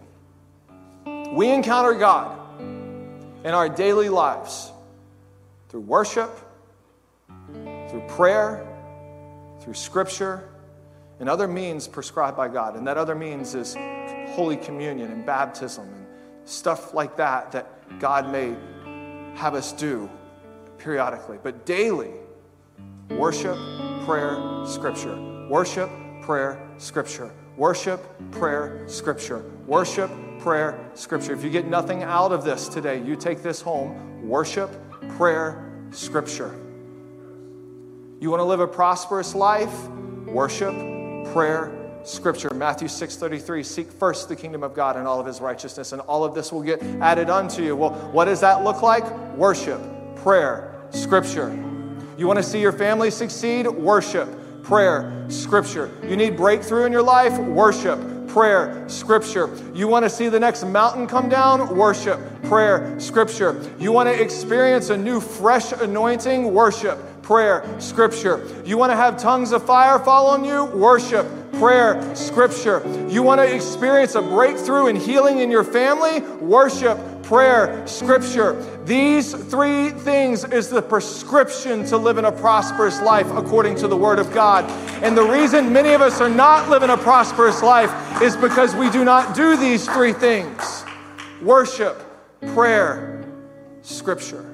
We 1.32 1.50
encounter 1.50 1.94
God 1.94 2.38
in 2.60 3.48
our 3.48 3.70
daily 3.70 4.10
lives 4.10 4.72
through 5.70 5.82
worship, 5.82 6.30
through 7.90 8.04
prayer, 8.10 8.68
through 9.62 9.74
scripture, 9.74 10.48
and 11.20 11.30
other 11.30 11.48
means 11.48 11.88
prescribed 11.88 12.36
by 12.36 12.48
God. 12.48 12.76
And 12.76 12.88
that 12.88 12.98
other 12.98 13.16
means 13.16 13.56
is 13.56 13.76
Holy 14.32 14.58
Communion 14.58 15.12
and 15.12 15.26
baptism 15.26 15.86
and 15.86 16.06
stuff 16.46 16.94
like 16.94 17.16
that 17.18 17.52
that 17.52 18.00
God 18.00 18.32
may 18.32 18.56
have 19.36 19.54
us 19.54 19.72
do 19.72 20.10
periodically. 20.78 21.38
But 21.42 21.66
daily, 21.66 22.12
worship, 23.10 23.58
prayer, 24.06 24.66
scripture. 24.66 25.48
Worship, 25.48 25.90
prayer, 26.22 26.70
scripture. 26.78 27.32
Worship, 27.58 28.02
prayer, 28.32 28.88
scripture. 28.88 29.44
Worship, 29.68 30.10
prayer, 30.40 30.80
scripture. 30.94 31.34
If 31.34 31.44
you 31.44 31.50
get 31.50 31.68
nothing 31.68 32.04
out 32.04 32.32
of 32.32 32.44
this 32.44 32.68
today, 32.68 33.02
you 33.02 33.16
take 33.16 33.44
this 33.44 33.62
home 33.62 34.28
worship, 34.28 34.72
prayer, 35.18 35.72
scripture. 35.92 36.58
You 38.20 38.30
want 38.30 38.40
to 38.40 38.46
live 38.46 38.60
a 38.60 38.68
prosperous 38.68 39.36
life? 39.36 39.88
Worship, 40.28 40.74
prayer, 41.34 41.81
scripture. 42.04 42.52
Matthew 42.54 42.88
6:33, 42.88 43.64
seek 43.64 43.92
first 43.92 44.30
the 44.30 44.36
kingdom 44.36 44.64
of 44.64 44.74
God 44.74 44.96
and 44.96 45.08
all 45.08 45.20
of 45.20 45.26
his 45.26 45.42
righteousness, 45.42 45.92
and 45.92 46.02
all 46.02 46.24
of 46.24 46.34
this 46.34 46.52
will 46.52 46.62
get 46.62 46.82
added 47.02 47.30
unto 47.30 47.64
you. 47.64 47.76
Well, 47.76 47.92
what 48.12 48.26
does 48.26 48.42
that 48.42 48.64
look 48.64 48.82
like? 48.82 49.10
Worship, 49.36 49.80
prayer, 50.18 50.74
scripture. 50.92 51.52
You 52.18 52.28
want 52.28 52.38
to 52.38 52.44
see 52.44 52.60
your 52.60 52.72
family 52.72 53.10
succeed? 53.10 53.68
Worship, 53.68 54.28
prayer, 54.64 55.26
scripture. 55.30 55.90
You 56.04 56.16
need 56.16 56.38
breakthrough 56.38 56.86
in 56.86 56.92
your 56.92 57.02
life? 57.02 57.38
Worship, 57.40 58.28
prayer, 58.28 58.86
scripture. 58.88 59.50
You 59.74 59.88
want 59.88 60.06
to 60.06 60.10
see 60.10 60.30
the 60.30 60.40
next 60.40 60.64
mountain 60.64 61.08
come 61.08 61.30
down? 61.30 61.76
Worship, 61.76 62.20
prayer, 62.44 63.00
scripture. 63.00 63.62
You 63.80 63.92
want 63.92 64.08
to 64.10 64.22
experience 64.22 64.90
a 64.90 64.98
new, 64.98 65.20
fresh 65.20 65.72
anointing? 65.72 66.54
Worship, 66.54 66.98
prayer, 67.32 67.64
scripture. 67.80 68.46
You 68.66 68.78
want 68.78 68.92
to 68.92 68.96
have 68.98 69.18
tongues 69.18 69.54
of 69.54 69.66
fire 69.66 69.98
fall 70.00 70.28
on 70.28 70.44
you? 70.44 70.66
Worship, 70.66 71.26
prayer, 71.54 72.14
scripture. 72.14 72.84
You 73.08 73.24
want 73.24 73.40
to 73.40 73.56
experience 73.56 74.16
a 74.16 74.22
breakthrough 74.22 74.88
and 74.88 74.98
healing 74.98 75.40
in 75.40 75.50
your 75.50 75.64
family? 75.64 76.20
Worship, 76.42 77.00
prayer, 77.24 77.88
scripture. 77.88 78.62
These 78.84 79.34
three 79.34 79.92
things 79.92 80.44
is 80.44 80.68
the 80.68 80.82
prescription 80.82 81.86
to 81.86 81.96
living 81.96 82.26
a 82.26 82.34
prosperous 82.34 83.02
life 83.02 83.32
according 83.32 83.76
to 83.76 83.88
the 83.88 83.96
Word 83.96 84.20
of 84.20 84.34
God. 84.34 84.66
And 85.02 85.18
the 85.18 85.24
reason 85.24 85.72
many 85.72 85.94
of 85.94 86.02
us 86.02 86.20
are 86.20 86.30
not 86.30 86.70
living 86.70 86.90
a 86.90 86.98
prosperous 86.98 87.64
life 87.64 88.22
is 88.22 88.36
because 88.36 88.76
we 88.76 88.90
do 88.90 89.06
not 89.06 89.34
do 89.34 89.56
these 89.56 89.88
three 89.88 90.12
things 90.12 90.84
worship, 91.42 91.98
prayer, 92.54 93.24
scripture. 93.84 94.51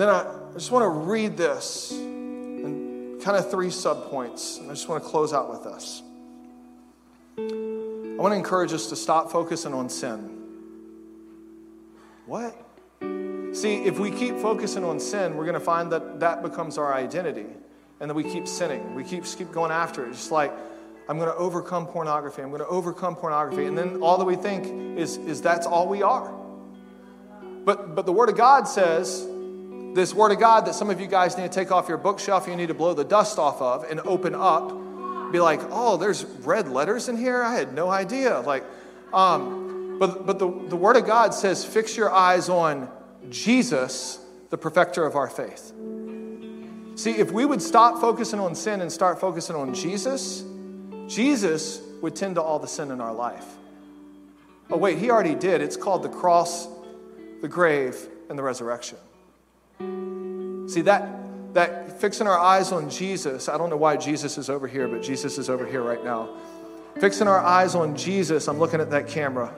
And 0.00 0.08
then 0.08 0.16
I 0.16 0.54
just 0.54 0.70
want 0.70 0.82
to 0.82 0.88
read 0.88 1.36
this 1.36 1.92
in 1.92 3.20
kind 3.22 3.36
of 3.36 3.50
three 3.50 3.66
subpoints. 3.66 4.58
And 4.58 4.70
I 4.70 4.72
just 4.72 4.88
want 4.88 5.02
to 5.04 5.06
close 5.06 5.34
out 5.34 5.50
with 5.50 5.62
this. 5.62 6.00
I 7.36 8.16
want 8.16 8.32
to 8.32 8.36
encourage 8.38 8.72
us 8.72 8.86
to 8.86 8.96
stop 8.96 9.30
focusing 9.30 9.74
on 9.74 9.90
sin. 9.90 10.38
What? 12.24 12.56
See, 13.52 13.84
if 13.84 13.98
we 13.98 14.10
keep 14.10 14.38
focusing 14.38 14.84
on 14.84 14.98
sin, 14.98 15.36
we're 15.36 15.44
going 15.44 15.52
to 15.52 15.60
find 15.60 15.92
that 15.92 16.18
that 16.20 16.42
becomes 16.42 16.78
our 16.78 16.94
identity. 16.94 17.44
And 18.00 18.08
that 18.08 18.14
we 18.14 18.24
keep 18.24 18.48
sinning. 18.48 18.94
We 18.94 19.04
keep, 19.04 19.26
keep 19.26 19.52
going 19.52 19.70
after 19.70 20.06
it. 20.06 20.12
Just 20.12 20.32
like, 20.32 20.50
I'm 21.10 21.18
going 21.18 21.28
to 21.28 21.36
overcome 21.36 21.86
pornography. 21.86 22.40
I'm 22.40 22.48
going 22.48 22.62
to 22.62 22.68
overcome 22.68 23.16
pornography. 23.16 23.66
And 23.66 23.76
then 23.76 24.00
all 24.00 24.16
that 24.16 24.24
we 24.24 24.36
think 24.36 24.98
is, 24.98 25.18
is 25.18 25.42
that's 25.42 25.66
all 25.66 25.86
we 25.86 26.00
are. 26.00 26.34
But, 27.66 27.94
but 27.94 28.06
the 28.06 28.12
Word 28.12 28.30
of 28.30 28.38
God 28.38 28.66
says, 28.66 29.26
this 29.94 30.14
Word 30.14 30.32
of 30.32 30.38
God 30.38 30.66
that 30.66 30.74
some 30.74 30.90
of 30.90 31.00
you 31.00 31.06
guys 31.06 31.36
need 31.36 31.44
to 31.44 31.48
take 31.48 31.72
off 31.72 31.88
your 31.88 31.98
bookshelf, 31.98 32.46
you 32.46 32.56
need 32.56 32.68
to 32.68 32.74
blow 32.74 32.94
the 32.94 33.04
dust 33.04 33.38
off 33.38 33.60
of 33.60 33.84
and 33.84 34.00
open 34.00 34.34
up. 34.34 34.70
Be 35.32 35.40
like, 35.40 35.60
oh, 35.70 35.96
there's 35.96 36.24
red 36.24 36.68
letters 36.68 37.08
in 37.08 37.16
here? 37.16 37.42
I 37.42 37.54
had 37.54 37.72
no 37.72 37.88
idea. 37.88 38.40
Like, 38.40 38.64
um, 39.12 39.98
but, 39.98 40.26
but 40.26 40.38
the, 40.38 40.46
the 40.68 40.76
Word 40.76 40.96
of 40.96 41.06
God 41.06 41.34
says, 41.34 41.64
fix 41.64 41.96
your 41.96 42.10
eyes 42.10 42.48
on 42.48 42.90
Jesus, 43.28 44.18
the 44.50 44.58
perfecter 44.58 45.04
of 45.04 45.14
our 45.14 45.28
faith. 45.28 45.72
See, 46.96 47.12
if 47.12 47.30
we 47.30 47.44
would 47.44 47.62
stop 47.62 48.00
focusing 48.00 48.40
on 48.40 48.54
sin 48.54 48.80
and 48.80 48.90
start 48.90 49.20
focusing 49.20 49.56
on 49.56 49.74
Jesus, 49.74 50.44
Jesus 51.06 51.80
would 52.02 52.16
tend 52.16 52.34
to 52.36 52.42
all 52.42 52.58
the 52.58 52.68
sin 52.68 52.90
in 52.90 53.00
our 53.00 53.14
life. 53.14 53.46
Oh, 54.70 54.76
wait, 54.76 54.98
he 54.98 55.10
already 55.10 55.34
did. 55.34 55.60
It's 55.60 55.76
called 55.76 56.02
the 56.02 56.08
cross, 56.08 56.68
the 57.40 57.48
grave, 57.48 57.96
and 58.28 58.38
the 58.38 58.42
resurrection. 58.42 58.98
See, 60.68 60.82
that, 60.82 61.54
that 61.54 62.00
fixing 62.00 62.26
our 62.26 62.38
eyes 62.38 62.72
on 62.72 62.90
Jesus, 62.90 63.48
I 63.48 63.58
don't 63.58 63.70
know 63.70 63.76
why 63.76 63.96
Jesus 63.96 64.38
is 64.38 64.48
over 64.48 64.68
here, 64.68 64.86
but 64.86 65.02
Jesus 65.02 65.38
is 65.38 65.50
over 65.50 65.66
here 65.66 65.82
right 65.82 66.04
now. 66.04 66.36
Fixing 67.00 67.28
our 67.28 67.40
eyes 67.40 67.74
on 67.74 67.96
Jesus, 67.96 68.48
I'm 68.48 68.58
looking 68.58 68.80
at 68.80 68.90
that 68.90 69.08
camera. 69.08 69.54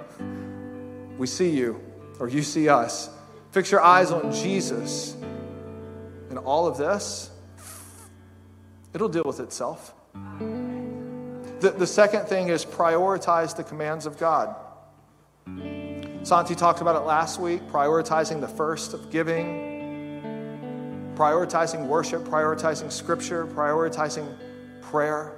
We 1.19 1.27
see 1.27 1.51
you, 1.51 1.81
or 2.19 2.29
you 2.29 2.43
see 2.43 2.69
us. 2.69 3.11
Fix 3.51 3.71
your 3.71 3.83
eyes 3.83 4.11
on 4.11 4.33
Jesus. 4.33 5.15
And 6.31 6.39
all 6.39 6.67
of 6.67 6.79
this, 6.79 7.31
it'll 8.95 9.09
deal 9.09 9.25
with 9.27 9.41
itself. 9.41 9.95
The, 11.61 11.75
the 11.77 11.87
second 11.87 12.27
thing 12.27 12.49
is 12.49 12.65
prioritize 12.65 13.55
the 13.57 13.65
commands 13.65 14.07
of 14.07 14.19
God. 14.19 14.57
Santi 16.25 16.55
talked 16.55 16.81
about 16.81 16.97
it 16.97 17.07
last 17.07 17.39
week 17.39 17.63
prioritizing 17.69 18.41
the 18.41 18.49
first 18.49 18.95
of 18.95 19.11
giving, 19.11 19.72
prioritizing 21.23 21.87
worship, 21.87 22.25
prioritizing 22.25 22.91
scripture, 22.91 23.47
prioritizing 23.47 24.27
prayer. 24.81 25.35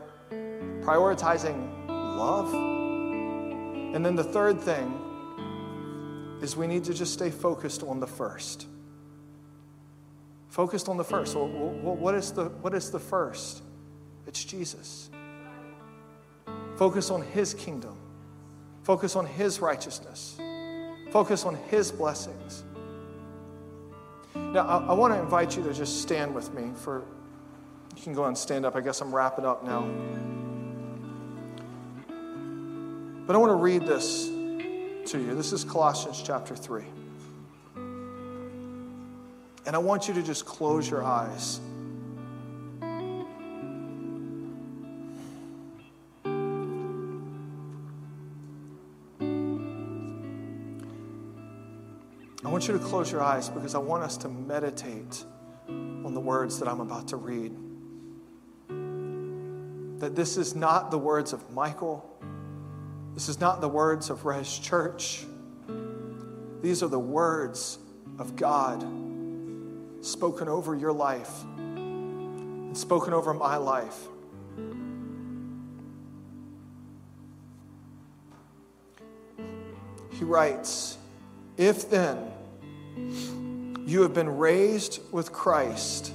prioritizing 0.80 1.86
love. 1.88 2.54
And 2.54 4.02
then 4.02 4.16
the 4.16 4.24
third 4.24 4.58
thing 4.62 4.88
is 6.40 6.56
we 6.56 6.66
need 6.66 6.84
to 6.84 6.94
just 6.94 7.12
stay 7.12 7.28
focused 7.28 7.82
on 7.82 8.00
the 8.00 8.06
first. 8.06 8.66
Focused 10.48 10.88
on 10.88 10.96
the 10.96 11.04
first. 11.04 11.36
Well, 11.36 11.48
what, 11.48 12.14
is 12.14 12.32
the, 12.32 12.44
what 12.62 12.72
is 12.72 12.90
the 12.90 12.98
first? 12.98 13.62
It's 14.26 14.42
Jesus. 14.42 15.10
Focus 16.76 17.10
on 17.10 17.20
His 17.20 17.52
kingdom. 17.52 17.98
Focus 18.84 19.16
on 19.16 19.26
His 19.26 19.60
righteousness. 19.60 20.38
Focus 21.10 21.44
on 21.44 21.56
His 21.68 21.92
blessings. 21.92 22.64
Now, 24.34 24.66
I, 24.66 24.86
I 24.86 24.92
want 24.94 25.14
to 25.14 25.20
invite 25.20 25.56
you 25.56 25.62
to 25.64 25.72
just 25.72 26.02
stand 26.02 26.34
with 26.34 26.52
me 26.52 26.72
for, 26.76 27.02
you 27.96 28.02
can 28.02 28.14
go 28.14 28.24
and 28.24 28.36
stand 28.36 28.66
up. 28.66 28.74
I 28.74 28.80
guess 28.80 29.00
I'm 29.00 29.14
wrapping 29.14 29.46
up 29.46 29.64
now. 29.64 29.88
But 33.26 33.36
I 33.36 33.38
want 33.38 33.50
to 33.50 33.56
read 33.56 33.86
this 33.86 34.26
to 34.26 35.18
you. 35.18 35.34
This 35.34 35.52
is 35.52 35.64
Colossians 35.64 36.22
chapter 36.24 36.54
3. 36.54 36.84
And 39.66 39.74
I 39.74 39.78
want 39.78 40.08
you 40.08 40.14
to 40.14 40.22
just 40.22 40.44
close 40.44 40.90
your 40.90 41.02
eyes. 41.02 41.60
I 52.44 52.48
want 52.48 52.68
you 52.68 52.74
to 52.74 52.80
close 52.80 53.10
your 53.10 53.22
eyes 53.22 53.48
because 53.48 53.74
I 53.74 53.78
want 53.78 54.02
us 54.02 54.16
to 54.18 54.28
meditate 54.28 55.24
on 55.68 56.12
the 56.14 56.20
words 56.20 56.58
that 56.58 56.68
I'm 56.68 56.80
about 56.80 57.08
to 57.08 57.16
read. 57.16 57.56
That 60.00 60.14
this 60.14 60.36
is 60.36 60.54
not 60.54 60.90
the 60.90 60.98
words 60.98 61.32
of 61.32 61.50
Michael 61.50 62.14
this 63.14 63.28
is 63.28 63.38
not 63.40 63.60
the 63.60 63.68
words 63.68 64.10
of 64.10 64.24
Res 64.24 64.58
Church. 64.58 65.24
These 66.62 66.82
are 66.82 66.88
the 66.88 66.98
words 66.98 67.78
of 68.18 68.34
God 68.34 68.84
spoken 70.00 70.48
over 70.48 70.74
your 70.74 70.92
life 70.92 71.44
and 71.44 72.76
spoken 72.76 73.14
over 73.14 73.32
my 73.32 73.56
life. 73.56 74.08
He 80.10 80.24
writes, 80.24 80.98
If 81.56 81.88
then 81.88 82.32
you 83.94 84.02
have 84.02 84.12
been 84.12 84.38
raised 84.38 84.98
with 85.12 85.30
Christ, 85.30 86.12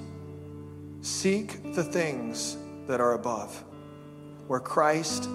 seek 0.99 1.73
the 1.73 1.81
things 1.81 2.57
that 2.87 2.99
are 2.99 3.13
above, 3.13 3.63
where 4.47 4.59
Christ 4.59 5.29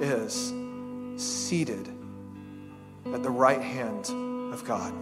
is 0.00 0.50
seated 1.22 1.86
at 3.12 3.22
the 3.22 3.28
right 3.28 3.60
hand 3.60 4.06
of 4.50 4.64
God. 4.64 4.94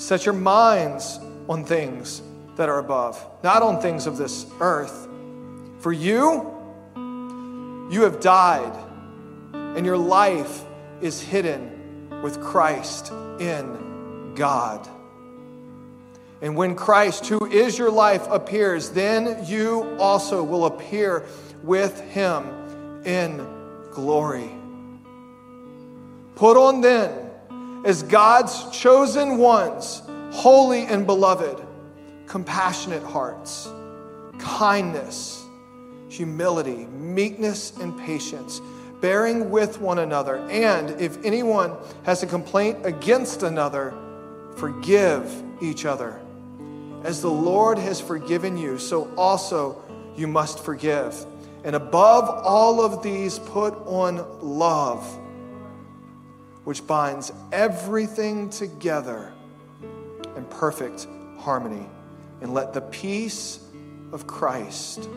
Set 0.00 0.26
your 0.26 0.34
minds 0.34 1.20
on 1.48 1.64
things 1.64 2.22
that 2.56 2.68
are 2.68 2.80
above, 2.80 3.24
not 3.44 3.62
on 3.62 3.80
things 3.80 4.08
of 4.08 4.16
this 4.16 4.46
earth. 4.58 5.06
For 5.78 5.92
you, 5.92 6.50
you 7.88 8.02
have 8.02 8.18
died, 8.18 8.76
and 9.52 9.86
your 9.86 9.96
life 9.96 10.64
is 11.00 11.20
hidden 11.20 12.20
with 12.20 12.40
Christ 12.40 13.12
in 13.38 14.34
God. 14.34 14.88
And 16.42 16.56
when 16.56 16.74
Christ, 16.74 17.28
who 17.28 17.46
is 17.46 17.78
your 17.78 17.90
life, 17.90 18.26
appears, 18.28 18.90
then 18.90 19.44
you 19.46 19.96
also 20.00 20.42
will 20.42 20.66
appear 20.66 21.24
with 21.62 22.00
him 22.00 23.02
in 23.04 23.46
glory. 23.92 24.50
Put 26.34 26.56
on 26.56 26.80
then, 26.80 27.30
as 27.84 28.02
God's 28.02 28.76
chosen 28.76 29.38
ones, 29.38 30.02
holy 30.32 30.84
and 30.86 31.06
beloved, 31.06 31.64
compassionate 32.26 33.04
hearts, 33.04 33.68
kindness, 34.38 35.44
humility, 36.08 36.86
meekness, 36.86 37.76
and 37.78 37.96
patience, 38.00 38.60
bearing 39.00 39.50
with 39.50 39.80
one 39.80 40.00
another. 40.00 40.38
And 40.50 40.90
if 41.00 41.24
anyone 41.24 41.76
has 42.02 42.24
a 42.24 42.26
complaint 42.26 42.84
against 42.84 43.44
another, 43.44 43.94
forgive 44.56 45.30
each 45.60 45.84
other. 45.84 46.21
As 47.04 47.20
the 47.20 47.30
Lord 47.30 47.78
has 47.78 48.00
forgiven 48.00 48.56
you, 48.56 48.78
so 48.78 49.12
also 49.16 49.82
you 50.16 50.26
must 50.26 50.60
forgive. 50.64 51.26
And 51.64 51.76
above 51.76 52.28
all 52.28 52.80
of 52.80 53.02
these, 53.02 53.38
put 53.38 53.74
on 53.86 54.24
love 54.40 55.18
which 56.64 56.86
binds 56.86 57.32
everything 57.50 58.48
together 58.50 59.32
in 60.36 60.44
perfect 60.44 61.06
harmony. 61.38 61.86
And 62.40 62.54
let 62.54 62.72
the 62.72 62.80
peace 62.80 63.60
of 64.12 64.26
Christ 64.26 65.08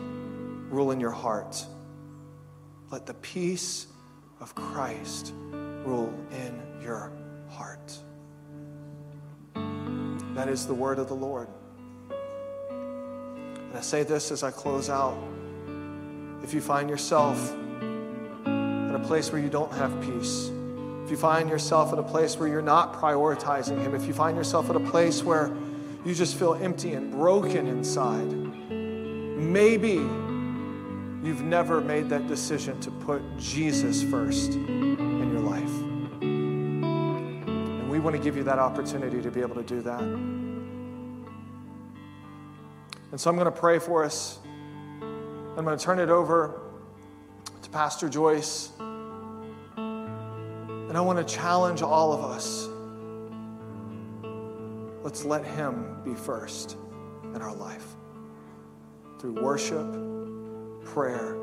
rule 0.70 0.90
in 0.92 1.00
your 1.00 1.10
heart. 1.10 1.64
Let 2.90 3.06
the 3.06 3.14
peace 3.14 3.86
of 4.40 4.54
Christ 4.54 5.32
rule 5.52 6.12
in 6.30 6.80
your 6.82 7.12
heart. 7.50 7.98
That 10.34 10.48
is 10.48 10.66
the 10.66 10.74
word 10.74 10.98
of 10.98 11.08
the 11.08 11.14
Lord. 11.14 11.48
And 13.76 13.82
I 13.82 13.86
say 13.86 14.04
this 14.04 14.32
as 14.32 14.42
I 14.42 14.50
close 14.50 14.88
out. 14.88 15.18
If 16.42 16.54
you 16.54 16.62
find 16.62 16.88
yourself 16.88 17.52
in 18.46 18.92
a 18.94 19.02
place 19.06 19.30
where 19.30 19.38
you 19.38 19.50
don't 19.50 19.70
have 19.74 20.00
peace, 20.00 20.50
if 21.04 21.10
you 21.10 21.18
find 21.18 21.50
yourself 21.50 21.92
in 21.92 21.98
a 21.98 22.02
place 22.02 22.38
where 22.38 22.48
you're 22.48 22.62
not 22.62 22.94
prioritizing 22.94 23.78
Him, 23.82 23.94
if 23.94 24.06
you 24.06 24.14
find 24.14 24.34
yourself 24.34 24.70
in 24.70 24.76
a 24.76 24.90
place 24.90 25.22
where 25.22 25.54
you 26.06 26.14
just 26.14 26.38
feel 26.38 26.54
empty 26.54 26.94
and 26.94 27.10
broken 27.12 27.66
inside, 27.66 28.32
maybe 28.32 29.96
you've 31.22 31.42
never 31.42 31.82
made 31.82 32.08
that 32.08 32.26
decision 32.28 32.80
to 32.80 32.90
put 32.90 33.20
Jesus 33.36 34.02
first 34.04 34.52
in 34.52 35.30
your 35.30 35.42
life. 35.42 36.22
And 36.22 37.90
we 37.90 38.00
want 38.00 38.16
to 38.16 38.22
give 38.22 38.38
you 38.38 38.42
that 38.44 38.58
opportunity 38.58 39.20
to 39.20 39.30
be 39.30 39.42
able 39.42 39.56
to 39.56 39.62
do 39.62 39.82
that. 39.82 40.35
And 43.10 43.20
so 43.20 43.30
I'm 43.30 43.36
going 43.36 43.46
to 43.46 43.58
pray 43.58 43.78
for 43.78 44.04
us. 44.04 44.38
I'm 45.00 45.64
going 45.64 45.76
to 45.78 45.82
turn 45.82 45.98
it 45.98 46.10
over 46.10 46.60
to 47.62 47.70
Pastor 47.70 48.08
Joyce. 48.08 48.70
And 49.76 50.96
I 50.96 51.00
want 51.00 51.18
to 51.18 51.34
challenge 51.34 51.82
all 51.82 52.12
of 52.12 52.24
us. 52.24 52.68
Let's 55.02 55.24
let 55.24 55.44
Him 55.44 56.02
be 56.04 56.14
first 56.14 56.76
in 57.22 57.40
our 57.40 57.54
life 57.54 57.94
through 59.18 59.40
worship, 59.40 59.86
prayer, 60.84 61.36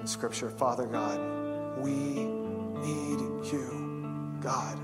and 0.00 0.08
Scripture. 0.08 0.50
Father 0.50 0.86
God, 0.86 1.20
we 1.78 1.92
need 1.92 3.20
you, 3.52 4.38
God. 4.40 4.78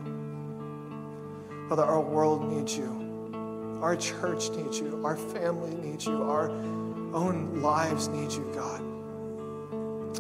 Father, 1.69 1.85
our 1.85 2.01
world 2.01 2.53
needs 2.53 2.77
you. 2.77 3.02
Our 3.83 3.97
church 3.97 4.51
needs 4.51 4.79
you. 4.79 5.03
Our 5.05 5.17
family 5.17 5.75
needs 5.75 6.07
you. 6.07 6.23
Our 6.23 6.51
own 6.51 7.61
lives 7.61 8.07
need 8.07 8.31
you, 8.31 8.49
God. 8.55 8.81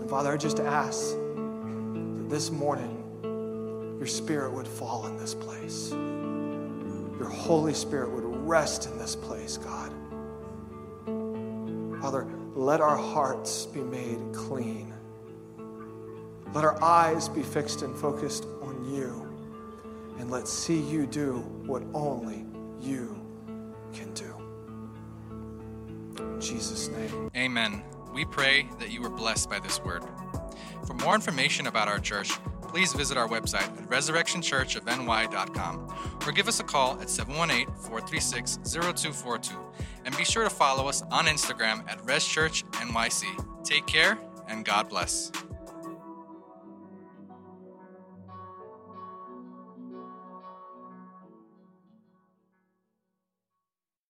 And 0.00 0.10
Father, 0.10 0.32
I 0.32 0.36
just 0.36 0.58
ask 0.58 1.10
that 1.12 2.26
this 2.28 2.50
morning 2.50 2.98
your 3.98 4.08
Spirit 4.08 4.52
would 4.52 4.66
fall 4.66 5.06
in 5.06 5.16
this 5.16 5.32
place. 5.32 5.92
Your 5.92 7.28
Holy 7.28 7.72
Spirit 7.72 8.10
would 8.10 8.24
rest 8.24 8.86
in 8.86 8.98
this 8.98 9.14
place, 9.14 9.58
God. 9.58 9.92
Father, 12.02 12.26
let 12.56 12.80
our 12.80 12.96
hearts 12.96 13.66
be 13.66 13.80
made 13.80 14.18
clean. 14.34 14.92
Let 16.52 16.64
our 16.64 16.82
eyes 16.82 17.28
be 17.28 17.44
fixed 17.44 17.82
and 17.82 17.96
focused 17.96 18.44
on 18.60 18.92
you. 18.92 19.24
And 20.18 20.32
let's 20.32 20.52
see 20.52 20.80
you 20.80 21.06
do 21.06 21.38
what 21.64 21.84
only 21.94 22.44
you 22.80 23.21
can 23.92 24.12
do. 24.14 24.34
In 26.18 26.40
Jesus' 26.40 26.88
name. 26.88 27.30
Amen. 27.36 27.82
We 28.14 28.24
pray 28.24 28.68
that 28.78 28.90
you 28.90 29.02
were 29.02 29.10
blessed 29.10 29.48
by 29.48 29.58
this 29.58 29.82
word. 29.82 30.04
For 30.86 30.94
more 30.94 31.14
information 31.14 31.66
about 31.66 31.88
our 31.88 31.98
church, 31.98 32.32
please 32.62 32.92
visit 32.92 33.16
our 33.16 33.28
website 33.28 33.62
at 33.62 33.88
resurrectionchurchofny.com 33.88 35.94
or 36.26 36.32
give 36.32 36.48
us 36.48 36.60
a 36.60 36.64
call 36.64 37.00
at 37.00 37.08
718 37.08 37.74
436 37.74 38.58
0242. 38.64 39.56
And 40.04 40.16
be 40.16 40.24
sure 40.24 40.44
to 40.44 40.50
follow 40.50 40.88
us 40.88 41.02
on 41.10 41.26
Instagram 41.26 41.88
at 41.88 41.98
ResChurchNYC. 42.04 43.64
Take 43.64 43.86
care 43.86 44.18
and 44.48 44.64
God 44.64 44.88
bless. 44.88 45.30